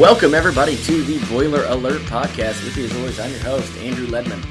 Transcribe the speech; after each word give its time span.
Welcome, 0.00 0.32
everybody, 0.32 0.76
to 0.76 1.02
the 1.02 1.18
Boiler 1.26 1.66
Alert 1.66 2.00
podcast. 2.04 2.64
With 2.64 2.74
you, 2.74 2.86
as 2.86 2.96
always, 2.96 3.20
I'm 3.20 3.30
your 3.32 3.40
host, 3.40 3.76
Andrew 3.80 4.06
Ledman. 4.06 4.42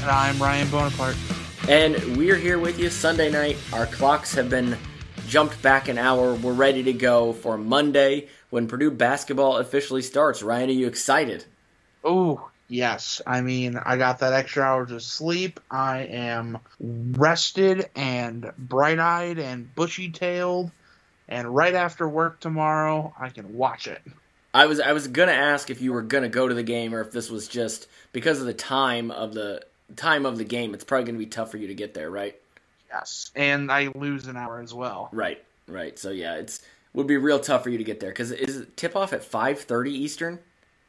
And 0.00 0.04
I'm 0.04 0.40
Ryan 0.40 0.70
Bonaparte. 0.70 1.16
And 1.68 2.16
we're 2.16 2.36
here 2.36 2.60
with 2.60 2.78
you 2.78 2.88
Sunday 2.88 3.28
night. 3.28 3.56
Our 3.72 3.86
clocks 3.86 4.32
have 4.36 4.48
been 4.48 4.78
jumped 5.26 5.60
back 5.60 5.88
an 5.88 5.98
hour. 5.98 6.36
We're 6.36 6.52
ready 6.52 6.84
to 6.84 6.92
go 6.92 7.32
for 7.32 7.58
Monday 7.58 8.28
when 8.50 8.68
Purdue 8.68 8.92
basketball 8.92 9.56
officially 9.56 10.02
starts. 10.02 10.40
Ryan, 10.40 10.70
are 10.70 10.74
you 10.74 10.86
excited? 10.86 11.46
Oh, 12.04 12.48
yes. 12.68 13.20
I 13.26 13.40
mean, 13.40 13.80
I 13.84 13.96
got 13.96 14.20
that 14.20 14.34
extra 14.34 14.62
hour 14.62 14.86
to 14.86 15.00
sleep. 15.00 15.58
I 15.68 16.02
am 16.02 16.60
rested 16.78 17.90
and 17.96 18.52
bright 18.56 19.00
eyed 19.00 19.40
and 19.40 19.74
bushy 19.74 20.12
tailed. 20.12 20.70
And 21.28 21.52
right 21.52 21.74
after 21.74 22.08
work 22.08 22.38
tomorrow, 22.38 23.12
I 23.18 23.30
can 23.30 23.56
watch 23.56 23.88
it. 23.88 24.00
I 24.54 24.66
was 24.66 24.80
I 24.80 24.92
was 24.92 25.08
gonna 25.08 25.32
ask 25.32 25.70
if 25.70 25.80
you 25.80 25.92
were 25.92 26.02
gonna 26.02 26.28
go 26.28 26.46
to 26.48 26.54
the 26.54 26.62
game 26.62 26.94
or 26.94 27.00
if 27.00 27.10
this 27.10 27.30
was 27.30 27.48
just 27.48 27.86
because 28.12 28.40
of 28.40 28.46
the 28.46 28.54
time 28.54 29.10
of 29.10 29.34
the 29.34 29.62
time 29.96 30.26
of 30.26 30.38
the 30.38 30.44
game. 30.44 30.74
It's 30.74 30.84
probably 30.84 31.06
gonna 31.06 31.18
be 31.18 31.26
tough 31.26 31.50
for 31.50 31.56
you 31.56 31.68
to 31.68 31.74
get 31.74 31.94
there, 31.94 32.10
right? 32.10 32.36
Yes, 32.90 33.30
and 33.34 33.72
I 33.72 33.88
lose 33.94 34.26
an 34.26 34.36
hour 34.36 34.60
as 34.60 34.74
well. 34.74 35.08
Right, 35.12 35.42
right. 35.66 35.98
So 35.98 36.10
yeah, 36.10 36.34
it's 36.34 36.60
would 36.92 37.06
be 37.06 37.16
real 37.16 37.40
tough 37.40 37.62
for 37.62 37.70
you 37.70 37.78
to 37.78 37.84
get 37.84 38.00
there 38.00 38.10
because 38.10 38.30
is 38.32 38.66
tip 38.76 38.94
off 38.96 39.12
at 39.14 39.24
five 39.24 39.60
thirty 39.60 39.92
Eastern? 39.92 40.38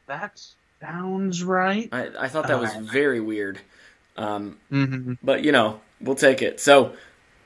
That 0.06 0.38
sounds 0.82 1.42
right. 1.42 1.88
I, 1.90 2.10
I 2.18 2.28
thought 2.28 2.48
that 2.48 2.60
was 2.60 2.74
Uh, 2.74 2.80
very 2.80 3.20
weird, 3.20 3.58
um, 4.18 4.58
Mm-hmm. 4.70 5.14
but 5.22 5.42
you 5.42 5.52
know 5.52 5.80
we'll 6.02 6.16
take 6.16 6.42
it. 6.42 6.60
So 6.60 6.92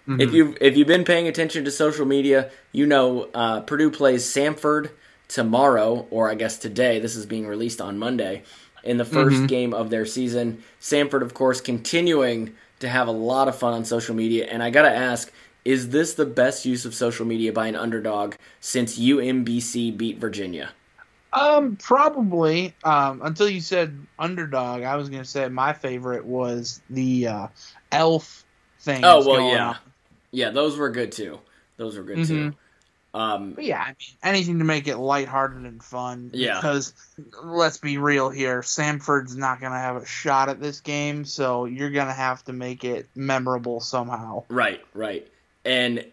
if 0.09 0.33
you 0.33 0.57
if 0.61 0.77
you've 0.77 0.89
been 0.89 1.05
paying 1.05 1.29
attention 1.29 1.65
to 1.67 1.71
social 1.71 2.07
media, 2.07 2.51
you 2.73 2.87
know 2.87 3.29
uh, 3.35 3.61
Purdue 3.61 3.91
plays 3.93 4.25
Samford 4.25 4.91
tomorrow, 5.29 6.07
or 6.11 6.31
I 6.31 6.35
guess 6.35 6.59
today. 6.59 6.99
This 6.99 7.15
is 7.15 7.27
being 7.27 7.47
released 7.47 7.81
on 7.81 7.99
Monday 7.99 8.43
in 8.83 8.97
the 8.97 9.05
1st 9.05 9.49
game 9.49 9.75
of 9.75 9.91
their 9.91 10.07
season. 10.07 10.63
Samford, 10.81 11.23
of 11.23 11.35
course, 11.35 11.61
continuing 11.61 12.55
to 12.81 12.89
have 12.89 13.09
a 13.09 13.13
lot 13.13 13.49
of 13.49 13.59
fun 13.59 13.75
on 13.75 13.85
social 13.85 14.15
media, 14.15 14.47
and 14.47 14.63
I 14.63 14.71
gotta 14.71 14.91
ask. 14.91 15.33
Is 15.65 15.91
this 15.91 16.15
the 16.15 16.25
best 16.25 16.65
use 16.65 16.87
of 16.87 16.95
social 16.95 17.27
media 17.27 17.53
by 17.53 17.67
an 17.67 17.77
underdog 17.77 18.37
since 18.61 18.99
UMBC 18.99 19.95
beat 19.99 20.17
Virginia? 20.17 20.71
Um, 21.33 21.77
probably. 21.77 22.75
Um, 22.85 23.21
until 23.23 23.51
you 23.51 23.61
said 23.61 23.99
underdog, 24.19 24.83
I 24.83 24.97
was 24.97 25.11
gonna 25.11 25.27
say 25.27 25.47
my 25.49 25.75
favorite 25.75 26.25
was 26.25 26.81
the 26.89 27.27
uh, 27.27 27.47
elf 27.93 28.47
thing. 28.81 29.05
Oh 29.05 29.19
well, 29.19 29.37
going 29.37 29.53
yeah, 29.53 29.69
on. 29.69 29.77
yeah. 30.31 30.51
Those 30.51 30.79
were 30.79 30.91
good 30.91 31.13
too. 31.13 31.39
Those 31.77 31.99
were 31.99 32.05
good 32.05 32.27
too. 32.27 32.55
Um, 33.15 33.53
But 33.53 33.65
yeah, 33.65 33.81
I 33.81 33.89
mean, 33.89 34.17
anything 34.23 34.59
to 34.59 34.65
make 34.65 34.87
it 34.87 34.97
lighthearted 34.99 35.65
and 35.65 35.83
fun. 35.83 36.31
Yeah. 36.35 36.57
Because 36.57 36.93
let's 37.43 37.79
be 37.79 37.99
real 37.99 38.29
here, 38.29 38.61
Samford's 38.61 39.37
not 39.37 39.61
gonna 39.61 39.79
have 39.79 39.97
a 39.97 40.07
shot 40.07 40.49
at 40.49 40.61
this 40.61 40.81
game, 40.81 41.25
so 41.25 41.65
you're 41.65 41.91
gonna 41.91 42.13
have 42.13 42.45
to 42.45 42.53
make 42.53 42.85
it 42.85 43.09
memorable 43.15 43.81
somehow. 43.81 44.45
right, 44.49 44.85
right. 44.95 45.27
And 45.65 46.05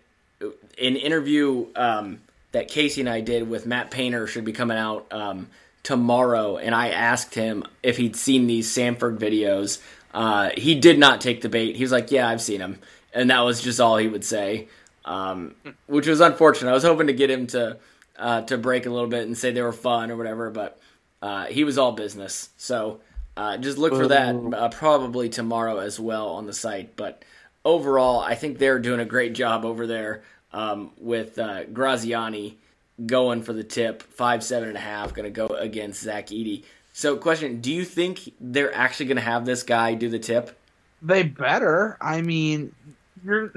an 0.42 0.96
interview 0.96 1.68
um, 1.76 2.20
that 2.52 2.68
Casey 2.70 3.02
and 3.02 3.10
I 3.10 3.22
did 3.22 3.50
with 3.50 3.66
Matt 3.66 3.92
Painter 3.92 4.28
should 4.28 4.46
be 4.46 4.54
coming 4.54 4.78
out 4.78 5.06
um, 5.12 5.48
tomorrow, 5.84 6.58
and 6.58 6.74
I 6.74 6.90
asked 6.90 7.36
him 7.36 7.64
if 7.84 7.98
he'd 7.98 8.16
seen 8.16 8.48
these 8.48 8.74
Samford 8.74 9.18
videos. 9.18 9.82
Uh, 10.14 10.50
he 10.56 10.76
did 10.76 10.98
not 10.98 11.20
take 11.22 11.42
the 11.42 11.50
bait. 11.50 11.76
He 11.76 11.84
was 11.84 11.92
like, 11.92 12.12
"Yeah, 12.12 12.28
I've 12.30 12.42
seen 12.42 12.60
them," 12.60 12.80
and 13.14 13.30
that 13.30 13.42
was 13.42 13.62
just 13.62 13.80
all 13.80 13.98
he 13.98 14.08
would 14.08 14.24
say, 14.26 14.68
um, 15.06 15.56
which 15.88 16.08
was 16.08 16.20
unfortunate. 16.20 16.70
I 16.70 16.74
was 16.74 16.84
hoping 16.84 17.08
to 17.08 17.14
get 17.14 17.30
him 17.30 17.48
to 17.48 17.78
uh, 18.18 18.42
to 18.42 18.58
break 18.58 18.86
a 18.86 18.90
little 18.90 19.10
bit 19.10 19.26
and 19.26 19.38
say 19.38 19.52
they 19.52 19.62
were 19.62 19.72
fun 19.72 20.12
or 20.12 20.18
whatever, 20.18 20.50
but 20.50 20.80
uh, 21.22 21.46
he 21.46 21.64
was 21.64 21.78
all 21.78 21.92
business. 21.92 22.50
So 22.58 23.00
uh, 23.38 23.58
just 23.58 23.78
look 23.78 23.94
for 23.94 24.08
that 24.08 24.36
uh, 24.36 24.70
probably 24.70 25.30
tomorrow 25.30 25.80
as 25.80 26.00
well 26.00 26.30
on 26.30 26.46
the 26.46 26.54
site. 26.54 26.96
But 26.96 27.24
overall, 27.64 28.20
I 28.20 28.36
think 28.36 28.58
they're 28.58 28.80
doing 28.80 29.00
a 29.00 29.06
great 29.06 29.34
job 29.34 29.66
over 29.66 29.88
there 29.88 30.24
um, 30.54 30.92
with 30.98 31.38
uh, 31.38 31.66
Graziani 31.66 32.58
going 33.06 33.44
for 33.44 33.54
the 33.54 33.64
tip, 33.64 34.02
five 34.02 34.44
seven 34.44 34.70
and 34.70 34.78
a 34.78 34.82
half, 34.82 35.14
going 35.14 35.26
to 35.26 35.30
go 35.30 35.48
against 35.48 36.02
Zach 36.02 36.28
Edey. 36.28 36.64
So, 36.94 37.18
question: 37.18 37.60
Do 37.60 37.74
you 37.74 37.84
think 37.84 38.32
they're 38.40 38.74
actually 38.74 39.08
going 39.08 39.18
to 39.18 39.24
have 39.24 39.46
this 39.46 39.64
guy 39.64 39.94
do 39.96 40.10
the 40.10 40.20
tip? 40.20 40.58
They 41.02 41.24
better. 41.24 41.98
I 42.00 42.22
mean, 42.22 42.74
you're. 43.24 43.52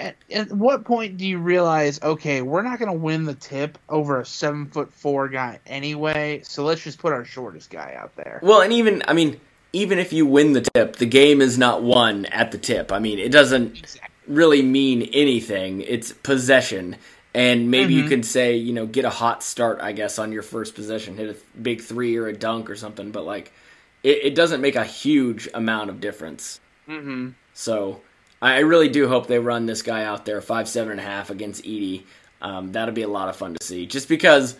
At, 0.00 0.16
at 0.32 0.50
what 0.50 0.84
point 0.84 1.18
do 1.18 1.26
you 1.26 1.38
realize? 1.38 2.00
Okay, 2.02 2.40
we're 2.42 2.62
not 2.62 2.78
gonna 2.78 2.94
win 2.94 3.24
the 3.24 3.34
tip 3.34 3.78
over 3.88 4.20
a 4.20 4.26
seven 4.26 4.66
foot 4.66 4.92
four 4.92 5.28
guy 5.28 5.60
anyway. 5.66 6.40
So 6.42 6.64
let's 6.64 6.82
just 6.82 6.98
put 6.98 7.12
our 7.12 7.24
shortest 7.24 7.70
guy 7.70 7.94
out 7.98 8.16
there. 8.16 8.40
Well, 8.42 8.62
and 8.62 8.72
even 8.72 9.02
I 9.06 9.12
mean, 9.12 9.40
even 9.72 9.98
if 9.98 10.12
you 10.12 10.26
win 10.26 10.54
the 10.54 10.62
tip, 10.62 10.96
the 10.96 11.06
game 11.06 11.40
is 11.40 11.58
not 11.58 11.82
won 11.82 12.26
at 12.26 12.50
the 12.50 12.58
tip. 12.58 12.90
I 12.90 12.98
mean, 12.98 13.18
it 13.18 13.30
doesn't 13.30 13.78
Exactly. 13.78 14.10
really 14.26 14.62
mean 14.62 15.02
anything. 15.12 15.82
It's 15.82 16.12
possession. 16.12 16.96
And 17.32 17.70
maybe 17.70 17.94
you 17.94 18.08
can 18.08 18.24
say, 18.24 18.56
you 18.56 18.72
know, 18.72 18.86
get 18.86 19.04
a 19.04 19.10
hot 19.10 19.44
start, 19.44 19.78
I 19.80 19.92
guess, 19.92 20.18
on 20.18 20.32
your 20.32 20.42
first 20.42 20.74
possession, 20.74 21.16
hit 21.16 21.30
a 21.30 21.58
big 21.60 21.80
three 21.80 22.16
or 22.16 22.26
a 22.26 22.32
dunk 22.32 22.68
or 22.68 22.74
something, 22.74 23.12
but 23.12 23.24
like, 23.24 23.52
it, 24.02 24.18
it 24.24 24.34
doesn't 24.34 24.60
make 24.60 24.74
a 24.74 24.84
huge 24.84 25.48
amount 25.54 25.90
of 25.90 26.00
difference. 26.00 26.58
Mm-hmm. 26.88 27.28
So 27.54 28.00
I 28.42 28.60
really 28.60 28.88
do 28.88 29.06
hope 29.06 29.26
they 29.26 29.38
run 29.38 29.66
this 29.66 29.82
guy 29.82 30.04
out 30.04 30.24
there 30.24 30.40
five 30.40 30.68
seven 30.68 30.92
and 30.92 31.00
a 31.00 31.04
half 31.04 31.30
against 31.30 31.64
Edey. 31.64 32.04
Um, 32.40 32.72
that'll 32.72 32.94
be 32.94 33.02
a 33.02 33.08
lot 33.08 33.28
of 33.28 33.36
fun 33.36 33.54
to 33.54 33.64
see. 33.64 33.86
Just 33.86 34.08
because, 34.08 34.56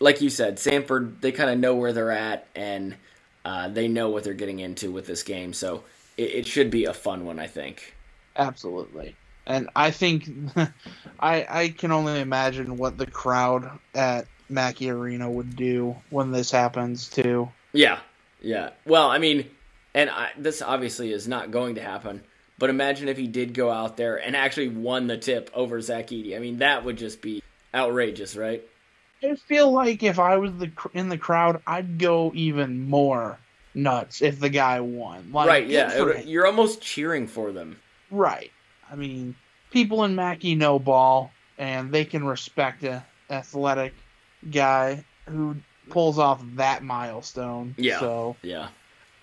like 0.00 0.20
you 0.20 0.28
said, 0.28 0.56
Samford 0.56 1.20
they 1.20 1.32
kind 1.32 1.50
of 1.50 1.58
know 1.58 1.76
where 1.76 1.92
they're 1.92 2.10
at 2.10 2.48
and 2.54 2.96
uh, 3.44 3.68
they 3.68 3.88
know 3.88 4.10
what 4.10 4.24
they're 4.24 4.34
getting 4.34 4.58
into 4.58 4.90
with 4.90 5.06
this 5.06 5.22
game. 5.22 5.52
So 5.52 5.84
it, 6.16 6.34
it 6.34 6.46
should 6.46 6.70
be 6.70 6.86
a 6.86 6.94
fun 6.94 7.24
one, 7.24 7.38
I 7.38 7.46
think. 7.46 7.94
Absolutely. 8.36 9.14
And 9.46 9.70
I 9.76 9.90
think 9.90 10.28
I 11.20 11.46
I 11.48 11.68
can 11.76 11.92
only 11.92 12.20
imagine 12.20 12.76
what 12.76 12.98
the 12.98 13.06
crowd 13.06 13.78
at 13.94 14.26
Mackey 14.48 14.90
Arena 14.90 15.30
would 15.30 15.56
do 15.56 15.96
when 16.10 16.30
this 16.32 16.50
happens 16.50 17.08
too. 17.08 17.48
Yeah, 17.72 18.00
yeah. 18.40 18.70
Well, 18.84 19.10
I 19.10 19.18
mean, 19.18 19.48
and 19.94 20.10
I, 20.10 20.30
this 20.36 20.62
obviously 20.62 21.12
is 21.12 21.26
not 21.26 21.50
going 21.50 21.76
to 21.76 21.82
happen. 21.82 22.22
But 22.62 22.70
imagine 22.70 23.08
if 23.08 23.16
he 23.16 23.26
did 23.26 23.54
go 23.54 23.72
out 23.72 23.96
there 23.96 24.14
and 24.24 24.36
actually 24.36 24.68
won 24.68 25.08
the 25.08 25.18
tip 25.18 25.50
over 25.52 25.80
Zach 25.80 26.10
Edey. 26.10 26.36
I 26.36 26.38
mean, 26.38 26.58
that 26.58 26.84
would 26.84 26.96
just 26.96 27.20
be 27.20 27.42
outrageous, 27.74 28.36
right? 28.36 28.62
I 29.20 29.34
feel 29.34 29.72
like 29.72 30.04
if 30.04 30.20
I 30.20 30.36
was 30.36 30.52
the 30.52 30.70
in 30.94 31.08
the 31.08 31.18
crowd, 31.18 31.60
I'd 31.66 31.98
go 31.98 32.30
even 32.36 32.88
more 32.88 33.40
nuts 33.74 34.22
if 34.22 34.38
the 34.38 34.48
guy 34.48 34.78
won. 34.78 35.32
Like, 35.32 35.48
right? 35.48 35.66
Yeah. 35.66 35.90
It- 35.92 36.26
you're 36.26 36.46
almost 36.46 36.80
cheering 36.80 37.26
for 37.26 37.50
them. 37.50 37.80
Right. 38.12 38.52
I 38.88 38.94
mean, 38.94 39.34
people 39.72 40.04
in 40.04 40.14
Mackey 40.14 40.54
know 40.54 40.78
ball, 40.78 41.32
and 41.58 41.90
they 41.90 42.04
can 42.04 42.24
respect 42.24 42.84
a 42.84 43.04
athletic 43.28 43.92
guy 44.52 45.04
who 45.28 45.56
pulls 45.90 46.16
off 46.16 46.40
that 46.54 46.84
milestone. 46.84 47.74
Yeah. 47.76 47.98
So 47.98 48.36
Yeah. 48.40 48.68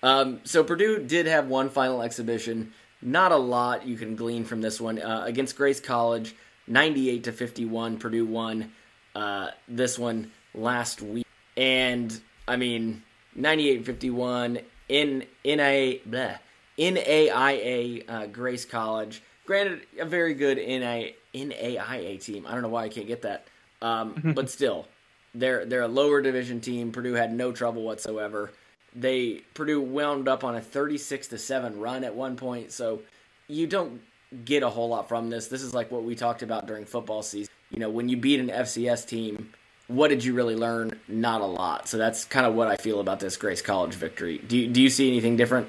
Um, 0.02 0.40
so 0.44 0.62
Purdue 0.62 0.98
did 0.98 1.24
have 1.26 1.46
one 1.48 1.70
final 1.70 2.02
exhibition. 2.02 2.72
Not 3.02 3.32
a 3.32 3.36
lot 3.36 3.86
you 3.86 3.96
can 3.96 4.16
glean 4.16 4.44
from 4.44 4.60
this 4.60 4.80
one 4.80 5.00
uh, 5.00 5.22
against 5.24 5.56
Grace 5.56 5.80
College, 5.80 6.34
ninety-eight 6.66 7.24
to 7.24 7.32
fifty-one. 7.32 7.98
Purdue 7.98 8.26
won 8.26 8.72
uh, 9.14 9.50
this 9.68 9.98
one 9.98 10.30
last 10.54 11.00
week, 11.00 11.26
and 11.56 12.20
I 12.46 12.56
mean 12.56 13.02
ninety-eight 13.34 13.86
fifty-one 13.86 14.60
in 14.90 15.24
in 15.44 15.60
a 15.60 16.00
bleh, 16.06 16.38
NAIA 16.78 18.04
uh, 18.10 18.26
Grace 18.26 18.64
College. 18.66 19.22
Granted, 19.46 19.80
a 19.98 20.04
very 20.04 20.34
good 20.34 20.58
NA, 20.58 21.12
NAIA 21.34 22.22
team. 22.22 22.46
I 22.46 22.52
don't 22.52 22.62
know 22.62 22.68
why 22.68 22.84
I 22.84 22.88
can't 22.88 23.06
get 23.06 23.22
that, 23.22 23.46
um, 23.80 24.32
but 24.34 24.50
still, 24.50 24.86
they're 25.34 25.64
they're 25.64 25.82
a 25.82 25.88
lower 25.88 26.20
division 26.20 26.60
team. 26.60 26.92
Purdue 26.92 27.14
had 27.14 27.32
no 27.32 27.52
trouble 27.52 27.82
whatsoever. 27.82 28.52
They 28.94 29.42
Purdue 29.54 29.80
wound 29.80 30.28
up 30.28 30.44
on 30.44 30.56
a 30.56 30.60
36 30.60 31.28
to 31.28 31.38
7 31.38 31.78
run 31.78 32.04
at 32.04 32.14
one 32.14 32.36
point, 32.36 32.72
so 32.72 33.02
you 33.48 33.66
don't 33.66 34.00
get 34.44 34.62
a 34.62 34.70
whole 34.70 34.88
lot 34.88 35.08
from 35.08 35.30
this. 35.30 35.48
This 35.48 35.62
is 35.62 35.74
like 35.74 35.90
what 35.90 36.04
we 36.04 36.14
talked 36.14 36.42
about 36.42 36.66
during 36.66 36.84
football 36.84 37.22
season. 37.22 37.52
You 37.70 37.78
know, 37.78 37.90
when 37.90 38.08
you 38.08 38.16
beat 38.16 38.40
an 38.40 38.48
FCS 38.48 39.06
team, 39.06 39.52
what 39.86 40.08
did 40.08 40.24
you 40.24 40.34
really 40.34 40.56
learn? 40.56 40.98
Not 41.08 41.40
a 41.40 41.46
lot. 41.46 41.88
So 41.88 41.98
that's 41.98 42.24
kind 42.24 42.46
of 42.46 42.54
what 42.54 42.68
I 42.68 42.76
feel 42.76 43.00
about 43.00 43.20
this 43.20 43.36
Grace 43.36 43.62
College 43.62 43.94
victory. 43.94 44.38
Do 44.38 44.58
you, 44.58 44.68
do 44.68 44.82
you 44.82 44.90
see 44.90 45.08
anything 45.08 45.36
different? 45.36 45.68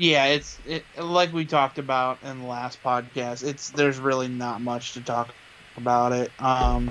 yeah, 0.00 0.24
it's 0.24 0.58
it, 0.66 0.82
like 0.98 1.30
we 1.30 1.44
talked 1.44 1.78
about 1.78 2.18
in 2.22 2.40
the 2.40 2.46
last 2.46 2.82
podcast. 2.82 3.46
It's 3.46 3.68
there's 3.70 3.98
really 3.98 4.28
not 4.28 4.62
much 4.62 4.94
to 4.94 5.02
talk 5.02 5.28
about 5.76 6.12
it. 6.12 6.32
Um, 6.40 6.90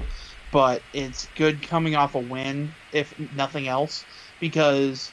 but 0.51 0.83
it's 0.94 1.27
good 1.36 1.63
coming 1.63 1.95
off 1.95 2.13
a 2.13 2.19
win, 2.19 2.71
if 2.94 3.13
nothing 3.36 3.68
else, 3.68 4.06
because 4.39 5.12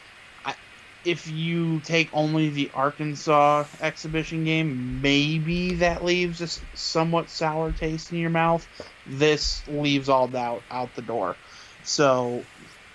if 1.07 1.29
you 1.31 1.81
take 1.81 2.11
only 2.13 2.49
the 2.51 2.71
Arkansas 2.75 3.65
exhibition 3.81 4.45
game, 4.45 5.01
maybe 5.01 5.75
that 5.77 6.05
leaves 6.05 6.41
a 6.41 6.77
somewhat 6.77 7.31
sour 7.31 7.71
taste 7.73 8.13
in 8.13 8.19
your 8.19 8.31
mouth. 8.31 8.67
This 9.07 9.67
leaves 9.69 10.09
all 10.09 10.27
doubt 10.27 10.63
out 10.71 10.95
the 10.97 11.03
door. 11.03 11.37
So 11.85 12.43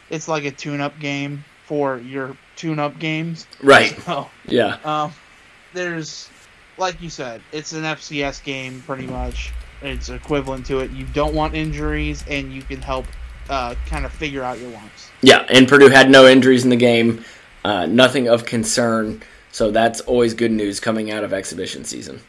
it's 0.09 0.27
like 0.27 0.43
a 0.43 0.51
tune-up 0.51 0.99
game 0.99 1.45
for 1.67 1.99
your 1.99 2.35
tune-up 2.57 2.99
games. 2.99 3.47
Right. 3.63 3.97
So, 4.05 4.27
Yeah. 4.47 4.77
um, 4.83 5.13
there's, 5.73 6.29
like 6.77 7.01
you 7.01 7.09
said, 7.09 7.41
it's 7.53 7.71
an 7.71 7.83
FCS 7.83 8.43
game 8.43 8.83
pretty 8.85 9.07
much. 9.07 9.51
It's 9.81 10.09
equivalent 10.09 10.65
to 10.67 10.79
it. 10.81 10.91
You 10.91 11.05
don't 11.05 11.33
want 11.33 11.55
injuries, 11.55 12.23
and 12.27 12.51
you 12.51 12.61
can 12.61 12.81
help 12.81 13.05
uh, 13.49 13.75
kind 13.87 14.05
of 14.05 14.11
figure 14.11 14.43
out 14.43 14.59
your 14.59 14.69
wants. 14.71 15.09
Yeah, 15.21 15.45
and 15.49 15.67
Purdue 15.67 15.89
had 15.89 16.09
no 16.09 16.27
injuries 16.27 16.63
in 16.65 16.69
the 16.69 16.75
game, 16.75 17.23
uh, 17.63 17.85
nothing 17.85 18.27
of 18.27 18.45
concern. 18.45 19.21
So 19.51 19.71
that's 19.71 20.01
always 20.01 20.33
good 20.33 20.51
news 20.51 20.79
coming 20.79 21.11
out 21.11 21.23
of 21.23 21.33
exhibition 21.33 21.83
season. 21.83 22.21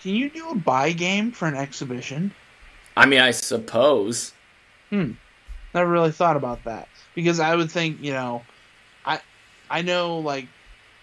Can 0.00 0.14
you 0.14 0.28
do 0.28 0.50
a 0.50 0.54
buy 0.54 0.92
game 0.92 1.32
for 1.32 1.46
an 1.46 1.54
exhibition? 1.54 2.32
I 2.96 3.06
mean, 3.06 3.20
I 3.20 3.30
suppose. 3.30 4.32
Hmm. 4.90 5.12
Never 5.74 5.90
really 5.90 6.12
thought 6.12 6.36
about 6.36 6.64
that 6.64 6.88
because 7.14 7.40
I 7.40 7.54
would 7.54 7.70
think 7.70 8.00
you 8.02 8.12
know, 8.12 8.42
I 9.04 9.20
I 9.68 9.82
know 9.82 10.18
like 10.18 10.46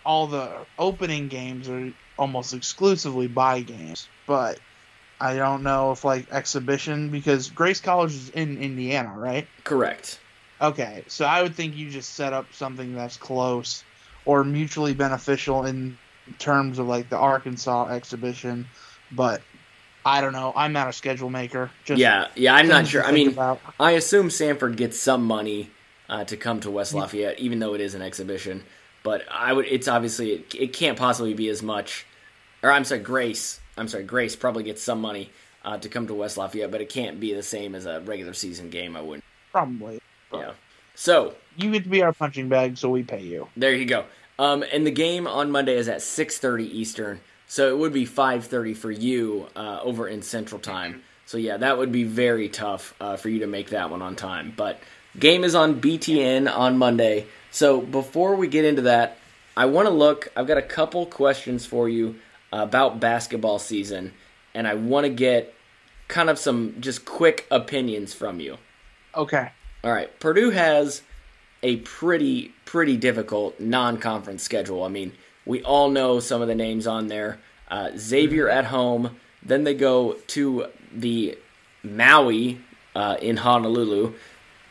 all 0.05 0.27
the 0.27 0.49
opening 0.79 1.27
games 1.27 1.67
are 1.67 1.91
almost 2.17 2.53
exclusively 2.53 3.27
buy 3.27 3.61
games, 3.61 4.07
but 4.27 4.59
I 5.19 5.35
don't 5.35 5.63
know 5.63 5.91
if 5.91 6.05
like 6.05 6.31
exhibition 6.31 7.09
because 7.09 7.49
Grace 7.49 7.81
College 7.81 8.13
is 8.13 8.29
in 8.29 8.57
Indiana, 8.57 9.13
right? 9.15 9.47
Correct. 9.63 10.19
Okay, 10.61 11.03
so 11.07 11.25
I 11.25 11.41
would 11.41 11.55
think 11.55 11.75
you 11.75 11.89
just 11.89 12.13
set 12.13 12.33
up 12.33 12.53
something 12.53 12.93
that's 12.93 13.17
close 13.17 13.83
or 14.25 14.43
mutually 14.43 14.93
beneficial 14.93 15.65
in 15.65 15.97
terms 16.37 16.77
of 16.77 16.87
like 16.87 17.09
the 17.09 17.17
Arkansas 17.17 17.87
exhibition, 17.87 18.67
but 19.11 19.41
I 20.05 20.21
don't 20.21 20.33
know. 20.33 20.53
I'm 20.55 20.73
not 20.73 20.87
a 20.87 20.93
schedule 20.93 21.29
maker. 21.29 21.71
Just 21.83 21.99
Yeah, 21.99 22.27
yeah, 22.35 22.53
I'm 22.53 22.67
not 22.67 22.87
sure. 22.87 23.03
I 23.03 23.11
mean, 23.11 23.29
about. 23.29 23.59
I 23.79 23.91
assume 23.91 24.29
Samford 24.29 24.75
gets 24.75 24.99
some 24.99 25.25
money 25.25 25.71
uh, 26.09 26.23
to 26.25 26.37
come 26.37 26.59
to 26.61 26.69
West 26.69 26.93
Lafayette, 26.93 27.39
even 27.39 27.59
though 27.59 27.73
it 27.73 27.81
is 27.81 27.95
an 27.95 28.01
exhibition. 28.01 28.63
But 29.03 29.23
I 29.31 29.53
would. 29.53 29.65
It's 29.65 29.87
obviously 29.87 30.31
it, 30.31 30.55
it 30.55 30.73
can't 30.73 30.97
possibly 30.97 31.33
be 31.33 31.49
as 31.49 31.63
much. 31.63 32.05
Or 32.61 32.71
I'm 32.71 32.83
sorry, 32.83 33.01
Grace. 33.01 33.59
I'm 33.77 33.87
sorry, 33.87 34.03
Grace 34.03 34.35
probably 34.35 34.63
gets 34.63 34.83
some 34.83 35.01
money 35.01 35.31
uh, 35.65 35.77
to 35.79 35.89
come 35.89 36.05
to 36.07 36.13
West 36.13 36.37
Lafayette, 36.37 36.69
but 36.69 36.81
it 36.81 36.89
can't 36.89 37.19
be 37.19 37.33
the 37.33 37.41
same 37.41 37.73
as 37.73 37.87
a 37.87 38.01
regular 38.01 38.33
season 38.33 38.69
game. 38.69 38.95
I 38.95 39.01
wouldn't. 39.01 39.23
probably. 39.51 39.99
Yeah. 40.33 40.51
So 40.95 41.35
You 41.57 41.71
get 41.71 41.83
to 41.83 41.89
be 41.89 42.01
our 42.01 42.13
punching 42.13 42.49
bag, 42.49 42.77
so 42.77 42.89
we 42.89 43.03
pay 43.03 43.21
you. 43.21 43.47
there 43.57 43.73
you 43.73 43.85
go. 43.85 44.05
Um, 44.39 44.63
and 44.71 44.85
the 44.87 44.91
game 44.91 45.27
on 45.27 45.51
Monday 45.51 45.75
is 45.75 45.87
at 45.87 45.99
6:30 46.01 46.63
Eastern, 46.63 47.19
so 47.47 47.69
it 47.69 47.77
would 47.77 47.93
be 47.93 48.05
5:30 48.05 48.73
for 48.75 48.89
you 48.91 49.47
uh, 49.55 49.79
over 49.83 50.07
in 50.07 50.21
Central 50.21 50.59
Time. 50.59 51.03
So 51.25 51.37
yeah, 51.37 51.57
that 51.57 51.77
would 51.77 51.91
be 51.91 52.03
very 52.03 52.49
tough 52.49 52.93
uh, 52.99 53.17
for 53.17 53.29
you 53.29 53.39
to 53.39 53.47
make 53.47 53.69
that 53.69 53.89
one 53.89 54.01
on 54.01 54.15
time. 54.15 54.53
But 54.55 54.79
game 55.19 55.43
is 55.43 55.55
on 55.55 55.79
BTN 55.79 56.51
on 56.51 56.77
Monday. 56.77 57.27
So 57.51 57.81
before 57.81 58.35
we 58.35 58.47
get 58.47 58.65
into 58.65 58.83
that, 58.83 59.17
I 59.55 59.65
want 59.65 59.85
to 59.87 59.93
look. 59.93 60.29
I've 60.35 60.47
got 60.47 60.57
a 60.57 60.61
couple 60.63 61.05
questions 61.05 61.65
for 61.65 61.87
you 61.87 62.15
about 62.51 62.99
basketball 62.99 63.59
season, 63.59 64.13
and 64.53 64.67
I 64.67 64.73
want 64.73 65.05
to 65.05 65.09
get 65.09 65.53
kind 66.07 66.29
of 66.29 66.37
some 66.39 66.75
just 66.79 67.05
quick 67.05 67.47
opinions 67.51 68.13
from 68.13 68.39
you. 68.39 68.57
Okay. 69.15 69.51
All 69.83 69.91
right, 69.91 70.17
Purdue 70.19 70.51
has 70.51 71.01
a 71.63 71.77
pretty 71.77 72.53
pretty 72.65 72.97
difficult 72.97 73.59
non-conference 73.59 74.43
schedule. 74.43 74.83
I 74.83 74.89
mean, 74.89 75.13
we 75.45 75.63
all 75.63 75.89
know 75.89 76.19
some 76.19 76.41
of 76.41 76.47
the 76.47 76.55
names 76.55 76.87
on 76.87 77.07
there. 77.07 77.39
Uh, 77.69 77.91
Xavier 77.97 78.49
at 78.49 78.65
home, 78.65 79.17
then 79.43 79.63
they 79.63 79.73
go 79.73 80.13
to 80.27 80.67
the 80.93 81.37
Maui 81.83 82.59
uh, 82.95 83.17
in 83.21 83.37
Honolulu, 83.37 84.13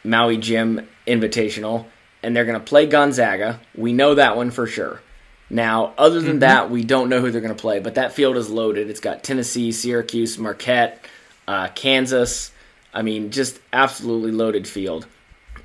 Maui 0.04 0.36
Jim 0.36 0.86
Invitational, 1.06 1.86
and 2.22 2.36
they're 2.36 2.44
going 2.44 2.58
to 2.58 2.64
play 2.64 2.86
Gonzaga. 2.86 3.60
We 3.74 3.92
know 3.92 4.14
that 4.14 4.36
one 4.36 4.50
for 4.50 4.66
sure. 4.66 5.00
Now, 5.48 5.94
other 5.98 6.20
than 6.20 6.38
that, 6.40 6.70
we 6.70 6.84
don't 6.84 7.08
know 7.08 7.20
who 7.20 7.32
they're 7.32 7.40
going 7.40 7.54
to 7.54 7.60
play, 7.60 7.80
but 7.80 7.96
that 7.96 8.12
field 8.12 8.36
is 8.36 8.48
loaded. 8.48 8.88
It's 8.88 9.00
got 9.00 9.24
Tennessee, 9.24 9.72
Syracuse, 9.72 10.38
Marquette, 10.38 11.04
uh, 11.48 11.68
Kansas. 11.74 12.52
I 12.92 13.02
mean, 13.02 13.30
just 13.30 13.60
absolutely 13.72 14.32
loaded 14.32 14.66
field. 14.66 15.06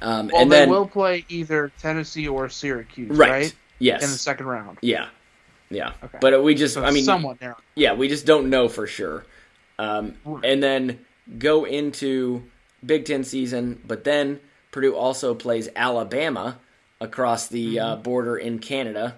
Um, 0.01 0.27
Well, 0.27 0.41
and 0.41 0.51
they 0.51 0.59
then, 0.59 0.69
will 0.69 0.87
play 0.87 1.25
either 1.29 1.71
Tennessee 1.79 2.27
or 2.27 2.49
Syracuse, 2.49 3.17
right? 3.17 3.29
right? 3.29 3.55
Yes. 3.79 4.03
In 4.03 4.11
the 4.11 4.17
second 4.17 4.45
round. 4.47 4.77
yeah. 4.81 5.07
Yeah. 5.69 5.93
Okay. 6.03 6.19
But 6.21 6.43
we 6.43 6.53
just, 6.53 6.75
So 6.75 6.83
I 6.83 6.91
mean, 6.91 7.03
somewhat 7.03 7.41
narrow. 7.41 7.57
yeah, 7.73 7.93
we 7.93 8.07
just 8.07 8.25
don't 8.25 8.49
know 8.49 8.69
for 8.69 8.85
sure. 8.85 9.25
Um, 9.79 10.15
and 10.43 10.61
then 10.61 10.99
go 11.39 11.65
into 11.65 12.43
Big 12.85 13.05
Ten 13.05 13.23
season, 13.23 13.81
but 13.85 14.03
then 14.03 14.39
Purdue 14.71 14.95
also 14.95 15.33
plays 15.33 15.67
Alabama 15.75 16.59
across 17.01 17.47
the 17.47 17.79
uh, 17.79 17.95
border 17.97 18.37
in 18.37 18.59
Canada, 18.59 19.15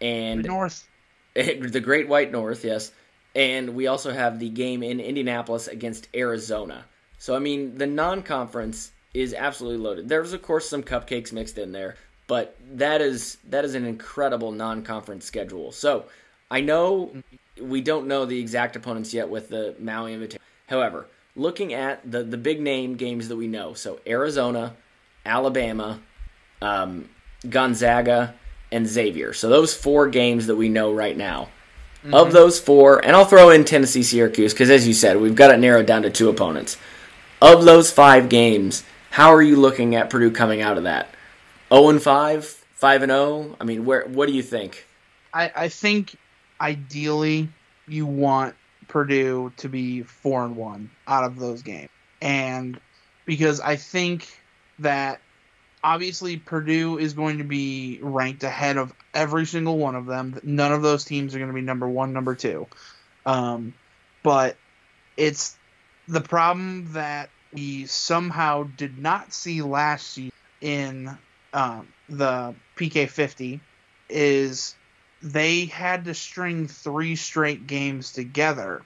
and 0.00 0.44
North. 0.44 0.88
the 1.34 1.80
Great 1.80 2.08
White 2.08 2.30
North, 2.30 2.64
yes. 2.64 2.92
And 3.34 3.74
we 3.74 3.86
also 3.86 4.12
have 4.12 4.38
the 4.38 4.48
game 4.48 4.82
in 4.82 5.00
Indianapolis 5.00 5.68
against 5.68 6.08
Arizona. 6.14 6.84
So 7.20 7.36
I 7.36 7.38
mean, 7.38 7.76
the 7.76 7.86
non-conference 7.86 8.92
is 9.12 9.34
absolutely 9.34 9.78
loaded. 9.78 10.08
There's 10.08 10.32
of 10.32 10.40
course 10.40 10.68
some 10.68 10.82
cupcakes 10.82 11.32
mixed 11.32 11.58
in 11.58 11.70
there, 11.70 11.96
but 12.26 12.56
that 12.72 13.02
is 13.02 13.36
that 13.50 13.64
is 13.64 13.74
an 13.74 13.84
incredible 13.84 14.52
non-conference 14.52 15.26
schedule. 15.26 15.70
So 15.70 16.06
I 16.50 16.62
know 16.62 17.12
we 17.60 17.82
don't 17.82 18.08
know 18.08 18.24
the 18.24 18.40
exact 18.40 18.74
opponents 18.74 19.12
yet 19.12 19.28
with 19.28 19.50
the 19.50 19.76
Maui 19.78 20.14
Invitation. 20.14 20.42
However, 20.66 21.06
looking 21.36 21.74
at 21.74 22.10
the 22.10 22.22
the 22.22 22.38
big 22.38 22.58
name 22.62 22.96
games 22.96 23.28
that 23.28 23.36
we 23.36 23.48
know, 23.48 23.74
so 23.74 24.00
Arizona, 24.06 24.74
Alabama, 25.26 26.00
um, 26.62 27.10
Gonzaga, 27.48 28.34
and 28.72 28.88
Xavier. 28.88 29.34
So 29.34 29.50
those 29.50 29.74
four 29.74 30.08
games 30.08 30.46
that 30.46 30.56
we 30.56 30.70
know 30.70 30.92
right 30.92 31.16
now. 31.16 31.50
Of 32.14 32.32
those 32.32 32.58
four, 32.58 33.04
and 33.04 33.14
I'll 33.14 33.26
throw 33.26 33.50
in 33.50 33.66
Tennessee 33.66 34.02
Syracuse 34.02 34.54
because, 34.54 34.70
as 34.70 34.88
you 34.88 34.94
said, 34.94 35.20
we've 35.20 35.34
got 35.34 35.50
it 35.50 35.58
narrowed 35.58 35.84
down 35.84 36.00
to 36.00 36.08
two 36.08 36.30
opponents. 36.30 36.78
Of 37.42 37.64
those 37.64 37.90
five 37.90 38.28
games, 38.28 38.84
how 39.10 39.32
are 39.32 39.40
you 39.40 39.56
looking 39.56 39.94
at 39.94 40.10
Purdue 40.10 40.30
coming 40.30 40.60
out 40.60 40.76
of 40.76 40.84
that? 40.84 41.08
0 41.72 41.88
and 41.88 42.02
5, 42.02 42.44
5 42.44 43.02
and 43.02 43.10
0. 43.10 43.56
I 43.58 43.64
mean, 43.64 43.86
where? 43.86 44.04
What 44.06 44.26
do 44.26 44.34
you 44.34 44.42
think? 44.42 44.86
I, 45.32 45.50
I 45.54 45.68
think 45.68 46.16
ideally 46.60 47.48
you 47.88 48.04
want 48.04 48.54
Purdue 48.88 49.52
to 49.58 49.68
be 49.68 50.02
four 50.02 50.44
and 50.44 50.56
one 50.56 50.90
out 51.06 51.24
of 51.24 51.38
those 51.38 51.62
games, 51.62 51.88
and 52.20 52.78
because 53.24 53.60
I 53.60 53.76
think 53.76 54.28
that 54.80 55.20
obviously 55.82 56.36
Purdue 56.36 56.98
is 56.98 57.14
going 57.14 57.38
to 57.38 57.44
be 57.44 58.00
ranked 58.02 58.42
ahead 58.42 58.76
of 58.76 58.92
every 59.14 59.46
single 59.46 59.78
one 59.78 59.94
of 59.94 60.06
them. 60.06 60.38
None 60.42 60.72
of 60.72 60.82
those 60.82 61.04
teams 61.04 61.34
are 61.34 61.38
going 61.38 61.48
to 61.48 61.54
be 61.54 61.62
number 61.62 61.88
one, 61.88 62.12
number 62.12 62.34
two, 62.34 62.66
um, 63.24 63.72
but 64.22 64.56
it's 65.16 65.56
the 66.10 66.20
problem 66.20 66.92
that 66.92 67.30
we 67.52 67.86
somehow 67.86 68.64
did 68.76 68.98
not 68.98 69.32
see 69.32 69.62
last 69.62 70.18
year 70.18 70.32
in 70.60 71.16
um, 71.52 71.86
the 72.08 72.54
PK 72.76 73.08
fifty 73.08 73.60
is 74.08 74.74
they 75.22 75.66
had 75.66 76.06
to 76.06 76.14
string 76.14 76.66
three 76.66 77.14
straight 77.14 77.68
games 77.68 78.12
together. 78.12 78.82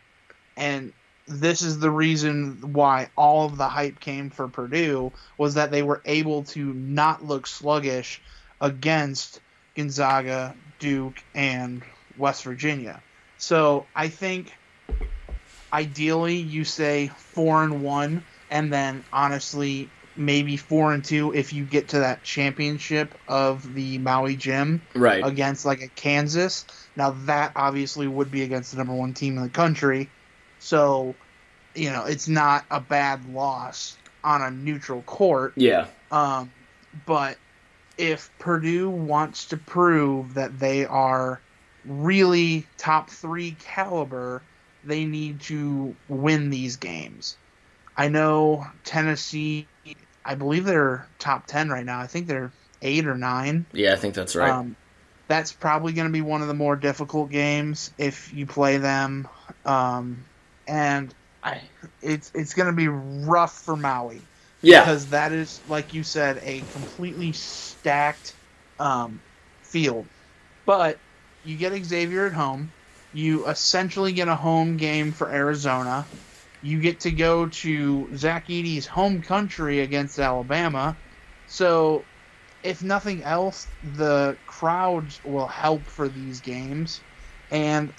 And 0.56 0.92
this 1.26 1.62
is 1.62 1.78
the 1.78 1.90
reason 1.90 2.74
why 2.74 3.08
all 3.16 3.46
of 3.46 3.56
the 3.56 3.68
hype 3.68 4.00
came 4.00 4.28
for 4.28 4.46
Purdue 4.46 5.10
was 5.38 5.54
that 5.54 5.70
they 5.70 5.82
were 5.82 6.02
able 6.04 6.44
to 6.44 6.74
not 6.74 7.24
look 7.24 7.46
sluggish 7.46 8.20
against 8.60 9.40
Gonzaga, 9.74 10.54
Duke, 10.78 11.22
and 11.34 11.82
West 12.18 12.44
Virginia. 12.44 13.02
So 13.38 13.86
I 13.94 14.08
think 14.08 14.52
ideally 15.74 16.36
you 16.36 16.64
say 16.64 17.08
four 17.08 17.64
and 17.64 17.82
one, 17.82 18.24
and 18.50 18.72
then 18.72 19.04
honestly 19.12 19.88
maybe 20.16 20.56
four 20.56 20.94
and 20.94 21.04
two 21.04 21.34
if 21.34 21.52
you 21.52 21.64
get 21.64 21.88
to 21.88 21.98
that 21.98 22.22
championship 22.22 23.12
of 23.26 23.74
the 23.74 23.98
Maui 23.98 24.36
Jim 24.36 24.80
Right. 24.94 25.26
against 25.26 25.66
like 25.66 25.82
a 25.82 25.88
Kansas. 25.88 26.64
Now 26.96 27.10
that 27.26 27.52
obviously 27.56 28.06
would 28.06 28.30
be 28.30 28.42
against 28.42 28.70
the 28.70 28.78
number 28.78 28.94
one 28.94 29.12
team 29.12 29.36
in 29.36 29.42
the 29.42 29.48
country, 29.48 30.08
so 30.60 31.14
you 31.74 31.90
know 31.90 32.04
it's 32.04 32.28
not 32.28 32.64
a 32.70 32.80
bad 32.80 33.28
loss 33.34 33.96
on 34.22 34.40
a 34.40 34.50
neutral 34.52 35.02
court. 35.02 35.54
Yeah. 35.56 35.86
Um, 36.12 36.50
but 37.06 37.36
if 37.98 38.30
Purdue 38.38 38.88
wants 38.88 39.46
to 39.46 39.56
prove 39.56 40.34
that 40.34 40.58
they 40.60 40.86
are 40.86 41.40
really 41.84 42.64
top 42.78 43.10
three 43.10 43.52
caliber, 43.52 44.42
they 44.86 45.04
need 45.04 45.40
to 45.42 45.94
win 46.08 46.50
these 46.50 46.76
games. 46.76 47.36
I 47.96 48.08
know 48.08 48.66
Tennessee. 48.84 49.66
I 50.24 50.34
believe 50.34 50.64
they're 50.64 51.08
top 51.18 51.46
ten 51.46 51.68
right 51.68 51.84
now. 51.84 52.00
I 52.00 52.06
think 52.06 52.26
they're 52.26 52.52
eight 52.82 53.06
or 53.06 53.16
nine. 53.16 53.66
Yeah, 53.72 53.92
I 53.92 53.96
think 53.96 54.14
that's 54.14 54.34
right. 54.34 54.50
Um, 54.50 54.76
that's 55.28 55.52
probably 55.52 55.92
going 55.92 56.06
to 56.06 56.12
be 56.12 56.20
one 56.20 56.42
of 56.42 56.48
the 56.48 56.54
more 56.54 56.76
difficult 56.76 57.30
games 57.30 57.90
if 57.98 58.32
you 58.32 58.46
play 58.46 58.76
them, 58.78 59.28
um, 59.64 60.24
and 60.66 61.14
I, 61.42 61.62
it's 62.02 62.30
it's 62.34 62.54
going 62.54 62.66
to 62.68 62.76
be 62.76 62.88
rough 62.88 63.58
for 63.64 63.76
Maui 63.76 64.20
Yeah. 64.62 64.80
Because 64.80 65.08
that 65.08 65.32
is, 65.32 65.60
like 65.68 65.92
you 65.94 66.02
said, 66.02 66.40
a 66.42 66.62
completely 66.62 67.32
stacked 67.32 68.34
um, 68.78 69.20
field. 69.62 70.06
But 70.66 70.98
you 71.44 71.56
get 71.56 71.72
Xavier 71.84 72.26
at 72.26 72.32
home. 72.32 72.72
You 73.14 73.46
essentially 73.46 74.12
get 74.12 74.28
a 74.28 74.34
home 74.34 74.76
game 74.76 75.12
for 75.12 75.30
Arizona. 75.30 76.04
You 76.62 76.80
get 76.80 77.00
to 77.00 77.10
go 77.10 77.46
to 77.46 78.08
Zach 78.16 78.46
Edey's 78.48 78.86
home 78.86 79.22
country 79.22 79.80
against 79.80 80.18
Alabama. 80.18 80.96
So, 81.46 82.04
if 82.62 82.82
nothing 82.82 83.22
else, 83.22 83.66
the 83.96 84.36
crowds 84.46 85.20
will 85.24 85.46
help 85.46 85.82
for 85.82 86.08
these 86.08 86.40
games. 86.40 87.00
And 87.50 87.92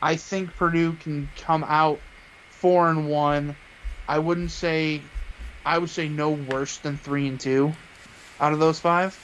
I 0.00 0.16
think 0.16 0.54
Purdue 0.56 0.92
can 0.92 1.28
come 1.38 1.64
out 1.64 1.98
four 2.50 2.88
and 2.90 3.08
one. 3.08 3.56
I 4.06 4.18
wouldn't 4.18 4.50
say 4.50 5.00
I 5.64 5.78
would 5.78 5.90
say 5.90 6.08
no 6.08 6.30
worse 6.30 6.78
than 6.78 6.96
three 6.96 7.28
and 7.28 7.38
two 7.38 7.72
out 8.40 8.52
of 8.52 8.58
those 8.58 8.80
five, 8.80 9.18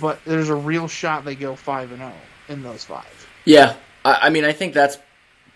but 0.00 0.18
there's 0.24 0.48
a 0.48 0.54
real 0.54 0.88
shot 0.88 1.24
they 1.24 1.34
go 1.34 1.54
five 1.54 1.90
and 1.90 2.00
zero 2.00 2.12
in 2.48 2.62
those 2.62 2.84
five. 2.84 3.06
Yeah, 3.44 3.76
I, 4.06 4.26
I 4.26 4.30
mean, 4.30 4.44
I 4.44 4.52
think 4.52 4.72
that's 4.72 4.98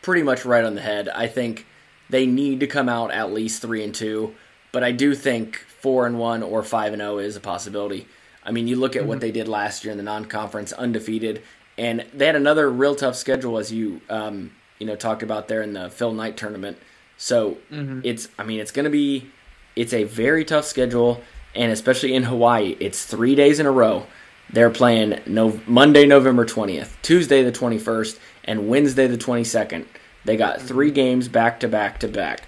pretty 0.02 0.23
much 0.23 0.45
right 0.45 0.64
on 0.64 0.75
the 0.75 0.80
head. 0.80 1.09
I 1.09 1.28
think 1.28 1.66
they 2.11 2.26
need 2.26 2.61
to 2.61 2.66
come 2.66 2.88
out 2.88 3.12
at 3.12 3.33
least 3.33 3.62
three 3.62 3.85
and 3.85 3.95
two, 3.95 4.35
but 4.73 4.83
I 4.83 4.92
do 4.92 5.14
think 5.14 5.57
four 5.57 6.07
and 6.07 6.19
one 6.19 6.42
or 6.42 6.62
five 6.62 6.92
and 6.92 7.00
zero 7.00 7.19
is 7.19 7.37
a 7.37 7.40
possibility. 7.40 8.07
I 8.45 8.50
mean, 8.50 8.66
you 8.66 8.76
look 8.76 8.97
at 8.97 9.00
mm-hmm. 9.00 9.09
what 9.09 9.21
they 9.21 9.30
did 9.30 9.49
last 9.49 9.85
year 9.85 9.92
in 9.92 9.99
the 9.99 10.04
non-conference, 10.04 10.73
undefeated, 10.73 11.42
and 11.78 12.04
they 12.12 12.26
had 12.26 12.37
another 12.37 12.71
real 12.71 12.97
tough 12.97 13.16
schedule, 13.16 13.59
as 13.59 13.73
you 13.73 14.00
um, 14.11 14.50
you 14.78 14.87
know 14.87 14.97
talked 14.97 15.23
about 15.23 15.49
there 15.49 15.62
in 15.62 15.73
the 15.73 15.88
Phil 15.88 16.12
Knight 16.12 16.37
tournament. 16.37 16.78
So 17.16 17.59
mm-hmm. 17.71 18.00
it's, 18.02 18.28
I 18.38 18.45
mean, 18.45 18.61
it's 18.61 18.73
going 18.73 18.85
to 18.85 18.90
be 18.90 19.30
it's 19.76 19.92
a 19.92 20.04
very 20.04 20.45
tough 20.45 20.64
schedule, 20.64 21.23
and 21.54 21.71
especially 21.71 22.14
in 22.14 22.25
Hawaii, 22.25 22.76
it's 22.80 23.04
three 23.04 23.35
days 23.35 23.61
in 23.61 23.66
a 23.66 23.71
row. 23.71 24.07
They're 24.52 24.71
playing 24.71 25.21
no, 25.26 25.61
Monday, 25.66 26.07
November 26.07 26.45
20th, 26.45 26.90
Tuesday, 27.02 27.42
the 27.45 27.52
21st, 27.52 28.19
and 28.50 28.69
Wednesday, 28.69 29.07
the 29.07 29.16
22nd. 29.16 29.87
They 30.25 30.37
got 30.37 30.61
three 30.61 30.90
games 30.90 31.28
back 31.28 31.61
to 31.61 31.69
back 31.69 32.00
to 32.00 32.09
back. 32.09 32.42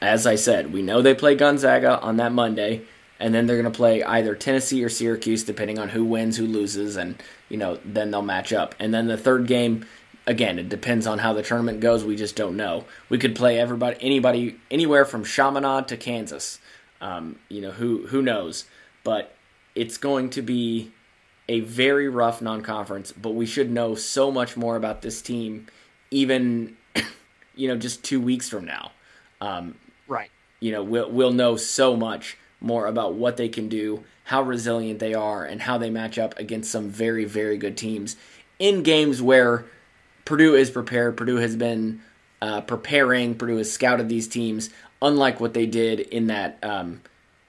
As 0.00 0.26
I 0.26 0.36
said, 0.36 0.72
we 0.72 0.80
know 0.80 1.02
they 1.02 1.14
play 1.14 1.34
Gonzaga 1.34 2.00
on 2.00 2.16
that 2.16 2.32
Monday, 2.32 2.80
and 3.20 3.34
then 3.34 3.46
they're 3.46 3.60
going 3.60 3.70
to 3.70 3.76
play 3.76 4.02
either 4.02 4.34
Tennessee 4.34 4.82
or 4.82 4.88
Syracuse, 4.88 5.44
depending 5.44 5.78
on 5.78 5.90
who 5.90 6.02
wins, 6.02 6.38
who 6.38 6.46
loses, 6.46 6.96
and 6.96 7.22
you 7.50 7.58
know 7.58 7.78
then 7.84 8.10
they'll 8.10 8.22
match 8.22 8.54
up. 8.54 8.74
And 8.78 8.94
then 8.94 9.06
the 9.06 9.18
third 9.18 9.46
game, 9.46 9.84
again, 10.26 10.58
it 10.58 10.70
depends 10.70 11.06
on 11.06 11.18
how 11.18 11.34
the 11.34 11.42
tournament 11.42 11.80
goes. 11.80 12.04
We 12.04 12.16
just 12.16 12.36
don't 12.36 12.56
know. 12.56 12.86
We 13.10 13.18
could 13.18 13.36
play 13.36 13.60
everybody, 13.60 13.98
anybody, 14.00 14.56
anywhere 14.70 15.04
from 15.04 15.24
Chaminade 15.24 15.88
to 15.88 15.98
Kansas. 15.98 16.58
Um, 17.02 17.38
you 17.50 17.60
know 17.60 17.72
who 17.72 18.06
who 18.06 18.22
knows, 18.22 18.64
but 19.04 19.34
it's 19.74 19.98
going 19.98 20.30
to 20.30 20.40
be 20.40 20.90
a 21.48 21.60
very 21.60 22.08
rough 22.08 22.40
non-conference. 22.40 23.12
But 23.12 23.30
we 23.30 23.46
should 23.46 23.70
know 23.70 23.94
so 23.94 24.30
much 24.30 24.56
more 24.56 24.76
about 24.76 25.02
this 25.02 25.22
team, 25.22 25.66
even 26.10 26.76
you 27.54 27.68
know 27.68 27.76
just 27.76 28.04
two 28.04 28.20
weeks 28.20 28.48
from 28.48 28.64
now. 28.64 28.92
Um, 29.40 29.76
right. 30.08 30.30
You 30.60 30.72
know 30.72 30.82
we'll 30.82 31.10
we'll 31.10 31.32
know 31.32 31.56
so 31.56 31.96
much 31.96 32.36
more 32.60 32.86
about 32.86 33.14
what 33.14 33.36
they 33.36 33.48
can 33.48 33.68
do, 33.68 34.04
how 34.24 34.42
resilient 34.42 34.98
they 34.98 35.14
are, 35.14 35.44
and 35.44 35.62
how 35.62 35.78
they 35.78 35.90
match 35.90 36.18
up 36.18 36.38
against 36.38 36.70
some 36.70 36.88
very 36.88 37.24
very 37.24 37.56
good 37.56 37.76
teams 37.76 38.16
in 38.58 38.82
games 38.82 39.20
where 39.20 39.66
Purdue 40.24 40.54
is 40.54 40.70
prepared. 40.70 41.16
Purdue 41.16 41.36
has 41.36 41.56
been 41.56 42.00
uh, 42.40 42.60
preparing. 42.62 43.34
Purdue 43.34 43.58
has 43.58 43.70
scouted 43.70 44.08
these 44.08 44.28
teams, 44.28 44.70
unlike 45.02 45.40
what 45.40 45.54
they 45.54 45.66
did 45.66 46.00
in 46.00 46.28
that 46.28 46.58
um, 46.62 47.00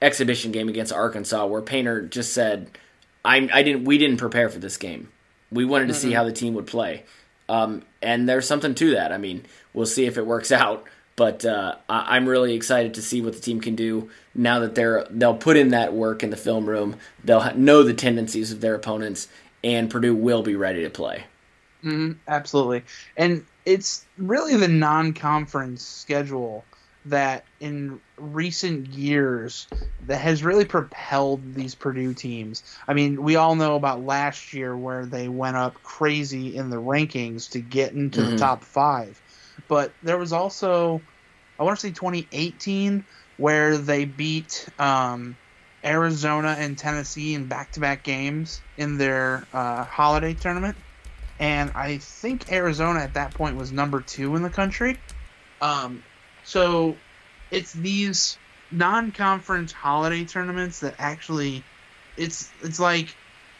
exhibition 0.01 0.51
game 0.51 0.69
against 0.69 0.93
Arkansas, 0.93 1.45
where 1.45 1.61
Painter 1.61 2.01
just 2.01 2.33
said, 2.33 2.77
I, 3.25 3.49
I, 3.51 3.63
didn't. 3.63 3.85
We 3.85 3.97
didn't 3.97 4.17
prepare 4.17 4.49
for 4.49 4.59
this 4.59 4.77
game. 4.77 5.09
We 5.51 5.65
wanted 5.65 5.87
to 5.87 5.93
mm-hmm. 5.93 6.01
see 6.01 6.13
how 6.13 6.23
the 6.23 6.31
team 6.31 6.53
would 6.53 6.67
play." 6.67 7.03
Um, 7.47 7.83
and 8.01 8.27
there's 8.27 8.47
something 8.47 8.75
to 8.75 8.91
that. 8.95 9.11
I 9.11 9.17
mean, 9.17 9.45
we'll 9.73 9.85
see 9.85 10.05
if 10.05 10.17
it 10.17 10.25
works 10.25 10.51
out. 10.51 10.85
But 11.15 11.45
uh, 11.45 11.75
I- 11.87 12.15
I'm 12.15 12.27
really 12.27 12.55
excited 12.55 12.95
to 12.95 13.01
see 13.01 13.21
what 13.21 13.33
the 13.33 13.39
team 13.39 13.61
can 13.61 13.75
do 13.75 14.09
now 14.33 14.59
that 14.59 14.75
they're 14.75 15.05
they'll 15.09 15.37
put 15.37 15.57
in 15.57 15.69
that 15.69 15.93
work 15.93 16.23
in 16.23 16.29
the 16.29 16.37
film 16.37 16.67
room. 16.67 16.97
They'll 17.23 17.55
know 17.55 17.83
the 17.83 17.93
tendencies 17.93 18.51
of 18.51 18.61
their 18.61 18.75
opponents, 18.75 19.27
and 19.63 19.89
Purdue 19.89 20.15
will 20.15 20.43
be 20.43 20.55
ready 20.55 20.83
to 20.83 20.89
play. 20.89 21.23
Mm-hmm, 21.83 22.13
absolutely. 22.27 22.83
And 23.15 23.45
it's 23.65 24.05
really 24.17 24.57
the 24.57 24.67
non 24.67 25.13
conference 25.13 25.83
schedule 25.83 26.65
that 27.05 27.45
in 27.59 27.99
recent 28.17 28.87
years 28.87 29.67
that 30.07 30.17
has 30.17 30.43
really 30.43 30.65
propelled 30.65 31.53
these 31.53 31.75
Purdue 31.75 32.13
teams. 32.13 32.63
I 32.87 32.93
mean, 32.93 33.21
we 33.23 33.35
all 33.35 33.55
know 33.55 33.75
about 33.75 34.03
last 34.03 34.53
year 34.53 34.75
where 34.75 35.05
they 35.05 35.27
went 35.27 35.57
up 35.57 35.81
crazy 35.83 36.55
in 36.55 36.69
the 36.69 36.77
rankings 36.77 37.51
to 37.51 37.59
get 37.59 37.93
into 37.93 38.21
mm-hmm. 38.21 38.31
the 38.31 38.37
top 38.37 38.63
five. 38.63 39.21
But 39.67 39.91
there 40.03 40.17
was 40.17 40.33
also, 40.33 41.01
I 41.59 41.63
want 41.63 41.79
to 41.79 41.87
say 41.87 41.91
2018, 41.93 43.05
where 43.37 43.77
they 43.77 44.05
beat 44.05 44.67
um, 44.79 45.35
Arizona 45.83 46.55
and 46.57 46.77
Tennessee 46.77 47.33
in 47.33 47.45
back 47.45 47.71
to 47.73 47.79
back 47.79 48.03
games 48.03 48.61
in 48.77 48.97
their 48.97 49.45
uh, 49.53 49.83
holiday 49.83 50.33
tournament 50.33 50.77
and 51.39 51.71
I 51.75 51.97
think 51.97 52.51
Arizona 52.51 52.99
at 52.99 53.15
that 53.15 53.33
point 53.33 53.57
was 53.57 53.71
number 53.71 54.01
two 54.01 54.35
in 54.35 54.41
the 54.41 54.49
country. 54.49 54.97
Um, 55.61 56.03
so 56.45 56.95
it's 57.51 57.73
these 57.73 58.37
non-conference 58.71 59.71
holiday 59.71 60.23
tournaments 60.25 60.79
that 60.79 60.95
actually, 60.99 61.63
it's 62.17 62.51
it's 62.63 62.79
like 62.79 63.15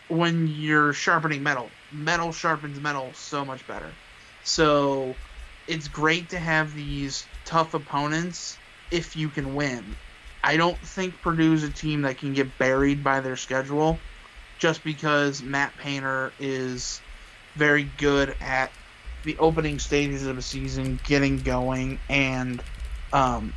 when 0.07 0.47
you're 0.47 0.93
sharpening 0.93 1.43
metal. 1.43 1.69
Metal 1.91 2.31
sharpens 2.31 2.79
metal 2.79 3.09
so 3.13 3.43
much 3.43 3.65
better. 3.67 3.91
So 4.43 5.15
it's 5.67 5.87
great 5.87 6.29
to 6.29 6.39
have 6.39 6.75
these 6.75 7.25
tough 7.45 7.73
opponents 7.73 8.57
if 8.91 9.15
you 9.15 9.29
can 9.29 9.55
win. 9.55 9.95
I 10.43 10.57
don't 10.57 10.77
think 10.77 11.19
Purdue's 11.21 11.63
a 11.63 11.69
team 11.69 12.03
that 12.03 12.17
can 12.19 12.33
get 12.33 12.57
buried 12.59 13.03
by 13.03 13.19
their 13.19 13.35
schedule 13.35 13.97
just 14.59 14.83
because 14.83 15.41
Matt 15.41 15.75
Painter 15.77 16.31
is 16.39 17.01
very 17.55 17.87
good 17.97 18.35
at 18.41 18.71
the 19.23 19.37
opening 19.39 19.79
stages 19.79 20.27
of 20.27 20.37
a 20.37 20.41
season, 20.41 20.99
getting 21.03 21.37
going, 21.41 21.97
and 22.09 22.61
um, 23.15 23.53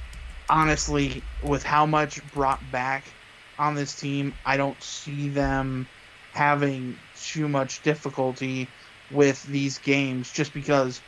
honestly, 0.48 1.26
with 1.42 1.64
how 1.64 1.84
much 1.84 2.24
brought 2.30 2.70
back 2.70 3.16
on 3.58 3.74
this 3.74 3.96
team, 3.96 4.36
I 4.44 4.56
don't 4.56 4.80
see 4.82 5.30
them 5.30 5.88
having 6.30 7.00
too 7.16 7.48
much 7.48 7.82
difficulty 7.82 8.72
with 9.10 9.42
these 9.42 9.78
games 9.78 10.30
just 10.30 10.54
because 10.54 11.02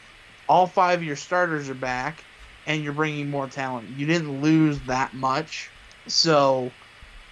all 0.48 0.66
five 0.66 0.98
of 0.98 1.04
your 1.04 1.14
starters 1.14 1.70
are 1.70 1.74
back 1.76 2.26
and 2.66 2.82
you're 2.82 2.92
bringing 2.92 3.30
more 3.30 3.48
talent. 3.48 3.90
You 3.96 4.06
didn't 4.06 4.40
lose 4.40 4.82
that 4.82 5.14
much. 5.14 5.72
So 6.08 6.74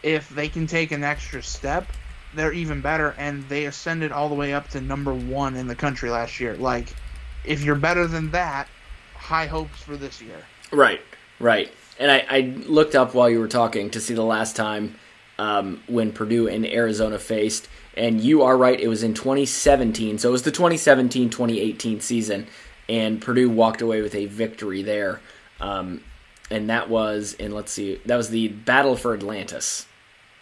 if 0.04 0.28
they 0.28 0.48
can 0.48 0.68
take 0.68 0.92
an 0.92 1.02
extra 1.02 1.42
step, 1.42 1.92
they're 2.32 2.52
even 2.52 2.82
better, 2.82 3.10
and 3.10 3.42
they 3.48 3.66
ascended 3.66 4.12
all 4.12 4.28
the 4.28 4.36
way 4.36 4.54
up 4.54 4.68
to 4.68 4.80
number 4.80 5.16
one 5.16 5.56
in 5.56 5.66
the 5.66 5.76
country 5.76 6.10
last 6.10 6.38
year. 6.38 6.56
Like, 6.56 6.96
if 7.42 7.64
you're 7.64 7.74
better 7.80 8.06
than 8.06 8.30
that, 8.32 8.70
high 9.16 9.46
hopes 9.46 9.82
for 9.82 9.96
this 9.96 10.20
year. 10.20 10.52
Right, 10.70 11.00
right. 11.40 11.72
And 11.98 12.10
I, 12.10 12.26
I 12.28 12.40
looked 12.66 12.94
up 12.94 13.14
while 13.14 13.28
you 13.28 13.40
were 13.40 13.48
talking 13.48 13.90
to 13.90 14.00
see 14.00 14.14
the 14.14 14.22
last 14.22 14.56
time 14.56 14.96
um, 15.38 15.82
when 15.86 16.12
Purdue 16.12 16.48
and 16.48 16.66
Arizona 16.66 17.18
faced, 17.18 17.68
and 17.94 18.20
you 18.20 18.42
are 18.42 18.56
right, 18.56 18.78
it 18.78 18.88
was 18.88 19.02
in 19.02 19.14
2017. 19.14 20.18
So 20.18 20.28
it 20.28 20.32
was 20.32 20.42
the 20.42 20.50
2017 20.50 21.30
2018 21.30 22.00
season, 22.00 22.46
and 22.88 23.20
Purdue 23.20 23.50
walked 23.50 23.82
away 23.82 24.02
with 24.02 24.14
a 24.14 24.26
victory 24.26 24.82
there. 24.82 25.20
Um, 25.60 26.02
and 26.50 26.70
that 26.70 26.88
was, 26.88 27.36
and 27.38 27.52
let's 27.52 27.72
see, 27.72 28.00
that 28.06 28.16
was 28.16 28.30
the 28.30 28.48
Battle 28.48 28.96
for 28.96 29.14
Atlantis. 29.14 29.86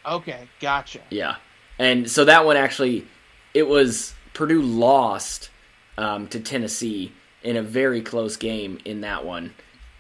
Okay, 0.05 0.49
gotcha. 0.61 1.01
Yeah. 1.11 1.37
And 1.79 2.11
so 2.11 2.25
that 2.25 2.45
one 2.45 2.57
actually, 2.57 3.07
it 3.55 3.67
was 3.67 4.15
Purdue 4.35 4.63
lost 4.63 5.51
um, 5.99 6.29
to 6.29 6.41
Tennessee 6.41 7.13
in 7.43 7.57
a 7.57 7.63
very 7.63 8.03
close 8.03 8.37
game 8.37 8.79
in 8.85 9.01
that 9.01 9.25
one. 9.25 9.55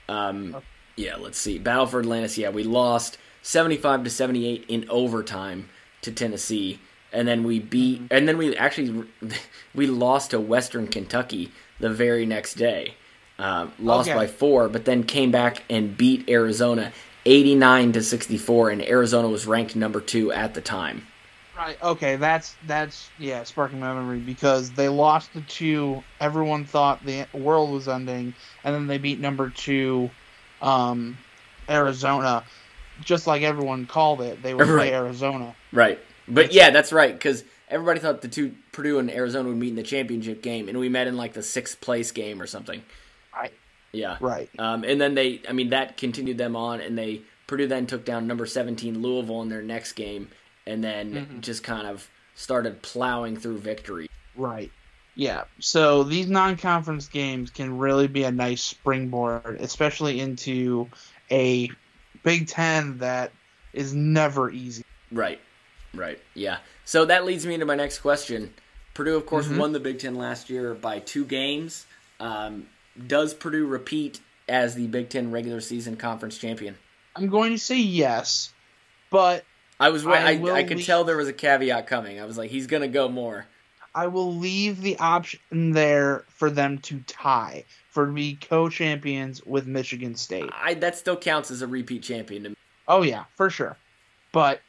Um, 0.08 0.56
yeah, 0.96 1.16
let's 1.16 1.38
see. 1.38 1.58
Battle 1.58 1.86
for 1.86 2.00
Atlantis, 2.00 2.38
yeah, 2.38 2.50
we 2.50 2.64
lost 2.64 3.18
75 3.42 4.04
to 4.04 4.10
78 4.10 4.64
in 4.68 4.88
overtime 4.88 5.68
to 6.02 6.12
Tennessee. 6.12 6.80
And 7.12 7.26
then 7.28 7.44
we 7.44 7.60
beat, 7.60 8.00
mm-hmm. 8.02 8.14
and 8.14 8.28
then 8.28 8.38
we 8.38 8.56
actually 8.56 9.06
we 9.74 9.86
lost 9.86 10.30
to 10.32 10.40
Western 10.40 10.88
Kentucky 10.88 11.52
the 11.78 11.90
very 11.90 12.26
next 12.26 12.54
day, 12.54 12.94
uh, 13.38 13.68
lost 13.78 14.08
okay. 14.08 14.18
by 14.18 14.26
four, 14.26 14.68
but 14.68 14.84
then 14.84 15.04
came 15.04 15.30
back 15.30 15.62
and 15.70 15.96
beat 15.96 16.28
Arizona 16.28 16.92
89 17.26 17.92
to 17.92 18.02
64, 18.02 18.70
and 18.70 18.82
Arizona 18.82 19.28
was 19.28 19.46
ranked 19.46 19.76
number 19.76 20.00
two 20.00 20.32
at 20.32 20.54
the 20.54 20.60
time. 20.60 21.06
Right. 21.56 21.82
Okay. 21.82 22.16
That's 22.16 22.54
that's 22.66 23.08
yeah, 23.18 23.42
sparking 23.44 23.80
my 23.80 23.94
memory 23.94 24.18
because 24.18 24.70
they 24.72 24.88
lost 24.88 25.32
the 25.32 25.40
two. 25.42 26.02
Everyone 26.20 26.64
thought 26.66 27.04
the 27.04 27.26
world 27.32 27.70
was 27.72 27.88
ending, 27.88 28.34
and 28.64 28.74
then 28.74 28.86
they 28.86 28.98
beat 28.98 29.20
number 29.20 29.48
two, 29.50 30.10
um, 30.60 31.16
Arizona. 31.68 32.44
just 33.04 33.26
like 33.26 33.42
everyone 33.42 33.84
called 33.86 34.22
it, 34.22 34.42
they 34.42 34.54
would 34.54 34.66
Right. 34.68 34.88
play 34.88 34.94
Arizona. 34.94 35.54
Right. 35.70 35.98
But 36.28 36.52
yeah, 36.52 36.70
that's 36.70 36.92
right 36.92 37.12
because 37.12 37.44
everybody 37.68 38.00
thought 38.00 38.22
the 38.22 38.28
two 38.28 38.54
Purdue 38.72 38.98
and 38.98 39.10
Arizona 39.10 39.48
would 39.48 39.58
meet 39.58 39.68
in 39.70 39.74
the 39.76 39.82
championship 39.82 40.42
game, 40.42 40.68
and 40.68 40.78
we 40.78 40.88
met 40.88 41.06
in 41.06 41.16
like 41.16 41.34
the 41.34 41.42
sixth 41.42 41.80
place 41.82 42.10
game 42.10 42.40
or 42.40 42.46
something. 42.46 42.82
Right. 43.34 43.52
Yeah. 43.92 44.16
Right. 44.20 44.48
Um, 44.58 44.82
and 44.84 44.98
then 45.00 45.14
they, 45.14 45.42
I 45.48 45.52
mean, 45.52 45.70
that 45.70 45.96
continued 45.98 46.38
them 46.38 46.56
on, 46.56 46.80
and 46.80 46.96
they 46.96 47.20
Purdue 47.46 47.66
then 47.66 47.86
took 47.86 48.04
down 48.04 48.26
number 48.26 48.46
seventeen 48.46 49.02
Louisville 49.02 49.42
in 49.42 49.50
their 49.50 49.62
next 49.62 49.92
game, 49.92 50.28
and 50.66 50.82
then 50.82 51.12
Mhm. 51.12 51.40
just 51.40 51.62
kind 51.62 51.86
of 51.86 52.08
started 52.34 52.82
plowing 52.82 53.36
through 53.36 53.58
victory. 53.58 54.08
Right. 54.34 54.70
Yeah. 55.14 55.44
So 55.60 56.02
these 56.02 56.26
non-conference 56.28 57.08
games 57.08 57.50
can 57.50 57.78
really 57.78 58.06
be 58.06 58.24
a 58.24 58.30
nice 58.32 58.62
springboard, 58.62 59.58
especially 59.60 60.20
into 60.20 60.90
a 61.30 61.70
Big 62.22 62.48
Ten 62.48 62.98
that 62.98 63.32
is 63.72 63.94
never 63.94 64.50
easy. 64.50 64.84
Right. 65.10 65.40
Right. 65.94 66.20
Yeah. 66.34 66.58
So 66.84 67.04
that 67.06 67.24
leads 67.24 67.46
me 67.46 67.54
into 67.54 67.66
my 67.66 67.76
next 67.76 68.00
question. 68.00 68.52
Purdue, 68.92 69.16
of 69.16 69.26
course, 69.26 69.46
Mhm. 69.46 69.58
won 69.58 69.72
the 69.72 69.80
Big 69.80 69.98
Ten 69.98 70.14
last 70.16 70.50
year 70.50 70.74
by 70.74 70.98
two 70.98 71.24
games. 71.24 71.86
Um, 72.20 72.66
does 73.06 73.32
Purdue 73.34 73.66
repeat 73.66 74.20
as 74.48 74.74
the 74.74 74.86
Big 74.86 75.08
Ten 75.08 75.30
regular 75.30 75.60
season 75.60 75.96
conference 75.96 76.36
champion? 76.38 76.76
I'm 77.14 77.28
going 77.28 77.52
to 77.52 77.58
say 77.58 77.78
yes, 77.78 78.52
but 79.10 79.44
I 79.78 79.90
was. 79.90 80.06
I, 80.06 80.10
I 80.10 80.54
I, 80.54 80.62
could 80.64 80.78
leave- 80.78 80.86
tell 80.86 81.04
there 81.04 81.16
was 81.16 81.28
a 81.28 81.32
caveat 81.32 81.86
coming. 81.86 82.20
I 82.20 82.24
was 82.24 82.38
like, 82.38 82.50
he's 82.50 82.66
gonna 82.66 82.88
go 82.88 83.08
more. 83.08 83.46
I 83.94 84.06
will 84.08 84.34
leave 84.34 84.82
the 84.82 84.98
option 84.98 85.72
there 85.72 86.24
for 86.28 86.50
them 86.50 86.78
to 86.80 87.00
tie 87.06 87.64
for 87.88 88.06
to 88.06 88.12
be 88.12 88.34
co-champions 88.36 89.42
with 89.46 89.66
Michigan 89.66 90.14
State. 90.14 90.50
I 90.52 90.74
that 90.74 90.96
still 90.96 91.16
counts 91.16 91.50
as 91.50 91.62
a 91.62 91.66
repeat 91.66 92.02
champion 92.02 92.42
to 92.44 92.48
me. 92.50 92.56
Oh 92.88 93.02
yeah, 93.02 93.24
for 93.36 93.48
sure. 93.50 93.76
But 94.32 94.60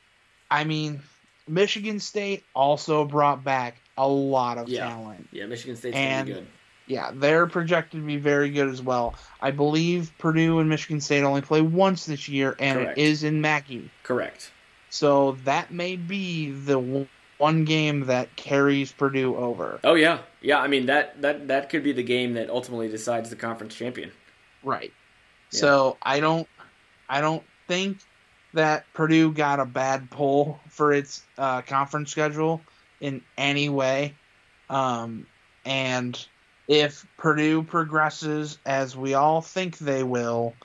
I 0.50 0.64
mean, 0.64 1.02
Michigan 1.48 2.00
State 2.00 2.44
also 2.54 3.04
brought 3.06 3.44
back 3.44 3.78
a 3.98 4.08
lot 4.08 4.58
of 4.58 4.70
Yeah. 4.70 4.88
talent. 4.88 5.28
Yeah, 5.32 5.46
Michigan 5.46 5.76
State's 5.76 5.96
And- 5.98 6.28
good. 6.28 6.48
Yeah, 6.90 7.12
they're 7.14 7.48
projected 7.48 8.00
to 8.00 8.06
be 8.08 8.16
very 8.16 8.50
good 8.50 8.70
as 8.70 8.82
well. 8.82 9.14
I 9.42 9.52
believe 9.52 10.10
Purdue 10.20 10.60
and 10.60 10.70
Michigan 10.70 11.02
State 11.02 11.24
only 11.24 11.42
play 11.42 11.60
once 11.60 12.06
this 12.06 12.30
year, 12.30 12.56
and 12.60 12.80
Correct. 12.80 12.98
it 12.98 13.02
is 13.04 13.24
in 13.26 13.42
Mackey. 13.42 13.90
Correct. 14.04 14.52
So 14.90 15.38
that 15.44 15.72
may 15.72 15.96
be 15.96 16.52
the 16.52 16.80
one- 16.80 17.66
game 17.66 18.06
that 18.06 18.36
carries 18.36 18.92
Purdue 18.92 19.36
over. 19.36 19.80
Oh 19.84 19.94
yeah, 19.94 20.20
yeah. 20.42 20.60
I 20.60 20.68
mean 20.68 20.88
that 20.88 21.22
that 21.22 21.48
that 21.50 21.70
could 21.70 21.84
be 21.84 21.92
the 21.92 22.04
game 22.04 22.34
that 22.34 22.50
ultimately 22.50 22.88
decides 22.88 23.30
the 23.30 23.36
conference 23.36 23.76
champion. 23.76 24.12
Right. 24.64 24.92
Yeah. 25.52 25.60
So 25.60 25.98
I 26.02 26.20
don't 26.20 26.48
I 27.08 27.22
don't 27.22 27.44
think 27.68 28.00
that 28.54 28.86
Purdue 28.94 29.32
got 29.34 29.60
a 29.60 29.66
bad 29.66 30.10
pull 30.10 30.60
for 30.70 30.92
its 30.92 31.24
uh, 31.38 31.62
conference 31.62 32.10
schedule 32.10 32.62
in 33.00 33.22
any 33.38 33.70
way. 33.70 34.16
Um, 34.70 35.28
and 35.64 36.18
if 36.68 37.06
Purdue 37.18 37.62
progresses 37.64 38.58
as 38.66 38.96
we 38.96 39.14
all 39.14 39.42
think 39.42 39.78
they 39.78 40.02
will, 40.02 40.56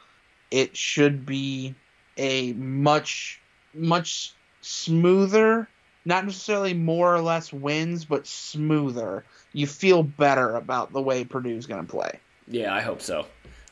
it 0.50 0.76
should 0.76 1.26
be 1.26 1.74
a 2.16 2.52
much 2.54 3.41
much 3.74 4.34
smoother, 4.60 5.68
not 6.04 6.24
necessarily 6.24 6.74
more 6.74 7.14
or 7.14 7.20
less 7.20 7.52
wins, 7.52 8.04
but 8.04 8.26
smoother. 8.26 9.24
You 9.52 9.66
feel 9.66 10.02
better 10.02 10.56
about 10.56 10.92
the 10.92 11.00
way 11.00 11.24
Purdue's 11.24 11.66
going 11.66 11.84
to 11.84 11.90
play. 11.90 12.20
Yeah, 12.48 12.74
I 12.74 12.80
hope 12.80 13.00
so. 13.02 13.26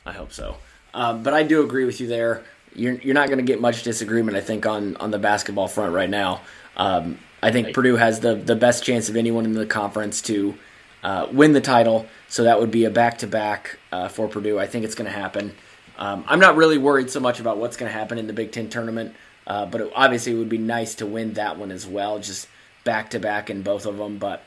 I 0.05 0.13
hope 0.13 0.31
so. 0.31 0.57
Um, 0.93 1.23
but 1.23 1.33
I 1.33 1.43
do 1.43 1.63
agree 1.63 1.85
with 1.85 1.99
you 2.01 2.07
there. 2.07 2.43
You're 2.73 2.93
you're 2.93 3.13
not 3.13 3.27
going 3.27 3.39
to 3.39 3.43
get 3.43 3.59
much 3.59 3.83
disagreement, 3.83 4.37
I 4.37 4.41
think, 4.41 4.65
on 4.65 4.95
on 4.97 5.11
the 5.11 5.19
basketball 5.19 5.67
front 5.67 5.93
right 5.93 6.09
now. 6.09 6.41
Um, 6.77 7.19
I 7.41 7.51
think 7.51 7.67
Right. 7.67 7.75
Purdue 7.75 7.95
has 7.97 8.19
the 8.19 8.35
the 8.35 8.55
best 8.55 8.83
chance 8.83 9.09
of 9.09 9.15
anyone 9.15 9.45
in 9.45 9.53
the 9.53 9.65
conference 9.65 10.21
to 10.23 10.57
uh, 11.03 11.27
win 11.31 11.53
the 11.53 11.61
title. 11.61 12.05
So 12.27 12.43
that 12.43 12.59
would 12.59 12.71
be 12.71 12.85
a 12.85 12.89
back 12.89 13.17
to 13.19 13.27
back 13.27 13.77
for 14.11 14.27
Purdue. 14.27 14.57
I 14.59 14.67
think 14.67 14.85
it's 14.85 14.95
going 14.95 15.11
to 15.11 15.17
happen. 15.17 15.53
Um, 15.97 16.23
I'm 16.27 16.39
not 16.39 16.55
really 16.55 16.77
worried 16.77 17.09
so 17.09 17.19
much 17.19 17.39
about 17.39 17.57
what's 17.57 17.77
going 17.77 17.91
to 17.91 17.97
happen 17.97 18.17
in 18.17 18.25
the 18.27 18.33
Big 18.33 18.51
Ten 18.51 18.69
tournament, 18.69 19.13
uh, 19.47 19.65
but 19.65 19.81
it, 19.81 19.91
obviously 19.95 20.33
it 20.33 20.37
would 20.37 20.49
be 20.49 20.57
nice 20.57 20.95
to 20.95 21.05
win 21.05 21.33
that 21.33 21.57
one 21.57 21.71
as 21.71 21.85
well, 21.85 22.19
just 22.19 22.47
back 22.83 23.11
to 23.11 23.19
back 23.19 23.49
in 23.49 23.61
both 23.61 23.85
of 23.85 23.97
them. 23.97 24.17
But 24.17 24.43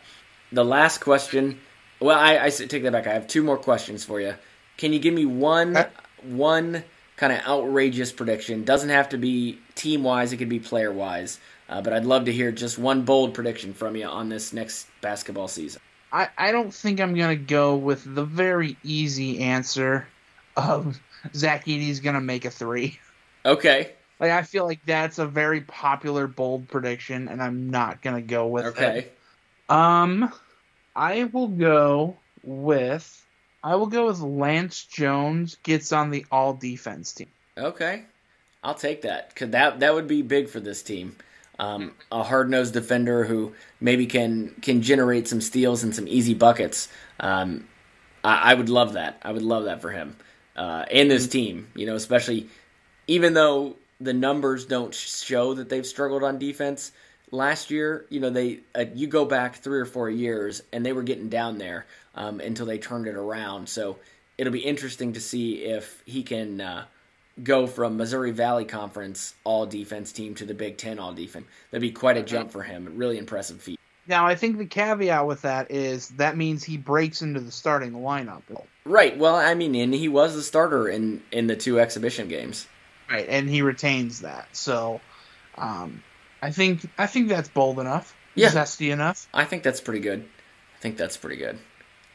the 0.53 0.65
last 0.65 0.99
question, 0.99 1.61
well, 2.01 2.19
I 2.19 2.49
take 2.51 2.83
that 2.83 2.93
back. 2.93 3.07
I 3.07 3.15
have 3.15 3.27
two 3.27 3.43
more 3.43 3.59
questions 3.59 4.05
for 4.05 4.21
you. 4.21 4.35
Can 4.77 4.93
you 4.93 4.99
give 4.99 5.15
me 5.15 5.25
one 5.25 5.87
one 6.23 6.85
kind 7.17 7.33
of 7.33 7.41
outrageous 7.47 8.13
prediction? 8.13 8.65
Doesn't 8.65 8.91
have 8.91 9.11
to 9.11 9.19
be 9.19 9.59
team 9.75 10.03
wise; 10.03 10.33
it 10.33 10.39
could 10.39 10.49
be 10.49 10.61
player 10.61 10.93
wise. 10.93 11.39
Uh, 11.69 11.81
but 11.81 11.93
I'd 11.93 12.05
love 12.05 12.27
to 12.27 12.33
hear 12.33 12.53
just 12.53 12.79
one 12.79 13.03
bold 13.03 13.35
prediction 13.35 13.73
from 13.73 13.97
you 13.97 14.07
on 14.07 14.29
this 14.29 14.53
next 14.53 14.87
basketball 15.01 15.49
season. 15.49 15.81
I, 16.13 16.29
I 16.37 16.53
don't 16.53 16.73
think 16.73 17.01
I'm 17.01 17.15
gonna 17.15 17.37
go 17.37 17.77
with 17.77 18.03
the 18.05 18.25
very 18.25 18.77
easy 18.85 19.41
answer 19.41 20.07
of 20.57 21.01
Zach 21.35 21.67
Edey's 21.67 22.01
gonna 22.01 22.21
make 22.21 22.45
a 22.45 22.51
three. 22.51 23.01
Okay. 23.47 23.93
Like 24.21 24.31
I 24.31 24.43
feel 24.43 24.65
like 24.65 24.81
that's 24.87 25.19
a 25.19 25.27
very 25.27 25.61
popular 25.63 26.27
bold 26.27 26.69
prediction, 26.69 27.29
and 27.29 27.43
I'm 27.43 27.71
not 27.71 28.03
gonna 28.03 28.23
go 28.23 28.47
with 28.47 28.67
Okay. 28.67 28.99
it. 28.99 29.19
Um, 29.69 30.33
I 30.95 31.25
will 31.25 31.49
go 31.49 32.17
with 32.43 33.27
I 33.63 33.77
will 33.77 33.87
go 33.87 34.07
with 34.07 34.21
Lance 34.21 34.85
Jones 34.85 35.57
gets 35.63 35.93
on 35.93 36.11
the 36.11 36.27
all 36.31 36.55
defense 36.55 37.13
team. 37.13 37.29
Okay. 37.57 38.03
I'll 38.63 38.75
take 38.75 39.03
that. 39.03 39.35
Cause 39.35 39.51
that 39.51 39.81
that 39.81 39.95
would 39.95 40.07
be 40.09 40.23
big 40.23 40.49
for 40.49 40.61
this 40.61 40.83
team. 40.83 41.17
Um, 41.59 41.93
a 42.11 42.23
hard 42.23 42.51
nosed 42.51 42.73
defender 42.75 43.25
who 43.25 43.53
maybe 43.81 44.07
can 44.07 44.55
can 44.63 44.83
generate 44.83 45.29
some 45.29 45.41
steals 45.41 45.83
and 45.83 45.95
some 45.95 46.09
easy 46.09 46.35
buckets. 46.35 46.89
Um, 47.21 47.69
I, 48.23 48.53
I 48.53 48.55
would 48.55 48.69
love 48.69 48.95
that. 48.95 49.19
I 49.23 49.33
would 49.33 49.43
love 49.43 49.65
that 49.65 49.81
for 49.81 49.91
him 49.91 50.17
uh, 50.57 50.85
and 50.91 51.11
this 51.11 51.29
team. 51.29 51.69
You 51.75 51.87
know, 51.87 51.95
especially 51.95 52.49
even 53.07 53.35
though 53.35 53.77
the 54.05 54.13
numbers 54.13 54.67
don't 54.67 54.95
show 54.95 55.55
that 55.55 55.69
they've 55.69 55.87
struggled 55.87 56.23
on 56.23 56.39
defense 56.39 56.93
last 57.31 57.71
year. 57.71 58.07
You 58.11 58.21
know, 58.21 58.31
they 58.31 58.61
uh, 58.75 58.85
you 58.95 59.07
go 59.07 59.25
back 59.25 59.57
three 59.57 59.81
or 59.81 59.87
four 59.87 60.11
years 60.11 60.63
and 60.73 60.85
they 60.85 60.93
were 60.93 61.03
getting 61.03 61.29
down 61.29 61.59
there 61.59 61.87
um, 62.15 62.41
until 62.41 62.67
they 62.67 62.79
turned 62.79 63.07
it 63.07 63.17
around. 63.17 63.69
So 63.69 63.99
it'll 64.39 64.53
be 64.53 64.61
interesting 64.61 65.15
to 65.15 65.21
see 65.21 65.65
if 65.65 66.03
he 66.07 66.23
can 66.23 66.61
uh, 66.61 66.85
go 67.43 67.67
from 67.67 67.97
Missouri 67.97 68.31
Valley 68.31 68.65
Conference 68.65 69.35
all 69.45 69.67
defense 69.67 70.13
team 70.13 70.35
to 70.37 70.45
the 70.45 70.55
Big 70.55 70.77
Ten 70.77 70.99
all 70.99 71.13
defense. 71.13 71.47
That'd 71.71 71.83
be 71.83 71.91
quite 71.91 72.17
a 72.17 72.23
jump 72.23 72.53
for 72.53 72.63
him. 72.63 72.87
A 72.87 72.91
really 72.91 73.19
impressive 73.19 73.61
feat. 73.61 73.81
Now 74.07 74.27
I 74.27 74.35
think 74.35 74.59
the 74.59 74.67
caveat 74.67 75.27
with 75.27 75.43
that 75.43 75.71
is 75.71 76.11
that 76.11 76.37
means 76.37 76.63
he 76.63 76.77
breaks 76.77 77.23
into 77.23 77.41
the 77.41 77.51
starting 77.51 77.93
lineup. 77.93 78.43
Right. 78.85 79.17
Well, 79.17 79.35
I 79.35 79.55
mean, 79.55 79.75
and 79.75 79.95
he 79.95 80.09
was 80.09 80.35
the 80.35 80.43
starter 80.43 80.89
in 80.89 81.23
in 81.33 81.47
the 81.47 81.57
two 81.57 81.81
exhibition 81.81 82.29
games. 82.29 82.67
Right, 83.11 83.27
and 83.29 83.49
he 83.49 83.63
retains 83.63 84.21
that. 84.21 84.49
So, 84.57 85.01
um, 85.57 86.03
I 86.43 86.51
think 86.51 86.87
I 86.99 87.07
think 87.07 87.29
that's 87.29 87.49
bold 87.49 87.79
enough, 87.79 88.15
Yeah. 88.35 88.51
zesty 88.51 88.91
enough. 88.93 89.29
I 89.33 89.45
think 89.45 89.63
that's 89.63 89.81
pretty 89.81 90.01
good. 90.01 90.27
I 90.77 90.81
think 90.81 90.97
that's 90.97 91.17
pretty 91.17 91.37
good. 91.37 91.59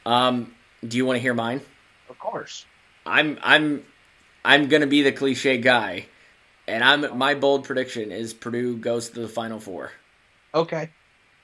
Um, 0.05 0.53
do 0.87 0.97
you 0.97 1.05
want 1.05 1.17
to 1.17 1.21
hear 1.21 1.33
mine? 1.33 1.61
Of 2.09 2.17
course. 2.19 2.65
I'm 3.05 3.37
I'm 3.41 3.83
I'm 4.43 4.67
gonna 4.67 4.87
be 4.87 5.01
the 5.03 5.11
cliche 5.11 5.57
guy, 5.57 6.05
and 6.67 6.83
I'm 6.83 7.17
my 7.17 7.33
bold 7.35 7.63
prediction 7.65 8.11
is 8.11 8.33
Purdue 8.33 8.77
goes 8.77 9.09
to 9.09 9.19
the 9.21 9.27
Final 9.27 9.59
Four. 9.59 9.91
Okay. 10.53 10.89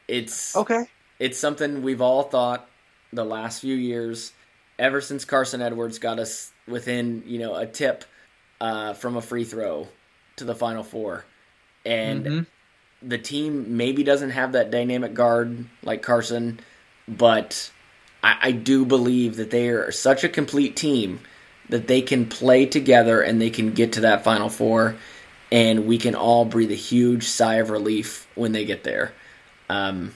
It's 0.08 0.55
Okay. 0.55 0.86
it's 1.19 1.38
something 1.39 1.81
we've 1.81 2.01
all 2.01 2.23
thought 2.23 2.67
the 3.13 3.25
last 3.25 3.62
few 3.62 3.75
years, 3.75 4.34
ever 4.77 5.01
since 5.01 5.25
Carson 5.25 5.62
Edwards 5.62 5.99
got 5.99 6.19
us 6.19 6.51
within 6.67 7.23
you 7.25 7.39
know 7.39 7.55
a 7.55 7.65
tip 7.65 8.05
uh, 8.61 8.93
from 8.93 9.15
a 9.17 9.21
free 9.21 9.43
throw 9.43 9.87
to 10.37 10.43
the 10.45 10.55
Final 10.55 10.83
Four, 10.83 11.25
and 11.85 12.25
Mhm. 12.25 12.45
the 13.01 13.17
team 13.17 13.77
maybe 13.77 14.03
doesn't 14.03 14.31
have 14.31 14.53
that 14.53 14.71
dynamic 14.71 15.13
guard 15.13 15.65
like 15.83 16.01
Carson, 16.01 16.59
but 17.07 17.71
I, 18.23 18.37
I 18.41 18.51
do 18.51 18.85
believe 18.85 19.35
that 19.37 19.51
they 19.51 19.69
are 19.69 19.91
such 19.91 20.23
a 20.23 20.29
complete 20.29 20.75
team 20.75 21.19
that 21.69 21.87
they 21.87 22.01
can 22.01 22.25
play 22.27 22.65
together 22.65 23.21
and 23.21 23.41
they 23.41 23.49
can 23.49 23.71
get 23.73 23.91
to 23.93 24.01
that 24.01 24.23
Final 24.23 24.49
Four, 24.49 24.95
and 25.51 25.85
we 25.85 25.97
can 25.97 26.15
all 26.15 26.45
breathe 26.45 26.71
a 26.71 26.75
huge 26.75 27.23
sigh 27.27 27.55
of 27.55 27.69
relief 27.69 28.27
when 28.35 28.51
they 28.51 28.65
get 28.65 28.83
there. 28.83 29.13
Um, 29.69 30.13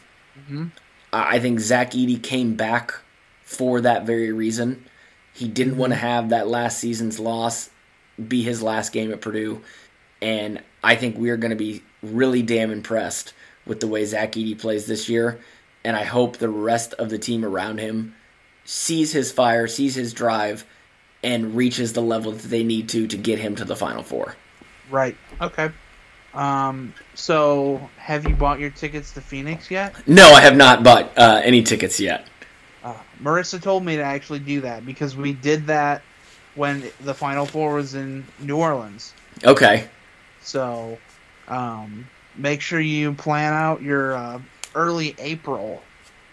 Mhm. 0.50 0.72
I 1.12 1.40
think 1.40 1.60
Zach 1.60 1.92
Edey 1.92 2.22
came 2.22 2.54
back 2.56 2.94
for 3.44 3.82
that 3.82 4.06
very 4.06 4.32
reason. 4.32 4.86
He 5.34 5.48
didn't 5.48 5.78
want 5.78 5.92
to 5.94 5.98
have 5.98 6.30
that 6.30 6.48
last 6.48 6.78
season's 6.80 7.20
loss 7.20 7.70
be 8.28 8.44
his 8.44 8.62
last 8.62 8.92
game 8.92 9.12
at 9.12 9.22
Purdue, 9.22 9.62
and 10.22 10.62
I 10.84 10.96
think 10.96 11.18
we 11.18 11.30
are 11.30 11.38
going 11.38 11.52
to 11.52 11.56
be 11.56 11.84
really 12.02 12.42
damn 12.42 12.72
impressed 12.72 13.34
with 13.66 13.80
the 13.80 13.88
way 13.88 14.06
Zach 14.06 14.34
Edey 14.34 14.58
plays 14.58 14.86
this 14.86 15.10
year. 15.10 15.40
And 15.84 15.96
I 15.96 16.04
hope 16.04 16.38
the 16.38 16.50
rest 16.50 16.94
of 16.96 17.10
the 17.10 17.18
team 17.18 17.46
around 17.46 17.80
him 17.80 18.16
sees 18.66 19.14
his 19.14 19.32
fire, 19.32 19.68
sees 19.68 19.96
his 19.96 20.14
drive, 20.14 20.66
and 21.24 21.56
reaches 21.56 21.94
the 21.94 22.02
level 22.02 22.34
that 22.34 22.44
they 22.44 22.64
need 22.64 22.90
to 22.90 23.08
to 23.08 23.18
get 23.18 23.40
him 23.40 23.56
to 23.56 23.66
the 23.66 23.76
Final 23.76 24.04
Four. 24.04 24.36
Right. 24.90 25.16
Okay. 25.42 25.72
Um. 26.34 26.94
So, 27.16 27.90
have 27.98 28.28
you 28.28 28.36
bought 28.36 28.60
your 28.60 28.70
tickets 28.70 29.14
to 29.14 29.22
Phoenix 29.22 29.72
yet? 29.72 29.96
No, 30.08 30.30
I 30.32 30.42
have 30.42 30.56
not 30.56 30.84
bought 30.84 31.18
uh, 31.18 31.42
any 31.44 31.64
tickets 31.64 32.00
yet. 32.00 32.28
Uh, 32.84 32.96
Marissa 33.22 33.62
told 33.62 33.84
me 33.84 33.96
to 33.96 34.04
actually 34.04 34.40
do 34.40 34.62
that 34.62 34.86
because 34.86 35.16
we 35.16 35.34
did 35.34 35.68
that 35.68 36.02
when 36.56 36.84
the 37.02 37.14
Final 37.14 37.46
Four 37.46 37.76
was 37.76 37.96
in 37.96 38.26
New 38.40 38.58
Orleans. 38.58 39.14
Okay. 39.44 39.88
So, 40.42 40.98
um, 41.48 42.08
make 42.36 42.62
sure 42.62 42.80
you 42.80 43.14
plan 43.14 43.54
out 43.54 43.82
your 43.82 44.16
uh, 44.16 44.42
early 44.76 45.16
April. 45.20 45.82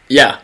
Yeah, 0.08 0.38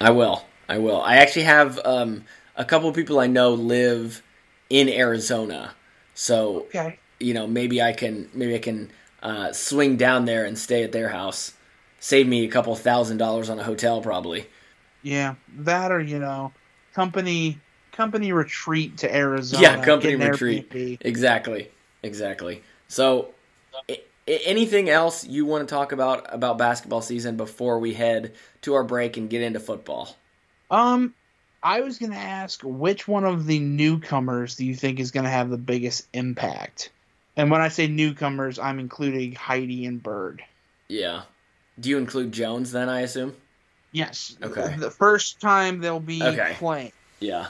I 0.00 0.10
will. 0.10 0.44
I 0.68 0.78
will. 0.78 1.02
I 1.02 1.16
actually 1.16 1.42
have 1.42 1.78
um, 1.84 2.24
a 2.56 2.64
couple 2.64 2.88
of 2.88 2.94
people 2.94 3.18
I 3.20 3.26
know 3.26 3.52
live 3.54 4.22
in 4.70 4.88
Arizona, 4.88 5.74
so 6.14 6.66
Okay. 6.74 6.98
you 7.20 7.34
know 7.34 7.46
maybe 7.46 7.82
I 7.82 7.92
can 7.92 8.30
maybe 8.32 8.54
I 8.54 8.58
can 8.58 8.90
uh, 9.22 9.52
swing 9.52 9.96
down 9.96 10.24
there 10.24 10.44
and 10.44 10.58
stay 10.58 10.82
at 10.82 10.92
their 10.92 11.08
house. 11.10 11.52
Save 12.00 12.26
me 12.26 12.44
a 12.44 12.48
couple 12.48 12.74
thousand 12.74 13.18
dollars 13.18 13.50
on 13.50 13.58
a 13.58 13.64
hotel, 13.64 14.00
probably. 14.00 14.46
Yeah, 15.02 15.34
that 15.58 15.90
or 15.92 16.00
you 16.00 16.18
know, 16.18 16.52
company 16.94 17.58
company 17.92 18.32
retreat 18.32 18.98
to 18.98 19.14
Arizona. 19.14 19.62
Yeah, 19.62 19.84
company 19.84 20.16
retreat. 20.16 20.70
Airbnb. 20.70 20.98
Exactly, 21.02 21.70
exactly. 22.02 22.62
So, 22.88 23.28
anything 24.26 24.88
else 24.88 25.24
you 25.26 25.46
want 25.46 25.66
to 25.68 25.72
talk 25.72 25.92
about 25.92 26.26
about 26.34 26.58
basketball 26.58 27.02
season 27.02 27.36
before 27.36 27.78
we 27.78 27.94
head 27.94 28.34
to 28.62 28.74
our 28.74 28.84
break 28.84 29.16
and 29.16 29.30
get 29.30 29.42
into 29.42 29.60
football? 29.60 30.16
Um, 30.70 31.14
I 31.62 31.80
was 31.82 31.98
gonna 31.98 32.16
ask 32.16 32.60
which 32.64 33.06
one 33.06 33.24
of 33.24 33.46
the 33.46 33.58
newcomers 33.60 34.56
do 34.56 34.64
you 34.64 34.74
think 34.74 34.98
is 34.98 35.10
gonna 35.10 35.30
have 35.30 35.50
the 35.50 35.58
biggest 35.58 36.06
impact? 36.12 36.90
And 37.36 37.50
when 37.50 37.60
I 37.60 37.68
say 37.68 37.86
newcomers, 37.86 38.58
I'm 38.58 38.78
including 38.78 39.32
Heide 39.34 39.86
and 39.86 40.02
Bird. 40.02 40.42
Yeah. 40.88 41.22
Do 41.80 41.88
you 41.88 41.96
include 41.96 42.32
Jones 42.32 42.72
then? 42.72 42.90
I 42.90 43.00
assume. 43.00 43.34
Yes. 43.92 44.36
Okay. 44.42 44.74
The 44.78 44.90
first 44.90 45.40
time 45.40 45.80
they'll 45.80 46.00
be 46.00 46.22
Okay. 46.22 46.54
playing. 46.58 46.92
Yeah. 47.20 47.48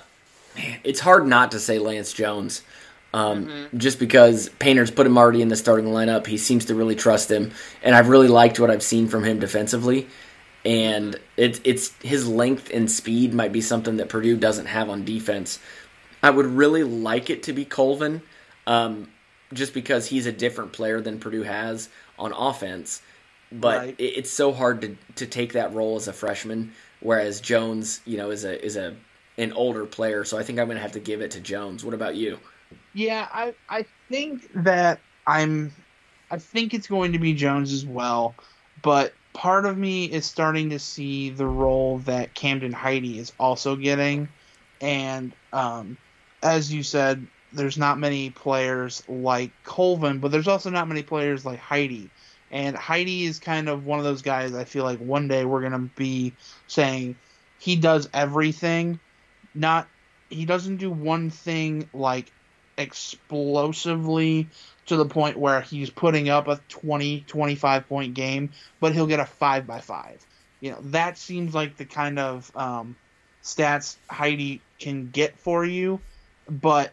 Man, 0.56 0.78
it's 0.84 1.00
hard 1.00 1.26
not 1.26 1.52
to 1.52 1.60
say 1.60 1.78
Lance 1.78 2.12
Jones. 2.12 2.62
Um, 3.14 3.46
Mm-hmm. 3.46 3.76
Just 3.78 3.98
because 3.98 4.48
Painter's 4.58 4.90
put 4.90 5.06
him 5.06 5.18
already 5.18 5.42
in 5.42 5.48
the 5.48 5.56
starting 5.56 5.86
lineup, 5.86 6.26
he 6.26 6.38
seems 6.38 6.64
to 6.66 6.74
really 6.74 6.94
trust 6.96 7.30
him, 7.30 7.52
and 7.82 7.94
I've 7.94 8.08
really 8.08 8.28
liked 8.28 8.58
what 8.58 8.70
I've 8.70 8.82
seen 8.82 9.06
from 9.08 9.22
him 9.24 9.38
defensively. 9.38 10.08
And 10.64 11.18
it's 11.36 11.60
it's 11.64 11.92
his 12.02 12.26
length 12.28 12.70
and 12.72 12.90
speed 12.90 13.34
might 13.34 13.52
be 13.52 13.60
something 13.60 13.96
that 13.98 14.08
Purdue 14.08 14.36
doesn't 14.36 14.66
have 14.66 14.88
on 14.88 15.04
defense. 15.04 15.58
I 16.22 16.30
would 16.30 16.46
really 16.46 16.84
like 16.84 17.30
it 17.30 17.42
to 17.44 17.52
be 17.52 17.64
Colvin, 17.64 18.22
um, 18.66 19.08
just 19.52 19.74
because 19.74 20.06
he's 20.06 20.24
a 20.26 20.32
different 20.32 20.72
player 20.72 21.00
than 21.00 21.18
Purdue 21.18 21.42
has 21.42 21.88
on 22.18 22.32
offense. 22.32 23.02
But 23.50 23.78
Right. 23.78 23.94
it, 23.98 24.04
it's 24.04 24.30
so 24.30 24.52
hard 24.52 24.80
to 24.82 24.96
to 25.16 25.26
take 25.26 25.52
that 25.54 25.74
role 25.74 25.96
as 25.96 26.08
a 26.08 26.12
freshman, 26.14 26.72
whereas 27.00 27.40
Jones, 27.42 28.00
you 28.06 28.16
know, 28.16 28.30
is 28.30 28.44
a 28.44 28.64
is 28.64 28.76
a 28.76 28.94
an 29.42 29.52
older 29.52 29.86
player. 29.86 30.24
So 30.24 30.38
I 30.38 30.42
think 30.42 30.58
I'm 30.58 30.66
going 30.66 30.76
to 30.76 30.82
have 30.82 30.92
to 30.92 31.00
give 31.00 31.20
it 31.20 31.30
to 31.32 31.40
Jones. 31.40 31.84
What 31.84 31.94
about 31.94 32.14
you? 32.16 32.38
Yeah, 32.94 33.28
I 33.32 33.54
I 33.68 33.84
think 34.08 34.50
that 34.62 35.00
I'm 35.26 35.72
I 36.30 36.38
think 36.38 36.74
it's 36.74 36.86
going 36.86 37.12
to 37.12 37.18
be 37.18 37.34
Jones 37.34 37.72
as 37.72 37.84
well, 37.84 38.34
but 38.82 39.12
part 39.32 39.66
of 39.66 39.76
me 39.76 40.06
is 40.06 40.24
starting 40.24 40.70
to 40.70 40.78
see 40.78 41.30
the 41.30 41.46
role 41.46 41.98
that 41.98 42.34
Camden 42.34 42.72
Heide 42.72 43.04
is 43.04 43.32
also 43.38 43.76
getting, 43.76 44.28
and 44.80 45.32
um, 45.52 45.96
as 46.42 46.72
you 46.72 46.82
said, 46.82 47.26
there's 47.52 47.78
not 47.78 47.98
many 47.98 48.30
players 48.30 49.02
like 49.08 49.50
Colvin, 49.64 50.18
but 50.18 50.30
there's 50.30 50.48
also 50.48 50.70
not 50.70 50.88
many 50.88 51.02
players 51.02 51.44
like 51.44 51.58
Heide. 51.58 52.10
And 52.50 52.76
Heide 52.76 53.08
is 53.08 53.38
kind 53.38 53.68
of 53.68 53.86
one 53.86 53.98
of 53.98 54.04
those 54.04 54.22
guys 54.22 54.54
I 54.54 54.64
feel 54.64 54.84
like 54.84 54.98
one 54.98 55.28
day 55.28 55.44
we're 55.44 55.62
gonna 55.62 55.90
be 55.96 56.32
saying 56.66 57.16
he 57.58 57.76
does 57.76 58.08
everything. 58.12 58.98
Not 59.54 59.88
he 60.28 60.44
doesn't 60.44 60.76
do 60.76 60.90
one 60.90 61.30
thing 61.30 61.88
like 61.92 62.32
explosively 62.78 64.48
to 64.86 64.96
the 64.96 65.04
point 65.04 65.36
where 65.36 65.60
he's 65.60 65.90
putting 65.90 66.28
up 66.28 66.48
a 66.48 66.58
20 66.68 67.20
25 67.26 67.88
point 67.88 68.14
game 68.14 68.50
but 68.80 68.94
he'll 68.94 69.06
get 69.06 69.20
a 69.20 69.26
5 69.26 69.66
by 69.66 69.78
5 69.78 70.26
you 70.60 70.70
know 70.70 70.78
that 70.84 71.18
seems 71.18 71.54
like 71.54 71.76
the 71.76 71.84
kind 71.84 72.18
of 72.18 72.50
um, 72.56 72.96
stats 73.42 73.96
Heide 74.08 74.60
can 74.78 75.10
get 75.10 75.38
for 75.38 75.64
you 75.64 76.00
but 76.48 76.92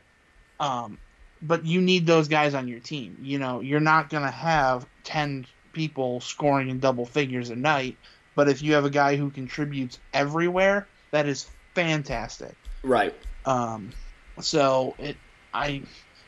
um, 0.60 0.98
but 1.42 1.66
you 1.66 1.80
need 1.80 2.06
those 2.06 2.28
guys 2.28 2.54
on 2.54 2.68
your 2.68 2.80
team. 2.80 3.18
You 3.22 3.40
know 3.40 3.62
you're 3.62 3.80
not 3.80 4.10
going 4.10 4.24
to 4.24 4.32
have 4.32 4.86
10 5.06 5.46
people 5.72 6.20
scoring 6.20 6.70
in 6.70 6.80
double 6.80 7.06
figures 7.06 7.52
a 7.52 7.56
night 7.56 7.96
but 8.36 8.50
if 8.50 8.62
you 8.62 8.74
have 8.74 8.86
a 8.86 8.90
guy 8.90 9.16
who 9.16 9.30
contributes 9.30 10.00
everywhere 10.14 10.88
that 11.12 11.28
is 11.28 11.48
fantastic 11.76 12.56
Right. 12.84 13.14
um, 13.46 13.92
so 14.40 14.96
it, 14.98 15.18
I, 15.54 15.84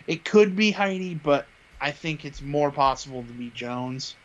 it 0.08 0.26
could 0.26 0.56
be 0.56 0.72
Heide, 0.72 1.22
but 1.24 1.46
I 1.80 1.92
think 1.92 2.26
it's 2.26 2.42
more 2.42 2.72
possible 2.72 3.24
to 3.24 3.34
be 3.34 3.50
Jones. 3.52 4.16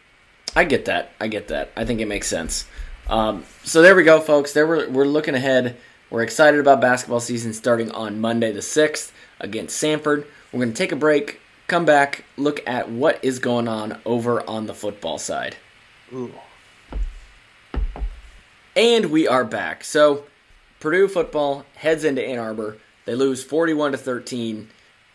I 0.55 0.65
get 0.65 0.87
that. 0.87 1.13
I 1.21 1.29
get 1.29 1.49
that. 1.49 1.71
I 1.77 1.85
think 1.85 2.01
it 2.01 2.07
makes 2.07 2.27
sense. 2.27 2.67
Um, 3.09 3.45
so 3.63 3.83
there 3.83 3.95
we 3.95 4.03
go, 4.03 4.21
folks. 4.21 4.53
There 4.53 4.67
we're, 4.67 4.89
we're 4.89 5.05
looking 5.07 5.35
ahead. 5.35 5.77
We're 6.11 6.23
excited 6.23 6.61
about 6.61 6.81
basketball 6.81 7.21
season 7.21 7.53
starting 7.53 7.91
on 7.93 8.21
Monday 8.21 8.53
the 8.53 8.61
6th 8.61 9.13
against 9.41 9.81
Samford. 9.83 10.27
We're 10.53 10.61
going 10.61 10.73
to 10.73 10.77
take 10.77 10.93
a 10.93 10.97
break, 10.97 11.41
come 11.67 11.85
back, 11.85 12.25
look 12.37 12.61
at 12.67 12.91
what 12.91 13.19
is 13.23 13.39
going 13.39 13.69
on 13.69 14.01
over 14.05 14.49
on 14.49 14.67
the 14.67 14.75
football 14.75 15.19
side. 15.19 15.57
Ooh. 16.13 16.33
And 18.75 19.07
we 19.07 19.27
are 19.27 19.45
back. 19.45 19.85
So 19.85 20.25
Purdue 20.81 21.09
football 21.09 21.65
heads 21.75 22.05
into 22.05 22.23
Ann 22.23 22.39
Arbor. 22.39 22.79
They 23.05 23.15
lose 23.15 23.43
41 23.43 23.93
to 23.93 23.99
13 23.99 24.69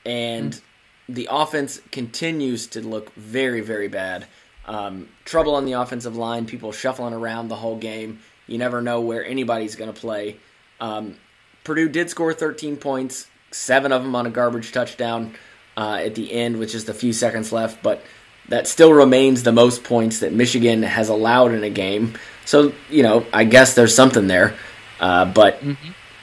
and 0.05 0.59
the 1.07 1.27
offense 1.29 1.81
continues 1.91 2.67
to 2.67 2.81
look 2.81 3.13
very 3.13 3.61
very 3.61 3.87
bad. 3.87 4.25
Um, 4.65 5.09
trouble 5.25 5.55
on 5.55 5.65
the 5.65 5.73
offensive 5.73 6.15
line, 6.15 6.45
people 6.45 6.71
shuffling 6.71 7.13
around 7.13 7.47
the 7.47 7.55
whole 7.55 7.77
game. 7.77 8.19
You 8.47 8.57
never 8.57 8.81
know 8.81 9.01
where 9.01 9.25
anybody's 9.25 9.75
going 9.75 9.91
to 9.91 9.99
play. 9.99 10.37
Um, 10.79 11.15
Purdue 11.63 11.89
did 11.89 12.09
score 12.09 12.33
13 12.33 12.77
points, 12.77 13.27
seven 13.51 13.91
of 13.91 14.03
them 14.03 14.15
on 14.15 14.25
a 14.25 14.29
garbage 14.29 14.71
touchdown 14.71 15.35
uh, 15.77 15.99
at 16.03 16.15
the 16.15 16.31
end 16.31 16.57
with 16.57 16.71
just 16.71 16.89
a 16.89 16.93
few 16.93 17.13
seconds 17.13 17.51
left, 17.51 17.81
but 17.83 18.03
that 18.49 18.67
still 18.67 18.91
remains 18.91 19.43
the 19.43 19.51
most 19.51 19.83
points 19.83 20.19
that 20.19 20.33
Michigan 20.33 20.83
has 20.83 21.09
allowed 21.09 21.51
in 21.51 21.63
a 21.63 21.69
game. 21.69 22.17
So, 22.45 22.73
you 22.89 23.03
know, 23.03 23.25
I 23.31 23.43
guess 23.43 23.75
there's 23.75 23.95
something 23.95 24.27
there. 24.27 24.55
Uh, 25.01 25.25
but 25.25 25.61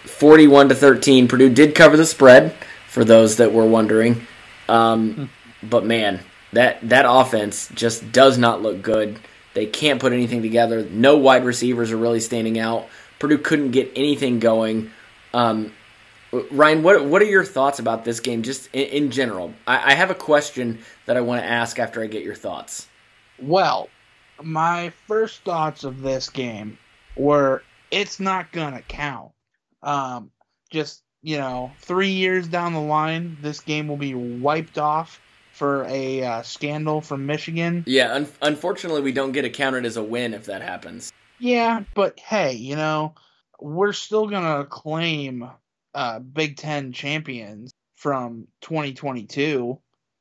41 0.05 0.71
to 0.71 0.75
13, 0.75 1.29
Purdue 1.29 1.51
did 1.51 1.75
cover 1.75 1.97
the 1.97 2.07
spread 2.07 2.55
for 2.87 3.05
those 3.05 3.37
that 3.37 3.53
were 3.53 3.67
wondering. 3.67 4.27
Um, 4.69 5.31
but 5.63 5.85
man, 5.85 6.21
that 6.53 6.89
that 6.89 7.05
offense 7.09 7.69
just 7.75 8.11
does 8.13 8.39
not 8.39 8.63
look 8.63 8.81
good. 8.81 9.19
They 9.55 9.67
can't 9.67 10.01
put 10.01 10.13
anything 10.13 10.43
together. 10.43 10.85
No 10.85 11.17
wide 11.17 11.45
receivers 11.45 11.91
are 11.91 11.97
really 11.97 12.21
standing 12.21 12.59
out. 12.59 12.87
Purdue 13.19 13.39
couldn't 13.39 13.73
get 13.73 13.91
anything 13.97 14.39
going. 14.39 14.91
Um, 15.35 15.73
Ryan, 16.33 16.83
what 16.83 17.05
what 17.05 17.23
are 17.23 17.27
your 17.27 17.45
thoughts 17.45 17.79
about 17.79 18.05
this 18.05 18.21
game, 18.21 18.43
just 18.43 18.69
in, 18.73 18.87
in 18.89 19.11
general? 19.11 19.53
I, 19.67 19.93
I 19.93 19.95
have 19.95 20.11
a 20.11 20.15
question 20.15 20.79
that 21.07 21.17
I 21.17 21.21
want 21.23 21.43
to 21.43 21.49
ask 21.49 21.79
after 21.79 22.03
I 22.03 22.07
get 22.07 22.23
your 22.23 22.35
thoughts. 22.35 22.87
Well, 23.41 23.89
my 24.43 24.93
first 25.07 25.43
thoughts 25.43 25.85
of 25.85 26.03
this 26.03 26.29
game 26.29 26.79
were 27.17 27.63
it's 27.91 28.21
not 28.21 28.53
gonna 28.53 28.83
count. 28.83 29.33
Um, 29.83 30.31
just 30.71 31.03
you 31.23 31.37
know, 31.39 31.73
three 31.81 32.11
years 32.11 32.47
down 32.47 32.75
the 32.75 32.81
line, 32.81 33.37
this 33.43 33.61
game 33.61 33.89
will 33.89 33.97
be 33.97 34.15
wiped 34.15 34.79
off 34.79 35.21
for 35.53 35.85
a 35.89 36.23
uh, 36.23 36.43
scandal 36.43 37.01
from 37.01 37.27
Michigan. 37.27 37.83
Yeah, 37.87 38.15
un- 38.15 38.29
unfortunately, 38.41 39.03
we 39.03 39.13
don't 39.13 39.33
get 39.33 39.45
it 39.45 39.51
counted 39.51 39.85
as 39.85 39.97
a 39.97 40.03
win 40.03 40.33
if 40.35 40.47
that 40.47 40.63
happens. 40.63 41.13
Yeah, 41.41 41.83
but 41.95 42.19
hey, 42.21 42.55
you 42.55 42.77
know, 42.77 43.15
we're 43.61 43.93
still 43.93 44.29
gonna 44.29 44.65
claim 44.65 45.49
uh, 45.95 46.21
Big 46.21 46.57
Ten 46.57 46.93
champions 46.93 47.73
from 47.97 48.47
2022. 48.61 49.79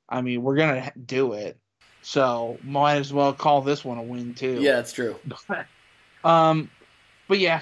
I 0.09 0.21
mean, 0.21 0.41
we're 0.41 0.55
gonna 0.55 0.91
do 1.05 1.33
it, 1.33 1.59
so 2.01 2.57
might 2.63 2.95
as 2.95 3.13
well 3.13 3.33
call 3.33 3.61
this 3.61 3.85
one 3.85 3.99
a 3.99 4.03
win 4.03 4.33
too. 4.33 4.59
Yeah, 4.59 4.73
that's 4.73 4.93
true. 4.93 5.15
um, 6.23 6.71
but 7.27 7.39
yeah, 7.39 7.61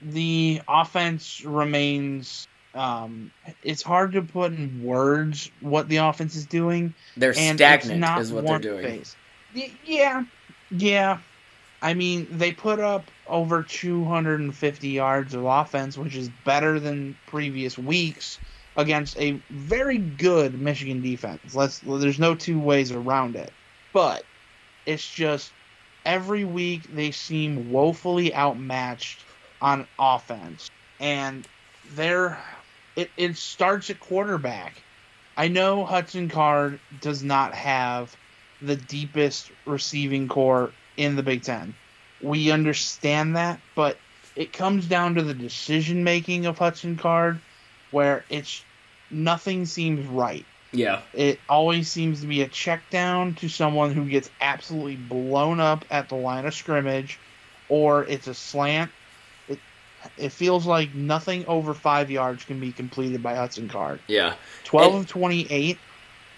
the 0.00 0.60
offense 0.68 1.44
remains. 1.44 2.46
Um, 2.74 3.30
it's 3.62 3.82
hard 3.82 4.12
to 4.12 4.22
put 4.22 4.52
in 4.52 4.84
words 4.84 5.50
what 5.60 5.88
the 5.88 5.96
offense 5.96 6.36
is 6.36 6.44
doing. 6.44 6.94
They're 7.16 7.32
stagnant, 7.32 8.20
is 8.20 8.32
what 8.32 8.46
they're 8.46 8.58
doing. 8.58 8.82
phase. 8.82 9.16
Yeah, 9.84 10.24
yeah. 10.70 11.18
I 11.80 11.94
mean, 11.94 12.26
they 12.30 12.52
put 12.52 12.80
up 12.80 13.04
over 13.26 13.62
250 13.62 14.88
yards 14.88 15.34
of 15.34 15.44
offense, 15.44 15.96
which 15.96 16.14
is 16.14 16.30
better 16.44 16.80
than 16.80 17.16
previous 17.26 17.78
weeks, 17.78 18.38
against 18.76 19.18
a 19.18 19.32
very 19.50 19.98
good 19.98 20.60
Michigan 20.60 21.00
defense. 21.00 21.54
Let's 21.54 21.78
there's 21.78 22.18
no 22.18 22.34
two 22.34 22.58
ways 22.58 22.92
around 22.92 23.36
it. 23.36 23.52
But 23.92 24.24
it's 24.84 25.08
just 25.08 25.52
every 26.06 26.44
week 26.44 26.94
they 26.94 27.10
seem 27.10 27.70
woefully 27.70 28.34
outmatched 28.34 29.20
on 29.60 29.86
offense. 29.98 30.70
And 31.00 31.46
they're 31.94 32.38
it, 32.96 33.10
it 33.18 33.36
starts 33.36 33.90
at 33.90 34.00
quarterback. 34.00 34.80
I 35.36 35.48
know 35.48 35.84
Hudson 35.84 36.30
Card 36.30 36.80
does 37.02 37.22
not 37.22 37.52
have 37.54 38.16
the 38.62 38.76
deepest 38.76 39.50
receiving 39.66 40.28
corps 40.28 40.72
in 40.96 41.16
the 41.16 41.22
Big 41.22 41.42
Ten. 41.42 41.74
We 42.22 42.50
understand 42.50 43.36
that, 43.36 43.60
but 43.74 43.98
it 44.34 44.54
comes 44.54 44.86
down 44.86 45.16
to 45.16 45.22
the 45.22 45.34
decision 45.34 46.04
making 46.04 46.46
of 46.46 46.56
Hudson 46.56 46.96
Card 46.96 47.38
where 47.90 48.24
it's 48.30 48.64
nothing 49.10 49.66
seems 49.66 50.06
right. 50.06 50.46
Yeah. 50.76 51.00
It 51.14 51.38
always 51.48 51.90
seems 51.90 52.20
to 52.20 52.26
be 52.26 52.42
a 52.42 52.48
check 52.48 52.82
down 52.90 53.34
to 53.36 53.48
someone 53.48 53.92
who 53.92 54.04
gets 54.08 54.30
absolutely 54.40 54.96
blown 54.96 55.58
up 55.60 55.84
at 55.90 56.08
the 56.08 56.14
line 56.16 56.46
of 56.46 56.54
scrimmage, 56.54 57.18
or 57.68 58.04
it's 58.04 58.26
a 58.26 58.34
slant. 58.34 58.90
It 59.48 59.58
it 60.16 60.30
feels 60.30 60.66
like 60.66 60.94
nothing 60.94 61.44
over 61.46 61.74
five 61.74 62.10
yards 62.10 62.44
can 62.44 62.60
be 62.60 62.72
completed 62.72 63.22
by 63.22 63.34
Hudson 63.34 63.68
Card. 63.68 64.00
Yeah. 64.06 64.34
Twelve 64.64 64.94
And- 64.94 65.04
of 65.04 65.08
twenty 65.10 65.46
eight 65.50 65.78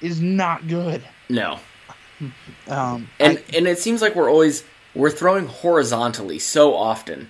is 0.00 0.20
not 0.20 0.66
good. 0.68 1.02
No. 1.28 1.58
Um, 2.68 3.08
And 3.20 3.38
I- 3.38 3.56
and 3.56 3.68
it 3.68 3.78
seems 3.78 4.02
like 4.02 4.14
we're 4.16 4.30
always 4.30 4.64
we're 4.94 5.10
throwing 5.10 5.46
horizontally 5.46 6.38
so 6.40 6.74
often 6.74 7.28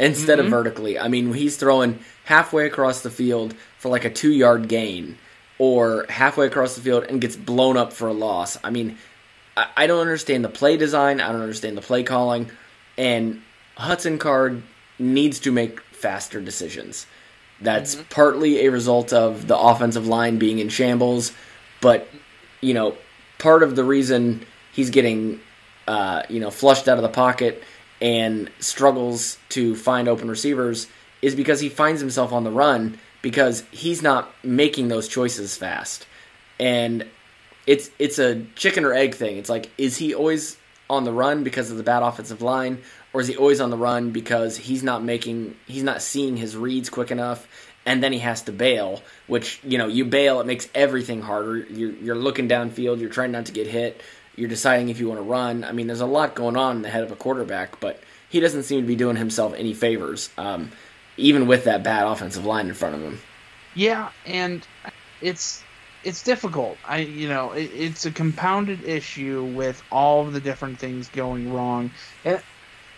instead 0.00 0.38
Mhm. 0.40 0.44
of 0.46 0.50
vertically. 0.50 0.98
I 0.98 1.06
mean, 1.06 1.32
he's 1.32 1.56
throwing 1.56 2.00
halfway 2.24 2.66
across 2.66 3.02
the 3.02 3.10
field 3.10 3.54
for 3.78 3.90
like 3.90 4.04
a 4.04 4.10
2-yard 4.10 4.66
gain 4.68 5.18
or 5.64 6.04
halfway 6.10 6.46
across 6.46 6.76
the 6.76 6.82
field 6.82 7.04
and 7.04 7.22
gets 7.22 7.36
blown 7.36 7.78
up 7.78 7.90
for 7.90 8.06
a 8.06 8.12
loss. 8.12 8.58
I 8.62 8.68
mean, 8.68 8.98
I, 9.56 9.66
I 9.78 9.86
don't 9.86 10.00
understand 10.00 10.44
the 10.44 10.50
play 10.50 10.76
design, 10.76 11.22
I 11.22 11.32
don't 11.32 11.40
understand 11.40 11.76
the 11.76 11.80
play 11.80 12.02
calling, 12.02 12.50
and 12.98 13.40
Hudson 13.76 14.18
Card 14.18 14.62
needs 14.98 15.40
to 15.40 15.52
make 15.52 15.80
faster 15.80 16.38
decisions. 16.38 17.06
That's 17.62 17.94
partly 18.10 18.66
a 18.66 18.70
result 18.70 19.14
of 19.14 19.48
the 19.48 19.56
offensive 19.56 20.06
line 20.06 20.38
being 20.38 20.58
in 20.58 20.68
shambles, 20.68 21.32
but 21.80 22.08
you 22.60 22.74
know, 22.74 22.96
part 23.38 23.62
of 23.62 23.74
the 23.74 23.84
reason 23.84 24.44
he's 24.72 24.90
getting 24.90 25.40
uh, 25.88 26.24
you 26.28 26.40
know 26.40 26.50
flushed 26.50 26.88
out 26.88 26.98
of 26.98 27.02
the 27.02 27.08
pocket 27.08 27.62
and 28.02 28.50
struggles 28.58 29.38
to 29.48 29.74
find 29.76 30.08
open 30.08 30.28
receivers 30.28 30.88
is 31.22 31.34
because 31.34 31.60
he 31.60 31.70
finds 31.70 32.02
himself 32.02 32.32
on 32.32 32.44
the 32.44 32.50
run 32.50 32.98
because 33.24 33.64
he's 33.70 34.02
not 34.02 34.30
making 34.44 34.88
those 34.88 35.08
choices 35.08 35.56
fast. 35.56 36.06
And 36.60 37.06
it's 37.66 37.90
it's 37.98 38.18
a 38.18 38.44
chicken 38.54 38.84
or 38.84 38.92
egg 38.92 39.14
thing. 39.14 39.38
It's 39.38 39.48
like 39.48 39.70
is 39.78 39.96
he 39.96 40.14
always 40.14 40.58
on 40.90 41.04
the 41.04 41.12
run 41.12 41.42
because 41.42 41.70
of 41.70 41.78
the 41.78 41.82
bad 41.82 42.02
offensive 42.02 42.42
line 42.42 42.82
or 43.14 43.22
is 43.22 43.26
he 43.26 43.34
always 43.34 43.62
on 43.62 43.70
the 43.70 43.78
run 43.78 44.10
because 44.10 44.58
he's 44.58 44.82
not 44.82 45.02
making 45.02 45.56
he's 45.66 45.82
not 45.82 46.02
seeing 46.02 46.36
his 46.36 46.54
reads 46.54 46.90
quick 46.90 47.10
enough 47.10 47.48
and 47.86 48.02
then 48.02 48.12
he 48.12 48.18
has 48.18 48.42
to 48.42 48.52
bail, 48.52 49.02
which 49.26 49.58
you 49.64 49.78
know 49.78 49.88
you 49.88 50.04
bail 50.04 50.40
it 50.40 50.46
makes 50.46 50.68
everything 50.74 51.22
harder. 51.22 51.56
You're 51.56 51.92
you're 51.92 52.14
looking 52.16 52.46
downfield, 52.46 53.00
you're 53.00 53.08
trying 53.08 53.32
not 53.32 53.46
to 53.46 53.52
get 53.52 53.66
hit, 53.66 54.02
you're 54.36 54.50
deciding 54.50 54.90
if 54.90 55.00
you 55.00 55.08
want 55.08 55.18
to 55.18 55.24
run. 55.24 55.64
I 55.64 55.72
mean, 55.72 55.86
there's 55.86 56.02
a 56.02 56.06
lot 56.06 56.34
going 56.34 56.58
on 56.58 56.76
in 56.76 56.82
the 56.82 56.90
head 56.90 57.04
of 57.04 57.10
a 57.10 57.16
quarterback, 57.16 57.80
but 57.80 58.02
he 58.28 58.40
doesn't 58.40 58.64
seem 58.64 58.82
to 58.82 58.86
be 58.86 58.96
doing 58.96 59.16
himself 59.16 59.54
any 59.56 59.72
favors, 59.72 60.28
um, 60.36 60.72
even 61.16 61.46
with 61.46 61.64
that 61.64 61.82
bad 61.82 62.06
offensive 62.06 62.44
line 62.44 62.68
in 62.68 62.74
front 62.74 62.94
of 62.94 63.02
him. 63.02 63.20
Yeah, 63.74 64.10
and 64.26 64.66
it's 65.20 65.62
it's 66.04 66.22
difficult. 66.22 66.76
I 66.86 66.98
you 66.98 67.28
know 67.28 67.52
it, 67.52 67.70
it's 67.74 68.06
a 68.06 68.10
compounded 68.10 68.84
issue 68.84 69.44
with 69.44 69.82
all 69.90 70.24
the 70.24 70.40
different 70.40 70.78
things 70.78 71.08
going 71.08 71.52
wrong. 71.52 71.90
And 72.24 72.40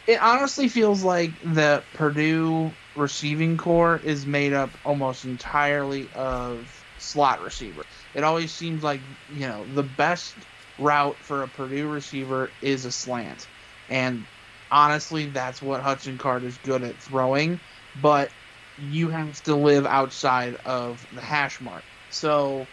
it 0.07 0.21
honestly 0.23 0.69
feels 0.69 1.03
like 1.03 1.31
the 1.43 1.83
Purdue 1.95 2.71
receiving 2.95 3.57
corps 3.57 4.01
is 4.05 4.27
made 4.27 4.53
up 4.53 4.71
almost 4.85 5.25
entirely 5.25 6.09
of 6.15 6.85
slot 6.99 7.43
receivers. 7.43 7.87
It 8.15 8.25
always 8.25 8.53
seems 8.53 8.83
like 8.83 9.01
you 9.35 9.49
know 9.49 9.65
the 9.75 9.83
best 9.83 10.35
route 10.79 11.17
for 11.17 11.43
a 11.43 11.49
Purdue 11.49 11.89
receiver 11.89 12.51
is 12.61 12.85
a 12.85 12.93
slant, 12.93 13.47
and 13.89 14.25
honestly, 14.71 15.27
that's 15.27 15.63
what 15.63 15.81
Hudson 15.81 16.19
Card 16.19 16.45
is 16.45 16.59
good 16.59 16.83
at 16.83 16.97
throwing. 16.97 17.61
But 17.97 18.33
you 18.77 19.11
have 19.11 19.43
to 19.45 19.57
live 19.57 19.87
outside 19.87 20.55
of 20.65 21.07
the 21.11 21.21
hash 21.23 21.61
mark. 21.61 21.87
So 22.09 22.71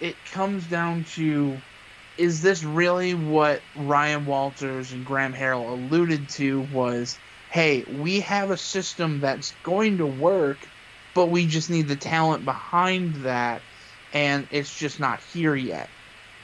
it 0.00 0.24
comes 0.24 0.66
down 0.66 1.04
to 1.16 1.64
is 2.16 2.42
this 2.42 2.64
really 2.64 3.14
what 3.14 3.66
Ryan 3.74 4.26
Walters 4.26 4.92
and 4.92 5.04
Graham 5.06 5.34
Harrell 5.34 5.70
alluded 5.72 6.28
to 6.30 6.60
was 6.60 7.20
hey, 7.50 7.84
we 7.86 8.20
have 8.20 8.50
a 8.50 8.56
system 8.56 9.20
that's 9.20 9.52
going 9.62 9.98
to 9.98 10.06
work, 10.06 10.70
but 11.14 11.28
we 11.28 11.46
just 11.46 11.70
need 11.70 11.88
the 11.88 11.96
talent 11.96 12.44
behind 12.46 13.16
that 13.16 13.66
and 14.12 14.48
it's 14.50 14.72
just 14.72 15.00
not 15.00 15.22
here 15.22 15.54
yet. 15.54 15.92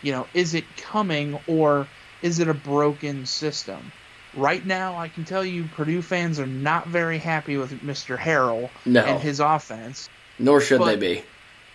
You 0.03 0.13
know, 0.13 0.31
is 0.35 0.55
it 0.55 0.77
coming 0.77 1.35
or 1.47 1.93
is 2.23 2.41
it 2.41 2.49
a 2.49 2.55
broken 2.55 3.27
system? 3.27 3.93
Right 4.35 4.65
now, 4.65 4.97
I 4.97 5.09
can 5.09 5.25
tell 5.25 5.45
you 5.45 5.65
Purdue 5.75 6.03
fans 6.03 6.39
are 6.39 6.47
not 6.47 6.87
very 6.87 7.19
happy 7.19 7.57
with 7.57 7.73
Mr. 7.83 8.17
Harrell 8.19 8.71
No, 8.85 9.03
and 9.05 9.21
his 9.21 9.41
offense. 9.41 10.09
nor 10.39 10.61
should 10.61 10.79
but- 10.79 10.87
they 11.01 11.15
be. 11.17 11.25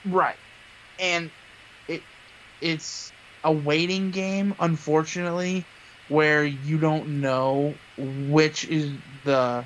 Right. 0.06 0.36
And 1.00 1.32
it 1.88 2.04
it's 2.62 3.12
a 3.44 3.52
waiting 3.52 4.12
game, 4.12 4.54
unfortunately, 4.60 5.66
where 6.10 6.44
you 6.44 6.78
don't 6.78 7.22
know 7.22 7.74
which 7.98 8.66
is 8.66 8.92
the 9.24 9.66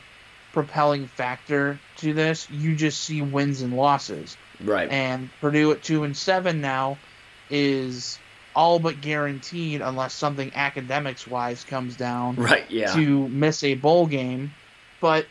propelling 0.53 1.07
factor 1.07 1.79
to 1.97 2.13
this. 2.13 2.49
You 2.49 2.75
just 2.75 3.01
see 3.03 3.21
wins 3.21 3.61
and 3.61 3.75
losses. 3.75 4.37
Right. 4.63 4.89
And 4.89 5.29
Purdue 5.41 5.71
at 5.71 5.83
two 5.83 6.03
and 6.03 6.15
seven 6.15 6.61
now 6.61 6.97
is 7.49 8.17
all 8.57 8.79
but 8.79 8.99
guaranteed 9.01 9.81
unless 9.81 10.13
something 10.15 10.51
academics 10.55 11.27
wise 11.27 11.63
comes 11.63 11.95
down 11.95 12.35
right. 12.37 12.69
Yeah. 12.69 12.91
to 12.93 13.27
miss 13.29 13.63
a 13.63 13.75
bowl 13.75 14.07
game. 14.07 14.51
But 14.99 15.27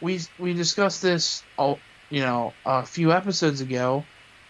we 0.00 0.20
we 0.38 0.54
discussed 0.54 1.02
this, 1.02 1.44
you 1.58 2.22
know, 2.22 2.54
a 2.64 2.84
few 2.86 3.12
episodes 3.12 3.60
ago. 3.60 4.04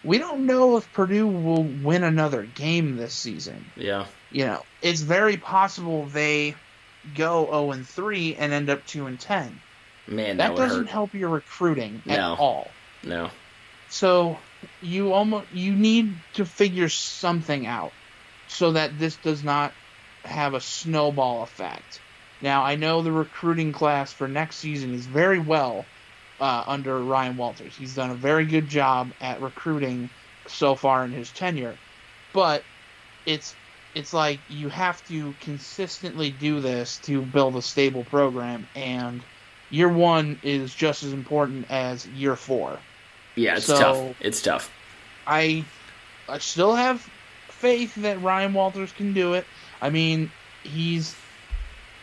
We 0.05 0.17
don't 0.17 0.45
know 0.45 0.77
if 0.77 0.91
Purdue 0.93 1.27
will 1.27 1.63
win 1.63 2.03
another 2.03 2.43
game 2.43 2.95
this 2.97 3.13
season. 3.13 3.65
yeah. 3.75 4.05
You 4.31 4.45
know, 4.45 4.63
it's 4.81 5.01
very 5.01 5.37
possible 5.37 6.05
they 6.07 6.55
go 7.13 7.45
0 7.45 7.71
and 7.73 7.87
3 7.87 8.35
and 8.35 8.51
end 8.51 8.69
up 8.69 8.83
2 8.87 9.05
and 9.05 9.19
10. 9.19 9.59
Man, 10.07 10.37
that, 10.37 10.55
That 10.55 10.57
doesn't 10.57 10.85
hurt. 10.85 10.89
help 10.89 11.13
your 11.13 11.29
recruiting 11.29 12.01
at 12.07 12.19
all. 12.19 12.71
No. 13.03 13.29
So 13.89 14.39
you 14.81 15.13
almost 15.13 15.47
you 15.53 15.73
need 15.75 16.15
to 16.33 16.45
figure 16.45 16.89
something 16.89 17.67
out 17.67 17.91
so 18.47 18.71
that 18.73 18.97
this 18.99 19.15
does 19.17 19.43
not 19.43 19.73
have 20.23 20.53
a 20.53 20.61
snowball 20.61 21.43
effect. 21.43 21.99
Now 22.41 22.63
I 22.63 22.75
know 22.75 23.01
the 23.01 23.11
recruiting 23.11 23.71
class 23.71 24.11
for 24.13 24.27
next 24.27 24.57
season 24.57 24.93
is 24.93 25.05
very 25.05 25.39
well 25.39 25.85
uh, 26.39 26.63
under 26.67 26.99
Ryan 26.99 27.37
Walters. 27.37 27.75
He's 27.75 27.95
done 27.95 28.09
a 28.11 28.15
very 28.15 28.45
good 28.45 28.67
job 28.67 29.11
at 29.21 29.41
recruiting 29.41 30.09
so 30.47 30.75
far 30.75 31.05
in 31.05 31.11
his 31.11 31.29
tenure, 31.31 31.77
but 32.33 32.63
it's 33.25 33.55
it's 33.95 34.13
like 34.13 34.39
you 34.49 34.69
have 34.69 35.05
to 35.07 35.33
consistently 35.39 36.31
do 36.31 36.59
this 36.59 36.97
to 37.03 37.21
build 37.21 37.55
a 37.55 37.61
stable 37.61 38.03
program, 38.05 38.67
and 38.75 39.21
year 39.69 39.87
one 39.87 40.39
is 40.43 40.73
just 40.73 41.03
as 41.03 41.13
important 41.13 41.67
as 41.69 42.05
year 42.07 42.35
four. 42.35 42.79
Yeah, 43.35 43.55
it's 43.57 43.65
So- 43.67 43.79
tough. 43.79 44.15
It's 44.19 44.41
tough. 44.41 44.71
I 45.25 45.63
I 46.27 46.39
still 46.39 46.75
have 46.75 47.07
faith 47.63 47.95
that 47.95 48.21
Ryan 48.21 48.53
Walters 48.53 48.91
can 48.91 49.13
do 49.13 49.33
it. 49.35 49.47
I 49.81 49.89
mean, 49.89 50.33
he's 50.63 51.15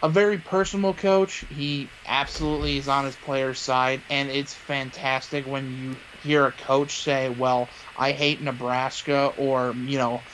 a 0.03 0.09
very 0.09 0.39
personal 0.39 0.95
coach. 0.95 1.45
He 1.51 1.93
absolutely 2.07 2.79
is 2.79 2.89
on 2.89 3.05
his 3.05 3.17
player's 3.17 3.61
side, 3.61 4.03
and 4.09 4.31
it's 4.31 4.55
fantastic 4.55 5.47
when 5.47 5.71
you 5.71 5.93
hear 6.13 6.47
a 6.47 6.53
coach 6.53 7.03
say, 7.05 7.29
"Well, 7.29 7.75
I 7.95 8.13
hate 8.13 8.41
Nebraska," 8.41 9.27
or 9.37 9.77
you 9.85 9.99
know, 9.99 10.25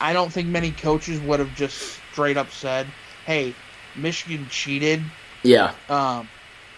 I 0.00 0.12
don't 0.12 0.32
think 0.32 0.48
many 0.48 0.72
coaches 0.72 1.20
would 1.20 1.38
have 1.38 1.54
just 1.54 1.78
straight 2.12 2.36
up 2.36 2.50
said, 2.50 2.92
"Hey, 3.24 3.60
Michigan 3.94 4.48
cheated." 4.48 5.12
Yeah. 5.44 5.76
Um, 5.88 6.30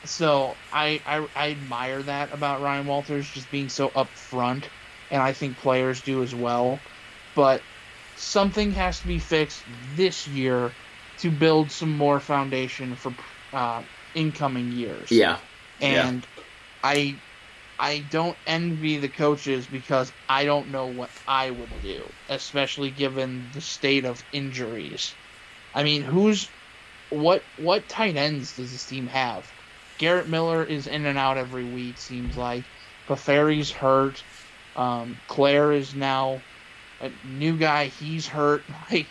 so 0.05 0.59
I, 0.71 1.03
I 1.07 1.27
I 1.35 1.51
admire 1.53 2.03
that 2.03 2.35
about 2.35 2.61
Ryan 2.61 2.85
Walters 2.87 3.27
just 3.27 3.51
being 3.51 3.71
so 3.71 3.91
upfront, 3.91 4.69
and 5.11 5.23
I 5.23 5.33
think 5.33 5.57
players 5.57 6.03
do 6.03 6.23
as 6.23 6.35
well. 6.35 6.85
But 7.35 7.65
something 8.17 8.73
has 8.73 9.01
to 9.01 9.07
be 9.07 9.19
fixed 9.19 9.63
this 9.95 10.27
year 10.29 10.73
to 11.19 11.31
build 11.31 11.71
some 11.71 11.97
more 11.97 12.21
foundation 12.21 12.95
for 12.95 13.15
uh, 13.53 13.83
incoming 14.15 14.73
years. 14.73 15.11
Yeah. 15.11 15.39
yeah. 15.81 16.09
and 16.09 16.27
I 16.83 17.17
I 17.79 18.05
don't 18.11 18.37
envy 18.47 18.99
the 18.99 19.09
coaches 19.09 19.67
because 19.67 20.11
I 20.29 20.45
don't 20.45 20.71
know 20.71 20.87
what 20.87 21.11
I 21.29 21.51
would 21.51 21.83
do, 21.83 22.03
especially 22.29 22.91
given 22.91 23.47
the 23.53 23.61
state 23.61 24.05
of 24.05 24.23
injuries. 24.33 25.15
I 25.75 25.83
mean, 25.83 26.03
who's 26.03 26.49
what 27.11 27.43
what 27.59 27.89
tight 27.89 28.17
ends 28.17 28.57
does 28.57 28.73
this 28.73 28.87
team 28.87 29.07
have? 29.09 29.51
Garrett 29.99 30.29
Miller 30.29 30.65
is 30.65 30.87
in 30.87 31.07
and 31.07 31.19
out 31.19 31.37
every 31.37 31.65
week, 31.65 31.97
seems 31.99 32.37
like. 32.37 32.65
Piferi's 33.09 33.71
hurt. 33.71 34.23
Um, 34.75 35.17
Klare 35.29 35.75
is 35.75 35.95
now 35.95 36.41
a 37.01 37.11
new 37.27 37.57
guy. 37.57 37.87
He's 37.87 38.27
hurt. 38.27 38.63
Like, 38.91 39.07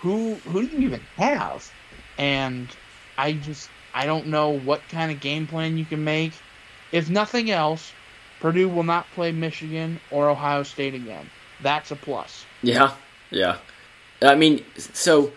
who 0.00 0.34
who 0.34 0.66
do 0.66 0.76
you 0.76 0.88
even 0.88 1.00
have? 1.16 1.70
And 2.16 2.68
I 3.18 3.34
just 3.34 3.68
I 3.92 4.06
don't 4.06 4.28
know 4.28 4.58
what 4.58 4.80
kind 4.88 5.12
of 5.12 5.20
game 5.20 5.46
plan 5.46 5.76
you 5.76 5.84
can 5.84 6.02
make. 6.04 6.32
If 6.92 7.10
nothing 7.10 7.50
else, 7.50 7.92
Purdue 8.40 8.68
will 8.68 8.82
not 8.82 9.06
play 9.14 9.32
Michigan 9.32 10.00
or 10.10 10.30
Ohio 10.30 10.62
State 10.62 10.94
again. 10.94 11.28
That's 11.62 11.90
a 11.90 11.96
plus. 11.96 12.46
Yeah, 12.62 12.94
yeah. 13.30 13.58
I 14.22 14.34
mean, 14.34 14.64
so 14.76 15.32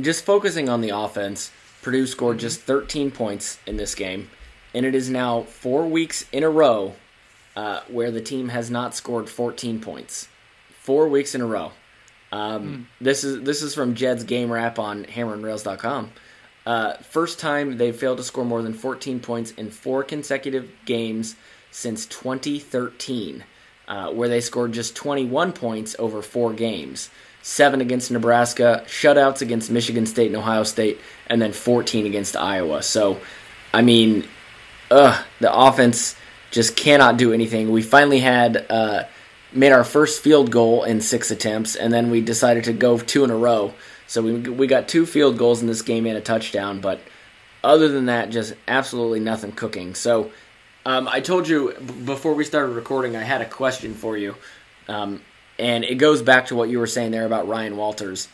just 0.00 0.24
focusing 0.24 0.68
on 0.68 0.80
the 0.80 0.90
offense, 0.90 1.50
Purdue 1.80 2.06
scored 2.06 2.38
just 2.38 2.60
13 2.60 3.10
points 3.10 3.58
in 3.66 3.76
this 3.76 3.94
game, 3.94 4.30
and 4.74 4.84
it 4.86 4.94
is 4.94 5.08
now 5.10 5.42
four 5.42 5.86
weeks 5.86 6.26
in 6.32 6.42
a 6.42 6.50
row 6.50 6.94
uh, 7.56 7.80
where 7.88 8.10
the 8.10 8.20
team 8.20 8.50
has 8.50 8.70
not 8.70 8.94
scored 8.94 9.28
14 9.28 9.80
points. 9.80 10.28
Four 10.82 11.08
weeks 11.08 11.34
in 11.34 11.40
a 11.40 11.46
row. 11.46 11.72
Um, 12.32 12.62
mm. 13.00 13.04
This 13.04 13.24
is 13.24 13.42
this 13.42 13.62
is 13.62 13.74
from 13.74 13.94
Jed's 13.94 14.24
game 14.24 14.50
wrap 14.50 14.78
on 14.78 15.04
HammerandRails.com. 15.04 16.10
Uh, 16.64 16.94
first 16.98 17.38
time 17.38 17.76
they 17.76 17.92
failed 17.92 18.18
to 18.18 18.24
score 18.24 18.44
more 18.44 18.62
than 18.62 18.72
14 18.72 19.20
points 19.20 19.50
in 19.52 19.70
four 19.70 20.02
consecutive 20.02 20.70
games 20.84 21.34
since 21.70 22.06
2013, 22.06 23.44
uh, 23.88 24.10
where 24.10 24.28
they 24.28 24.40
scored 24.40 24.72
just 24.72 24.94
21 24.94 25.52
points 25.52 25.96
over 25.98 26.22
four 26.22 26.52
games. 26.52 27.10
Seven 27.42 27.80
against 27.80 28.10
Nebraska, 28.10 28.84
shutouts 28.86 29.42
against 29.42 29.70
Michigan 29.70 30.06
State 30.06 30.28
and 30.28 30.36
Ohio 30.36 30.62
State, 30.62 31.00
and 31.26 31.42
then 31.42 31.52
14 31.52 32.06
against 32.06 32.36
Iowa. 32.36 32.82
So, 32.82 33.20
I 33.74 33.82
mean, 33.82 34.28
ugh, 34.92 35.24
the 35.40 35.52
offense 35.52 36.14
just 36.52 36.76
cannot 36.76 37.16
do 37.16 37.32
anything. 37.32 37.72
We 37.72 37.82
finally 37.82 38.20
had 38.20 38.64
uh, 38.70 39.04
made 39.54 39.72
our 39.72 39.84
first 39.84 40.22
field 40.22 40.50
goal 40.50 40.84
in 40.84 41.00
six 41.00 41.30
attempts, 41.30 41.76
and 41.76 41.92
then 41.92 42.10
we 42.10 42.20
decided 42.20 42.64
to 42.64 42.72
go 42.72 42.98
two 42.98 43.24
in 43.24 43.30
a 43.30 43.36
row. 43.36 43.74
So 44.06 44.22
we 44.22 44.34
we 44.40 44.66
got 44.66 44.88
two 44.88 45.06
field 45.06 45.38
goals 45.38 45.60
in 45.60 45.66
this 45.66 45.82
game 45.82 46.06
and 46.06 46.16
a 46.16 46.20
touchdown, 46.20 46.80
but 46.80 47.00
other 47.64 47.88
than 47.88 48.06
that, 48.06 48.30
just 48.30 48.54
absolutely 48.66 49.20
nothing 49.20 49.52
cooking. 49.52 49.94
So 49.94 50.30
um, 50.84 51.08
I 51.08 51.20
told 51.20 51.48
you 51.48 51.74
b- 51.74 52.04
before 52.04 52.34
we 52.34 52.44
started 52.44 52.72
recording, 52.72 53.16
I 53.16 53.22
had 53.22 53.40
a 53.40 53.48
question 53.48 53.94
for 53.94 54.16
you, 54.16 54.34
um, 54.88 55.22
and 55.58 55.84
it 55.84 55.94
goes 55.96 56.22
back 56.22 56.46
to 56.46 56.56
what 56.56 56.68
you 56.68 56.78
were 56.78 56.86
saying 56.86 57.12
there 57.12 57.26
about 57.26 57.48
Ryan 57.48 57.76
Walters, 57.76 58.28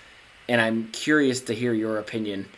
and 0.48 0.60
I'm 0.60 0.88
curious 0.88 1.42
to 1.42 1.54
hear 1.54 1.72
your 1.72 1.98
opinion. 1.98 2.48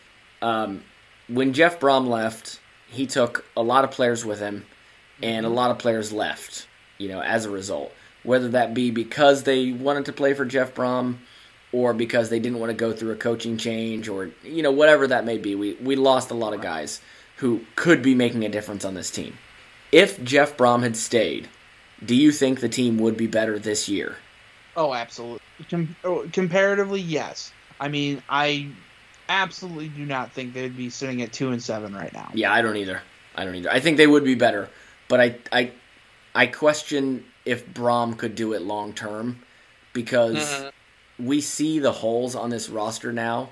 Um, 0.41 0.85
when 1.29 1.53
Jeff 1.53 1.81
Brohm 1.81 2.09
left, 2.09 2.61
he 2.89 3.07
took 3.07 3.45
a 3.57 3.63
lot 3.63 3.85
of 3.85 3.91
players 3.91 4.25
with 4.25 4.41
him, 4.41 4.65
and 5.23 5.45
a 5.45 5.49
mm-hmm. 5.49 5.57
lot 5.57 5.71
of 5.71 5.79
players 5.79 6.13
left. 6.13 6.67
You 6.99 7.09
know, 7.09 7.23
as 7.23 7.47
a 7.47 7.51
result 7.51 7.93
whether 8.23 8.49
that 8.51 8.75
be 8.75 8.91
because 8.91 9.45
they 9.45 9.73
wanted 9.73 10.07
to 10.07 10.13
play 10.13 10.35
for 10.35 10.45
Jeff 10.45 10.75
Brohm 10.75 11.17
or 11.73 11.95
because 11.95 12.31
they 12.31 12.41
didn't 12.41 12.59
want 12.59 12.71
to 12.71 12.77
go 12.77 12.93
through 12.93 13.13
a 13.13 13.17
coaching 13.17 13.57
change 13.57 14.09
or 14.09 14.31
you 14.43 14.63
know 14.63 14.73
whatever 14.73 15.07
that 15.07 15.25
may 15.25 15.39
be. 15.39 15.55
We 15.55 15.75
we 15.75 15.97
lost 15.97 16.31
a 16.31 16.35
lot 16.35 16.55
of 16.55 16.61
guys 16.61 17.01
who 17.37 17.65
could 17.77 18.03
be 18.03 18.15
making 18.15 18.45
a 18.45 18.49
difference 18.49 18.85
on 18.85 18.95
this 18.95 19.11
team. 19.11 19.37
If 19.93 20.23
Jeff 20.23 20.57
Brohm 20.57 20.83
had 20.83 20.97
stayed, 20.97 21.49
do 22.05 22.15
you 22.15 22.33
think 22.33 22.61
the 22.61 22.69
team 22.69 22.99
would 22.99 23.17
be 23.17 23.27
better 23.27 23.59
this 23.59 23.89
year? 23.89 24.17
Oh, 24.77 24.95
absolutely. 24.95 25.41
Com- 25.69 25.97
oh, 26.05 26.29
comparatively, 26.33 27.01
yes. 27.01 27.53
I 27.81 27.89
mean, 27.89 28.23
I 28.29 28.69
absolutely 29.29 29.89
do 29.89 30.05
not 30.05 30.33
think 30.33 30.55
they'd 30.55 30.77
be 30.77 30.91
sitting 30.91 31.23
at 31.23 31.33
two 31.33 31.51
and 31.51 31.63
seven 31.63 31.95
right 31.95 32.13
now. 32.13 32.31
Yeah, 32.35 32.53
I 32.53 32.63
don't 32.63 32.77
either. 32.77 33.01
I 33.35 33.45
don't 33.45 33.55
either. 33.55 33.71
I 33.71 33.81
think 33.81 33.97
they 33.97 34.07
would 34.07 34.25
be 34.25 34.35
better, 34.35 34.69
but 35.09 35.21
I 35.21 35.37
I 35.53 35.73
I 36.35 36.47
question 36.47 37.25
if 37.45 37.67
Brohm 37.73 38.17
could 38.17 38.35
do 38.35 38.53
it 38.53 38.63
long 38.63 38.93
term 38.93 39.41
because 39.93 40.37
mm-hmm. 40.37 41.27
we 41.27 41.41
see 41.41 41.79
the 41.79 41.93
holes 41.93 42.35
on 42.35 42.51
this 42.51 42.69
roster 42.69 43.13
now 43.13 43.51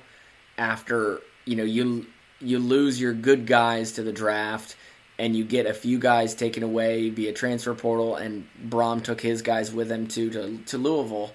after 0.57 1.21
you 1.45 1.57
know 1.57 1.65
you 1.65 2.07
you 2.41 2.59
lose 2.59 3.01
your 3.01 3.13
good 3.13 3.47
guys 3.47 3.93
to 3.93 4.03
the 4.03 4.13
draft 4.13 4.77
and 5.19 5.35
you 5.35 5.45
get 5.45 5.67
a 5.67 5.75
few 5.75 5.99
guys 5.99 6.35
taken 6.35 6.63
away 6.63 7.11
via 7.11 7.33
transfer 7.33 7.75
portal 7.75 8.17
and 8.17 8.47
Brohm 8.69 9.03
took 9.03 9.21
his 9.21 9.43
guys 9.43 9.73
with 9.73 9.91
him 9.91 10.07
to 10.09 10.31
to, 10.31 10.59
to 10.67 10.79
Louisville 10.79 11.33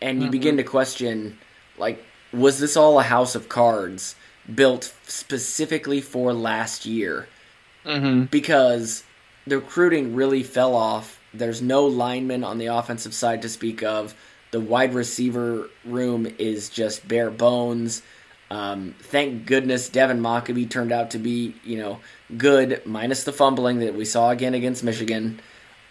and 0.00 0.18
you 0.18 0.24
mm-hmm. 0.24 0.30
begin 0.32 0.56
to 0.58 0.64
question 0.64 1.38
like 1.78 2.04
was 2.32 2.58
this 2.58 2.76
all 2.76 2.98
a 2.98 3.02
house 3.02 3.34
of 3.34 3.48
cards 3.48 4.16
built 4.52 4.92
specifically 5.06 6.00
for 6.00 6.32
last 6.32 6.84
year 6.84 7.28
mm-hmm. 7.84 8.24
because 8.24 9.04
the 9.46 9.58
recruiting 9.58 10.14
really 10.14 10.42
fell 10.42 10.74
off 10.74 11.20
there's 11.34 11.62
no 11.62 11.86
lineman 11.86 12.44
on 12.44 12.58
the 12.58 12.66
offensive 12.66 13.14
side 13.14 13.42
to 13.42 13.48
speak 13.48 13.82
of. 13.82 14.14
The 14.50 14.60
wide 14.60 14.94
receiver 14.94 15.70
room 15.84 16.26
is 16.38 16.68
just 16.68 17.06
bare 17.08 17.30
bones. 17.30 18.02
Um, 18.50 18.94
thank 19.00 19.46
goodness 19.46 19.88
Devin 19.88 20.20
Mockobee 20.20 20.68
turned 20.68 20.92
out 20.92 21.12
to 21.12 21.18
be, 21.18 21.54
you 21.64 21.78
know, 21.78 22.00
good, 22.36 22.82
minus 22.84 23.24
the 23.24 23.32
fumbling 23.32 23.78
that 23.78 23.94
we 23.94 24.04
saw 24.04 24.28
again 24.28 24.52
against 24.52 24.84
Michigan. 24.84 25.40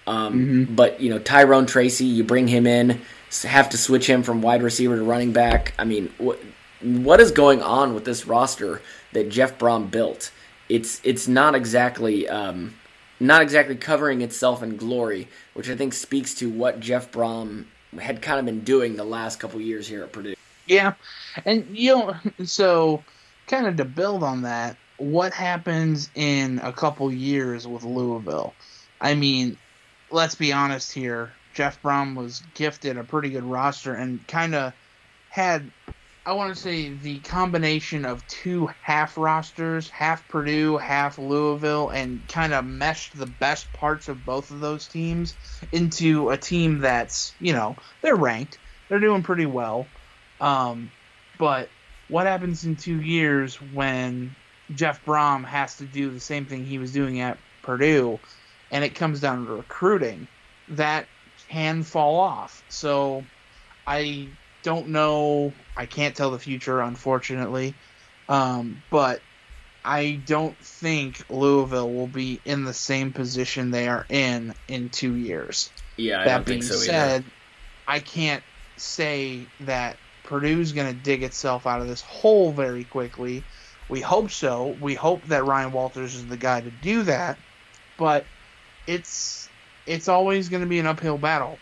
Um, 0.05 0.33
mm-hmm. 0.33 0.75
But 0.75 1.01
you 1.01 1.09
know, 1.09 1.17
Tyrone 1.17 1.65
Tracy, 1.65 2.05
you 2.05 2.23
bring 2.23 2.47
him 2.47 2.67
in, 2.67 3.01
have 3.43 3.69
to 3.69 3.77
switch 3.77 4.07
him 4.07 4.21
from 4.21 4.41
wide 4.41 4.61
receiver 4.61 4.95
to 4.95 5.03
running 5.03 5.31
back. 5.31 5.73
I 5.79 5.85
mean, 5.85 6.13
what 6.17 6.39
what 6.81 7.19
is 7.19 7.31
going 7.31 7.61
on 7.61 7.93
with 7.93 8.05
this 8.05 8.27
roster 8.27 8.81
that 9.13 9.29
Jeff 9.29 9.57
Brohm 9.57 9.89
built? 9.89 10.31
It's 10.69 11.01
it's 11.03 11.27
not 11.27 11.55
exactly 11.55 12.27
um, 12.27 12.75
not 13.21 13.41
exactly 13.43 13.75
covering 13.75 14.21
itself 14.21 14.63
in 14.63 14.77
glory, 14.77 15.27
which 15.53 15.69
I 15.69 15.75
think 15.75 15.93
speaks 15.93 16.33
to 16.35 16.49
what 16.49 16.79
Jeff 16.79 17.11
Brohm 17.11 17.65
had 17.99 18.21
kind 18.21 18.39
of 18.39 18.45
been 18.45 18.61
doing 18.61 18.95
the 18.95 19.03
last 19.03 19.39
couple 19.39 19.61
years 19.61 19.87
here 19.87 20.03
at 20.03 20.11
Purdue. 20.11 20.35
Yeah, 20.65 20.93
and 21.45 21.77
you 21.77 21.95
know, 21.95 22.15
so 22.45 23.03
kind 23.47 23.67
of 23.67 23.77
to 23.77 23.85
build 23.85 24.23
on 24.23 24.41
that, 24.43 24.75
what 24.97 25.33
happens 25.33 26.09
in 26.15 26.59
a 26.63 26.73
couple 26.73 27.11
years 27.11 27.67
with 27.67 27.83
Louisville? 27.83 28.53
I 28.99 29.13
mean, 29.13 29.57
let's 30.09 30.35
be 30.35 30.51
honest 30.51 30.91
here. 30.91 31.31
Jeff 31.53 31.81
Brohm 31.81 32.15
was 32.15 32.41
gifted 32.55 32.97
a 32.97 33.03
pretty 33.03 33.29
good 33.29 33.43
roster 33.43 33.93
and 33.93 34.25
kind 34.27 34.55
of 34.55 34.73
had 35.29 35.69
I 36.23 36.33
want 36.33 36.55
to 36.55 36.61
say 36.61 36.89
the 36.93 37.19
combination 37.21 38.05
of 38.05 38.25
two 38.27 38.69
half 38.81 39.17
rosters, 39.17 39.89
half 39.89 40.27
Purdue, 40.27 40.77
half 40.77 41.17
Louisville, 41.17 41.89
and 41.89 42.27
kind 42.27 42.53
of 42.53 42.63
meshed 42.63 43.17
the 43.17 43.25
best 43.25 43.73
parts 43.73 44.07
of 44.07 44.23
both 44.23 44.51
of 44.51 44.59
those 44.59 44.87
teams 44.87 45.35
into 45.71 46.29
a 46.29 46.37
team 46.37 46.79
that's, 46.79 47.33
you 47.39 47.53
know, 47.53 47.75
they're 48.03 48.15
ranked. 48.15 48.59
They're 48.87 48.99
doing 48.99 49.23
pretty 49.23 49.47
well. 49.47 49.87
Um, 50.39 50.91
but 51.39 51.69
what 52.07 52.27
happens 52.27 52.65
in 52.65 52.75
two 52.75 53.01
years 53.01 53.59
when 53.59 54.35
Jeff 54.75 55.03
Brohm 55.03 55.43
has 55.43 55.77
to 55.77 55.85
do 55.85 56.11
the 56.11 56.19
same 56.19 56.45
thing 56.45 56.65
he 56.65 56.77
was 56.77 56.91
doing 56.91 57.19
at 57.19 57.39
Purdue 57.63 58.19
and 58.69 58.83
it 58.83 58.93
comes 58.93 59.21
down 59.21 59.45
to 59.45 59.53
recruiting? 59.53 60.27
That 60.67 61.07
can 61.49 61.81
fall 61.81 62.19
off. 62.19 62.63
So 62.69 63.23
I 63.87 64.27
don't 64.63 64.89
know. 64.89 65.53
I 65.75 65.85
can't 65.85 66.15
tell 66.15 66.31
the 66.31 66.39
future, 66.39 66.81
unfortunately. 66.81 67.73
Um, 68.29 68.81
but 68.89 69.21
I 69.83 70.19
don't 70.25 70.57
think 70.57 71.25
Louisville 71.29 71.91
will 71.91 72.07
be 72.07 72.39
in 72.45 72.65
the 72.65 72.73
same 72.73 73.11
position 73.11 73.71
they 73.71 73.87
are 73.87 74.05
in 74.09 74.53
in 74.67 74.89
two 74.89 75.15
years. 75.15 75.69
Yeah, 75.97 76.21
I 76.21 76.25
that 76.25 76.45
being 76.45 76.61
so 76.61 76.75
said. 76.75 77.23
I 77.87 77.99
can't 77.99 78.43
say 78.77 79.45
that 79.61 79.97
Purdue's 80.23 80.71
going 80.71 80.87
to 80.87 80.93
dig 80.93 81.23
itself 81.23 81.67
out 81.67 81.81
of 81.81 81.87
this 81.87 82.01
hole 82.01 82.51
very 82.51 82.83
quickly. 82.83 83.43
We 83.89 83.99
hope 84.01 84.31
so. 84.31 84.75
We 84.79 84.93
hope 84.93 85.25
that 85.25 85.45
Ryan 85.45 85.71
Walters 85.71 86.15
is 86.15 86.25
the 86.27 86.37
guy 86.37 86.61
to 86.61 86.69
do 86.69 87.03
that, 87.03 87.37
but 87.97 88.25
it's 88.87 89.49
it's 89.85 90.07
always 90.07 90.47
going 90.47 90.61
to 90.61 90.69
be 90.69 90.79
an 90.79 90.85
uphill 90.85 91.17
battle. 91.17 91.57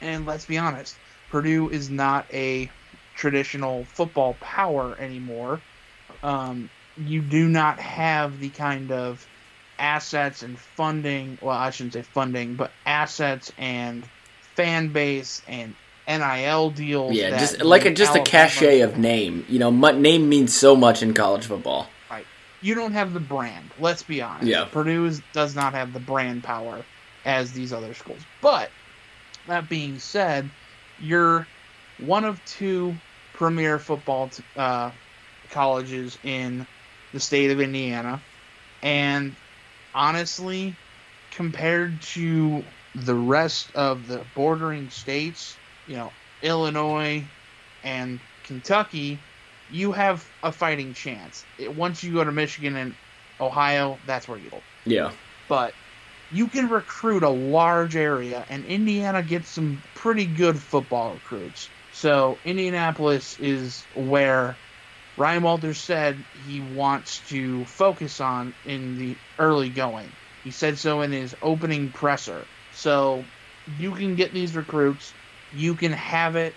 And 0.00 0.26
let's 0.26 0.46
be 0.46 0.58
honest, 0.58 0.96
Purdue 1.30 1.68
is 1.70 1.90
not 1.90 2.26
a 2.32 2.70
traditional 3.14 3.84
football 3.84 4.34
power 4.40 4.96
anymore. 4.98 5.60
Um, 6.22 6.70
you 6.96 7.20
do 7.20 7.48
not 7.48 7.78
have 7.78 8.40
the 8.40 8.48
kind 8.50 8.90
of 8.90 9.26
assets 9.78 10.42
and 10.42 10.58
funding. 10.58 11.38
Well, 11.40 11.56
I 11.56 11.70
shouldn't 11.70 11.94
say 11.94 12.02
funding, 12.02 12.54
but 12.54 12.70
assets 12.86 13.52
and 13.58 14.04
fan 14.56 14.88
base 14.88 15.42
and 15.46 15.74
NIL 16.08 16.70
deals. 16.70 17.14
Yeah, 17.14 17.38
just 17.38 17.62
like 17.62 17.84
a, 17.84 17.92
just 17.92 18.10
Alabama 18.10 18.22
a 18.22 18.26
cachet 18.26 18.80
of 18.80 18.98
name. 18.98 19.44
You 19.48 19.58
know, 19.58 19.70
name 19.70 20.28
means 20.28 20.54
so 20.54 20.74
much 20.74 21.02
in 21.02 21.14
college 21.14 21.46
football. 21.46 21.88
Right. 22.10 22.26
You 22.60 22.74
don't 22.74 22.92
have 22.92 23.12
the 23.12 23.20
brand. 23.20 23.70
Let's 23.78 24.02
be 24.02 24.22
honest. 24.22 24.46
Yeah. 24.46 24.64
Purdue 24.64 25.06
is, 25.06 25.22
does 25.32 25.54
not 25.54 25.74
have 25.74 25.92
the 25.92 26.00
brand 26.00 26.42
power 26.42 26.84
as 27.24 27.52
these 27.52 27.72
other 27.72 27.94
schools. 27.94 28.20
But 28.40 28.70
that 29.46 29.68
being 29.68 29.98
said, 29.98 30.48
you're 30.98 31.48
one 31.96 32.24
of 32.24 32.44
two 32.44 33.00
premier 33.32 33.78
football 33.78 34.28
t- 34.28 34.42
uh, 34.56 34.90
colleges 35.48 36.18
in 36.22 36.66
the 37.12 37.20
state 37.20 37.50
of 37.50 37.60
Indiana, 37.60 38.22
and 38.82 39.36
honestly, 39.94 40.76
compared 41.30 42.02
to 42.02 42.64
the 42.94 43.14
rest 43.14 43.72
of 43.74 44.06
the 44.06 44.24
bordering 44.34 44.90
states, 44.90 45.58
you 45.86 45.96
know, 45.96 46.12
Illinois 46.42 47.30
and 47.82 48.20
Kentucky, 48.42 49.24
you 49.68 49.92
have 49.92 50.26
a 50.42 50.52
fighting 50.52 50.94
chance. 50.94 51.46
It, 51.56 51.72
once 51.72 52.02
you 52.02 52.12
go 52.12 52.24
to 52.24 52.32
Michigan 52.32 52.76
and 52.76 52.94
Ohio, 53.40 54.00
that's 54.04 54.26
where 54.28 54.38
you 54.38 54.50
go. 54.50 54.64
Yeah. 54.84 55.12
But 55.48 55.74
you 56.32 56.46
can 56.48 56.68
recruit 56.68 57.22
a 57.22 57.28
large 57.28 57.96
area, 57.96 58.44
and 58.50 58.64
Indiana 58.64 59.22
gets 59.22 59.48
some 59.48 59.82
pretty 59.94 60.26
good 60.26 60.58
football 60.58 61.14
recruits. 61.14 61.68
So 61.92 62.38
Indianapolis 62.44 63.38
is 63.40 63.82
where 63.94 64.56
Ryan 65.16 65.42
Walters 65.42 65.78
said 65.78 66.16
he 66.46 66.60
wants 66.60 67.20
to 67.30 67.64
focus 67.64 68.20
on 68.20 68.54
in 68.66 68.98
the 68.98 69.16
early 69.38 69.68
going. 69.68 70.10
He 70.44 70.50
said 70.50 70.78
so 70.78 71.00
in 71.00 71.12
his 71.12 71.34
opening 71.42 71.90
presser. 71.90 72.44
So 72.72 73.24
you 73.78 73.92
can 73.92 74.14
get 74.14 74.32
these 74.32 74.54
recruits, 74.54 75.12
you 75.54 75.74
can 75.74 75.92
have 75.92 76.36
it 76.36 76.54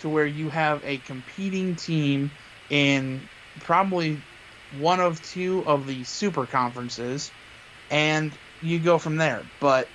to 0.00 0.08
where 0.08 0.26
you 0.26 0.48
have 0.50 0.84
a 0.84 0.98
competing 0.98 1.76
team 1.76 2.30
in 2.70 3.20
probably 3.60 4.20
one 4.78 5.00
of 5.00 5.22
two 5.22 5.64
of 5.66 5.86
the 5.86 6.04
super 6.04 6.46
conferences, 6.46 7.30
and 7.90 8.32
you 8.64 8.78
go 8.78 8.98
from 8.98 9.16
there. 9.16 9.42
But 9.60 9.88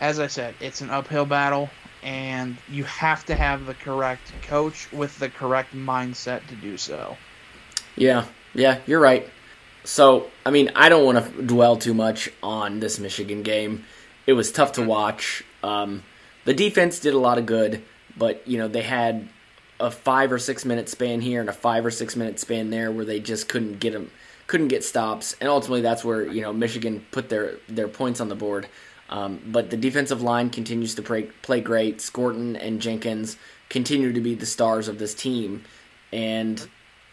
as 0.00 0.20
I 0.20 0.28
said, 0.28 0.54
it's 0.60 0.80
an 0.80 0.90
uphill 0.90 1.26
battle, 1.26 1.68
and 2.02 2.56
you 2.70 2.84
have 2.84 3.26
to 3.26 3.34
have 3.34 3.66
the 3.66 3.74
correct 3.74 4.32
coach 4.42 4.90
with 4.92 5.18
the 5.18 5.28
correct 5.28 5.74
mindset 5.74 6.46
to 6.48 6.54
do 6.54 6.76
so. 6.76 7.16
Yeah, 7.96 8.26
yeah, 8.54 8.80
you're 8.86 9.00
right. 9.00 9.28
So, 9.84 10.30
I 10.46 10.50
mean, 10.50 10.70
I 10.74 10.88
don't 10.88 11.04
want 11.04 11.24
to 11.24 11.42
dwell 11.42 11.76
too 11.76 11.94
much 11.94 12.30
on 12.42 12.80
this 12.80 12.98
Michigan 12.98 13.42
game. 13.42 13.84
It 14.26 14.32
was 14.32 14.50
tough 14.50 14.72
to 14.72 14.82
watch. 14.82 15.44
Um, 15.62 16.02
the 16.44 16.54
defense 16.54 17.00
did 17.00 17.14
a 17.14 17.18
lot 17.18 17.38
of 17.38 17.46
good, 17.46 17.82
but 18.16 18.46
you 18.46 18.58
know 18.58 18.68
they 18.68 18.82
had 18.82 19.28
a 19.80 19.90
five 19.90 20.32
or 20.32 20.38
six 20.38 20.64
minute 20.64 20.88
span 20.88 21.20
here 21.20 21.40
and 21.40 21.48
a 21.48 21.52
five 21.52 21.84
or 21.84 21.90
six 21.90 22.16
minute 22.16 22.38
span 22.38 22.70
there 22.70 22.90
where 22.90 23.04
they 23.04 23.20
just 23.20 23.48
couldn't 23.48 23.80
get 23.80 23.92
them, 23.92 24.10
couldn't 24.46 24.68
get 24.68 24.84
stops, 24.84 25.36
and 25.40 25.48
ultimately 25.48 25.80
that's 25.80 26.04
where 26.04 26.26
you 26.26 26.42
know 26.42 26.52
Michigan 26.52 27.04
put 27.10 27.28
their 27.28 27.56
their 27.68 27.88
points 27.88 28.20
on 28.20 28.28
the 28.28 28.34
board. 28.34 28.66
Um, 29.10 29.40
but 29.46 29.70
the 29.70 29.76
defensive 29.76 30.22
line 30.22 30.50
continues 30.50 30.94
to 30.94 31.02
play, 31.02 31.24
play 31.42 31.60
great. 31.60 32.00
Scourton 32.00 32.56
and 32.56 32.80
Jenkins 32.80 33.36
continue 33.68 34.12
to 34.12 34.20
be 34.20 34.34
the 34.34 34.46
stars 34.46 34.88
of 34.88 34.98
this 34.98 35.14
team, 35.14 35.64
and 36.12 36.66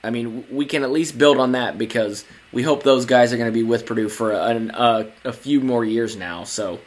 I 0.03 0.09
mean 0.09 0.45
we 0.51 0.65
can 0.65 0.83
at 0.83 0.91
least 0.91 1.17
build 1.17 1.37
on 1.37 1.51
that 1.53 1.77
because 1.77 2.25
we 2.51 2.63
hope 2.63 2.83
those 2.83 3.05
guys 3.05 3.33
are 3.33 3.37
going 3.37 3.51
to 3.51 3.53
be 3.53 3.63
with 3.63 3.85
Purdue 3.85 4.09
for 4.09 4.31
a, 4.31 4.69
a, 4.73 5.11
a 5.25 5.33
few 5.33 5.61
more 5.61 5.85
years 5.85 6.15
now. 6.15 6.43
So 6.43 6.79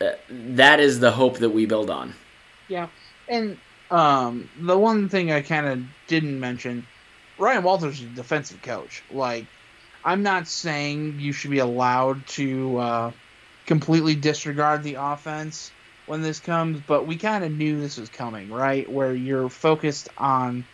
uh, 0.00 0.12
that 0.30 0.80
is 0.80 1.00
the 1.00 1.10
hope 1.10 1.38
that 1.38 1.50
we 1.50 1.66
build 1.66 1.90
on. 1.90 2.14
Yeah, 2.68 2.88
and 3.28 3.58
um, 3.90 4.48
the 4.60 4.78
one 4.78 5.08
thing 5.08 5.32
I 5.32 5.40
kind 5.40 5.66
of 5.66 5.82
didn't 6.06 6.38
mention, 6.38 6.86
Ryan 7.38 7.62
Walters 7.62 8.00
is 8.00 8.06
a 8.06 8.10
defensive 8.10 8.62
coach. 8.62 9.02
Like, 9.10 9.46
I'm 10.08 10.22
not 10.22 10.48
saying 10.48 11.20
you 11.20 11.32
should 11.32 11.50
be 11.50 11.58
allowed 11.58 12.26
to 12.28 12.78
uh, 12.78 13.12
completely 13.66 14.14
disregard 14.14 14.82
the 14.82 14.94
offense 14.94 15.70
when 16.06 16.22
this 16.22 16.40
comes, 16.40 16.80
but 16.86 17.06
we 17.06 17.16
kind 17.16 17.44
of 17.44 17.52
knew 17.52 17.78
this 17.78 17.98
was 17.98 18.08
coming, 18.08 18.50
right? 18.50 18.90
Where 18.90 19.14
you're 19.14 19.50
focused 19.50 20.08
on 20.16 20.64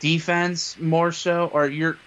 defense 0.00 0.76
more 0.80 1.12
so, 1.12 1.48
or 1.52 1.68
you're 1.68 1.98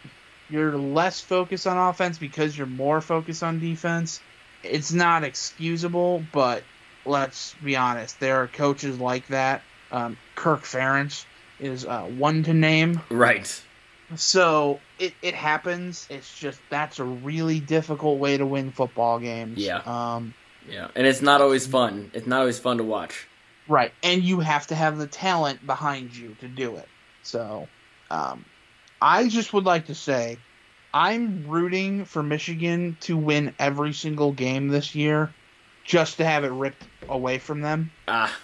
you're 0.49 0.77
less 0.77 1.21
focused 1.21 1.67
on 1.67 1.77
offense 1.77 2.17
because 2.17 2.57
you're 2.57 2.67
more 2.67 2.99
focused 2.99 3.43
on 3.43 3.61
defense. 3.61 4.19
It's 4.61 4.91
not 4.91 5.23
excusable, 5.23 6.21
but 6.34 6.63
let's 7.05 7.55
be 7.63 7.77
honest, 7.77 8.19
there 8.19 8.43
are 8.43 8.47
coaches 8.47 8.99
like 8.99 9.25
that. 9.27 9.61
Um, 9.89 10.17
Kirk 10.36 10.63
Ferentz 10.63 11.23
is 11.61 11.86
uh, 11.86 12.01
one 12.01 12.43
to 12.43 12.53
name. 12.53 12.99
Right. 13.09 13.63
So 14.16 14.80
it, 14.99 15.14
it 15.22 15.34
happens. 15.34 16.08
It's 16.10 16.38
just 16.38 16.60
that's 16.70 16.99
a 16.99 17.04
really 17.04 17.60
difficult 17.60 18.20
way 18.20 18.38
to 18.38 18.45
win 18.45 18.72
football 18.72 19.20
games. 19.20 19.60
Yeah. 19.60 19.82
Um, 19.86 20.34
Yeah, 20.70 20.88
and 20.95 21.06
it's 21.08 21.22
not 21.22 21.41
always 21.41 21.68
fun. 21.68 22.12
It's 22.14 22.28
not 22.28 22.41
always 22.41 22.60
fun 22.60 22.78
to 22.78 22.84
watch. 22.84 23.28
right. 23.68 23.91
And 24.04 24.24
you 24.24 24.39
have 24.39 24.68
to 24.68 24.76
have 24.76 24.97
the 24.97 25.08
talent 25.08 25.66
behind 25.66 26.16
you 26.16 26.36
to 26.41 26.47
do 26.47 26.78
it. 26.78 26.88
So 27.24 27.68
um, 28.12 28.45
I 29.01 29.28
just 29.28 29.54
would 29.54 29.66
like 29.66 29.88
to 29.88 29.95
say 29.95 30.38
I'm 30.93 31.45
rooting 31.47 32.06
for 32.06 32.22
Michigan 32.22 32.97
to 33.01 33.18
win 33.18 33.54
every 33.58 33.93
single 33.93 34.32
game 34.32 34.68
this 34.68 34.93
year 34.93 35.34
just 35.86 36.18
to 36.18 36.26
have 36.26 36.43
it 36.43 36.51
ripped 36.51 36.86
away 37.10 37.39
from 37.39 37.62
them. 37.62 37.91
Ah, 38.08 38.38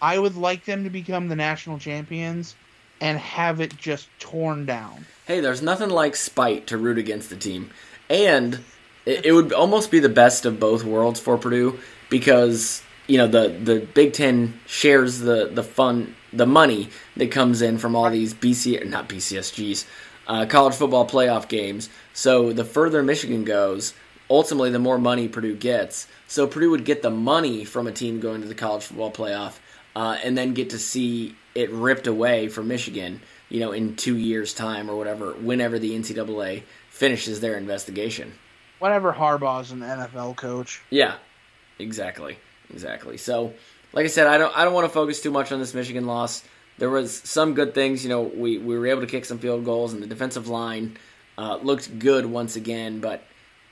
I 0.00 0.18
would 0.18 0.36
like 0.36 0.64
them 0.66 0.84
to 0.84 0.90
become 0.90 1.28
the 1.28 1.36
national 1.36 1.78
champions 1.78 2.54
and 3.00 3.18
have 3.18 3.60
it 3.60 3.76
just 3.76 4.08
torn 4.18 4.66
down. 4.66 5.06
hey, 5.26 5.40
there's 5.40 5.62
nothing 5.62 5.90
like 5.90 6.16
spite 6.16 6.66
to 6.68 6.78
root 6.78 6.98
against 6.98 7.30
the 7.30 7.36
team, 7.36 7.70
and 8.08 8.60
it, 9.04 9.26
it 9.26 9.32
would 9.32 9.52
almost 9.52 9.90
be 9.90 9.98
the 9.98 10.08
best 10.08 10.46
of 10.46 10.60
both 10.60 10.84
worlds 10.84 11.20
for 11.20 11.36
Purdue 11.36 11.78
because 12.08 12.82
you 13.06 13.18
know 13.18 13.26
the 13.26 13.48
the 13.48 13.80
Big 13.94 14.12
Ten 14.12 14.60
shares 14.66 15.20
the 15.20 15.50
the 15.52 15.62
fun 15.62 16.14
the 16.32 16.46
money 16.46 16.90
that 17.16 17.30
comes 17.30 17.62
in 17.62 17.78
from 17.78 17.96
all 17.96 18.10
these 18.10 18.34
BC 18.34 18.86
not 18.88 19.08
BCSGs 19.08 19.86
uh, 20.26 20.46
college 20.46 20.74
football 20.74 21.08
playoff 21.08 21.48
games. 21.48 21.88
So 22.12 22.52
the 22.52 22.64
further 22.64 23.02
Michigan 23.02 23.44
goes, 23.44 23.94
ultimately 24.28 24.70
the 24.70 24.78
more 24.78 24.98
money 24.98 25.28
Purdue 25.28 25.56
gets. 25.56 26.08
So 26.26 26.46
Purdue 26.46 26.70
would 26.70 26.84
get 26.84 27.02
the 27.02 27.10
money 27.10 27.64
from 27.64 27.86
a 27.86 27.92
team 27.92 28.20
going 28.20 28.40
to 28.42 28.48
the 28.48 28.54
college 28.54 28.84
football 28.84 29.12
playoff, 29.12 29.58
uh, 29.96 30.18
and 30.22 30.36
then 30.36 30.52
get 30.52 30.70
to 30.70 30.78
see 30.78 31.34
it 31.54 31.70
ripped 31.72 32.06
away 32.06 32.48
from 32.48 32.68
Michigan. 32.68 33.22
You 33.48 33.60
know, 33.60 33.72
in 33.72 33.96
two 33.96 34.16
years' 34.16 34.52
time 34.52 34.90
or 34.90 34.96
whatever, 34.96 35.32
whenever 35.32 35.78
the 35.78 35.92
NCAA 35.96 36.64
finishes 36.90 37.40
their 37.40 37.56
investigation. 37.56 38.34
Whatever 38.78 39.12
Harbaugh's 39.12 39.70
an 39.70 39.80
NFL 39.80 40.36
coach. 40.36 40.82
Yeah, 40.90 41.14
exactly, 41.78 42.36
exactly. 42.70 43.16
So, 43.16 43.54
like 43.94 44.04
I 44.04 44.08
said, 44.08 44.26
I 44.26 44.36
don't 44.36 44.54
I 44.56 44.64
don't 44.64 44.74
want 44.74 44.86
to 44.86 44.92
focus 44.92 45.22
too 45.22 45.30
much 45.30 45.50
on 45.50 45.60
this 45.60 45.72
Michigan 45.72 46.06
loss. 46.06 46.44
There 46.76 46.90
was 46.90 47.16
some 47.24 47.54
good 47.54 47.72
things. 47.72 48.04
You 48.04 48.10
know, 48.10 48.22
we, 48.22 48.58
we 48.58 48.76
were 48.76 48.88
able 48.88 49.00
to 49.00 49.06
kick 49.06 49.24
some 49.24 49.38
field 49.38 49.64
goals, 49.64 49.94
and 49.94 50.02
the 50.02 50.06
defensive 50.06 50.46
line 50.46 50.98
uh, 51.38 51.56
looked 51.62 51.98
good 51.98 52.26
once 52.26 52.56
again. 52.56 53.00
But 53.00 53.22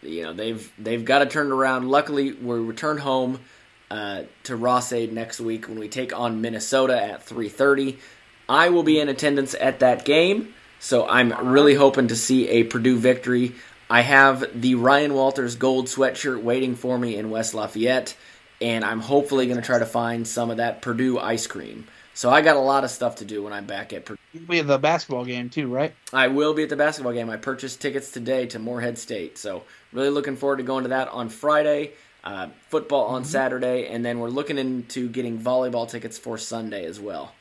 you 0.01 0.23
know 0.23 0.33
they've 0.33 0.73
they've 0.79 1.05
got 1.05 1.19
to 1.19 1.27
turn 1.27 1.49
it 1.49 1.53
around. 1.53 1.91
Luckily, 1.91 2.33
we 2.33 2.59
return 2.61 2.97
home 2.97 3.41
uh, 3.91 4.23
to 4.45 4.57
Ross-Ade 4.57 5.13
next 5.13 5.41
week 5.41 5.69
when 5.69 5.79
we 5.79 5.89
take 5.89 6.19
on 6.19 6.41
Minnesota 6.41 7.01
at 7.01 7.23
three 7.23 7.49
thirty. 7.49 7.99
I 8.49 8.69
will 8.69 8.83
be 8.83 9.01
in 9.01 9.09
attendance 9.09 9.55
at 9.59 9.81
that 9.81 10.05
game, 10.05 10.55
so 10.79 11.09
I'm 11.09 11.49
really 11.49 11.75
hoping 11.75 12.09
to 12.09 12.17
see 12.17 12.49
a 12.49 12.65
Purdue 12.65 12.99
victory. 12.99 13.55
I 13.89 14.01
have 14.03 14.61
the 14.61 14.75
Ryan 14.75 15.15
Walters 15.15 15.57
gold 15.57 15.87
sweatshirt 15.87 16.43
waiting 16.43 16.75
for 16.75 16.99
me 16.99 17.17
in 17.17 17.31
West 17.31 17.55
Lafayette, 17.55 18.17
and 18.61 18.85
I'm 18.85 19.01
hopefully 19.01 19.47
going 19.47 19.61
to 19.61 19.65
try 19.65 19.79
to 19.79 19.87
find 19.87 20.27
some 20.27 20.51
of 20.51 20.57
that 20.57 20.83
Purdue 20.83 21.19
ice 21.19 21.47
cream. 21.47 21.87
So 22.15 22.31
I 22.31 22.43
got 22.43 22.57
a 22.57 22.61
lot 22.61 22.85
of 22.85 22.91
stuff 22.91 23.17
to 23.17 23.25
do 23.25 23.43
when 23.43 23.53
I'm 23.53 23.67
back 23.67 23.93
at 23.93 24.05
Purdue. 24.05 24.21
You'll 24.33 24.47
be 24.47 24.61
at 24.61 24.67
the 24.67 24.79
basketball 24.79 25.25
game 25.25 25.51
too, 25.51 25.69
right? 25.69 25.95
I 26.13 26.29
will 26.29 26.55
be 26.55 26.63
at 26.63 26.69
the 26.69 26.77
basketball 26.77 27.13
game. 27.13 27.29
I 27.29 27.37
purchased 27.37 27.81
tickets 27.81 28.11
today 28.11 28.47
to 28.47 28.59
Morehead 28.59 28.99
State, 28.99 29.37
so 29.37 29.65
really 29.93 30.11
looking 30.11 30.37
forward 30.37 30.59
to 30.59 30.63
going 30.63 30.85
to 30.85 30.91
that 30.91 31.09
on 31.09 31.29
Friday. 31.29 31.93
Uh, 32.25 32.49
football 32.71 33.05
on 33.09 33.23
Saturday, 33.23 33.87
and 33.87 34.03
then 34.03 34.19
we're 34.19 34.31
looking 34.31 34.57
into 34.57 35.11
getting 35.11 35.39
volleyball 35.39 35.87
tickets 35.87 36.17
for 36.17 36.39
Sunday 36.39 36.87
as 36.87 36.99
well. 36.99 37.35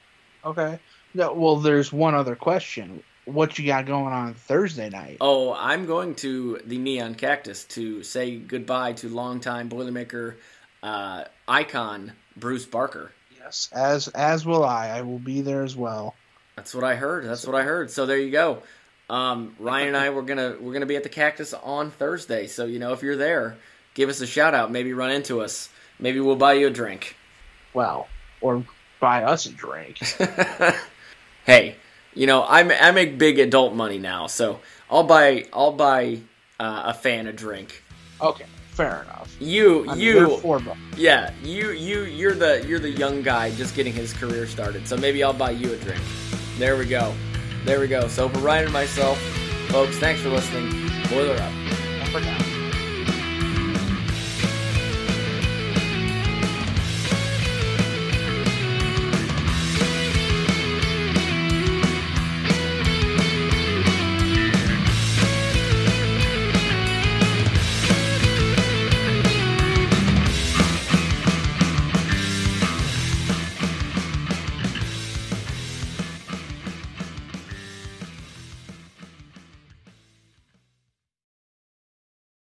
Okay. 0.43 0.77
No, 1.13 1.31
well, 1.33 1.55
there's 1.55 1.93
one 1.93 2.15
other 2.15 2.35
question. 2.35 3.01
What 3.23 3.57
you 3.57 3.65
got 3.65 3.85
going 3.85 4.13
on 4.13 4.33
Thursday 4.33 4.89
night? 4.89 5.17
Oh, 5.21 5.53
I'm 5.53 5.85
going 5.85 6.15
to 6.15 6.59
the 6.65 6.77
Neon 6.77 7.15
Cactus 7.15 7.63
to 7.65 8.03
say 8.03 8.35
goodbye 8.35 8.93
to 8.93 9.07
longtime 9.07 9.69
Boilermaker 9.69 10.35
uh, 10.81 11.23
icon 11.47 12.11
Bruce 12.35 12.65
Barker. 12.65 13.13
Yes, 13.39 13.69
as 13.71 14.09
as 14.09 14.45
will 14.45 14.65
I. 14.65 14.89
I 14.89 15.01
will 15.01 15.19
be 15.19 15.41
there 15.41 15.63
as 15.63 15.75
well. 15.75 16.15
That's 16.55 16.75
what 16.75 16.83
I 16.83 16.95
heard. 16.95 17.25
That's 17.25 17.47
what 17.47 17.55
I 17.55 17.63
heard. 17.63 17.89
So 17.89 18.05
there 18.05 18.17
you 18.17 18.31
go. 18.31 18.61
Um, 19.09 19.55
Ryan 19.59 19.89
and 19.89 19.97
I 19.97 20.09
we're 20.09 20.21
gonna 20.23 20.55
we're 20.59 20.73
gonna 20.73 20.85
be 20.85 20.95
at 20.95 21.03
the 21.03 21.09
Cactus 21.09 21.53
on 21.53 21.91
Thursday. 21.91 22.47
So 22.47 22.65
you 22.65 22.79
know 22.79 22.93
if 22.93 23.01
you're 23.01 23.15
there, 23.15 23.57
give 23.93 24.09
us 24.09 24.21
a 24.21 24.27
shout 24.27 24.53
out. 24.53 24.71
Maybe 24.71 24.93
run 24.93 25.11
into 25.11 25.41
us. 25.41 25.69
Maybe 25.99 26.19
we'll 26.19 26.35
buy 26.35 26.53
you 26.53 26.67
a 26.67 26.71
drink. 26.71 27.15
Well, 27.73 28.07
or 28.41 28.63
buy 28.99 29.23
us 29.23 29.45
a 29.45 29.51
drink. 29.51 29.97
hey, 31.45 31.75
you 32.13 32.27
know 32.27 32.41
I 32.41 32.61
I 32.87 32.91
make 32.91 33.17
big 33.17 33.39
adult 33.39 33.73
money 33.73 33.97
now, 33.97 34.27
so 34.27 34.59
I'll 34.89 35.03
buy 35.03 35.45
I'll 35.53 35.71
buy 35.71 36.19
uh, 36.59 36.83
a 36.85 36.93
fan 36.93 37.27
a 37.27 37.33
drink. 37.33 37.83
okay, 38.21 38.45
fair 38.67 39.03
enough. 39.03 39.35
You, 39.39 39.89
I 39.89 39.95
mean, 39.95 40.03
you, 40.03 40.13
they're 40.13 40.37
four 40.37 40.59
bucks. 40.59 40.79
yeah, 40.95 41.31
you, 41.43 41.71
you, 41.71 42.03
you're 42.03 42.35
the 42.35 42.63
you're 42.67 42.79
the 42.79 42.91
young 42.91 43.21
guy 43.21 43.51
just 43.51 43.75
getting 43.75 43.93
his 43.93 44.13
career 44.13 44.47
started. 44.47 44.87
So 44.87 44.95
maybe 44.95 45.23
I'll 45.23 45.33
buy 45.33 45.51
you 45.51 45.73
a 45.73 45.77
drink. 45.77 46.01
There 46.57 46.77
we 46.77 46.85
go, 46.85 47.13
there 47.65 47.79
we 47.79 47.87
go. 47.87 48.07
So 48.07 48.29
for 48.29 48.39
Ryan 48.39 48.65
and 48.65 48.73
myself, 48.73 49.19
folks, 49.69 49.97
thanks 49.97 50.21
for 50.21 50.29
listening. 50.29 50.69
Boiler 51.09 51.35
up. 51.35 52.07
Up 52.07 52.15
or 52.15 52.19
down. 52.21 52.52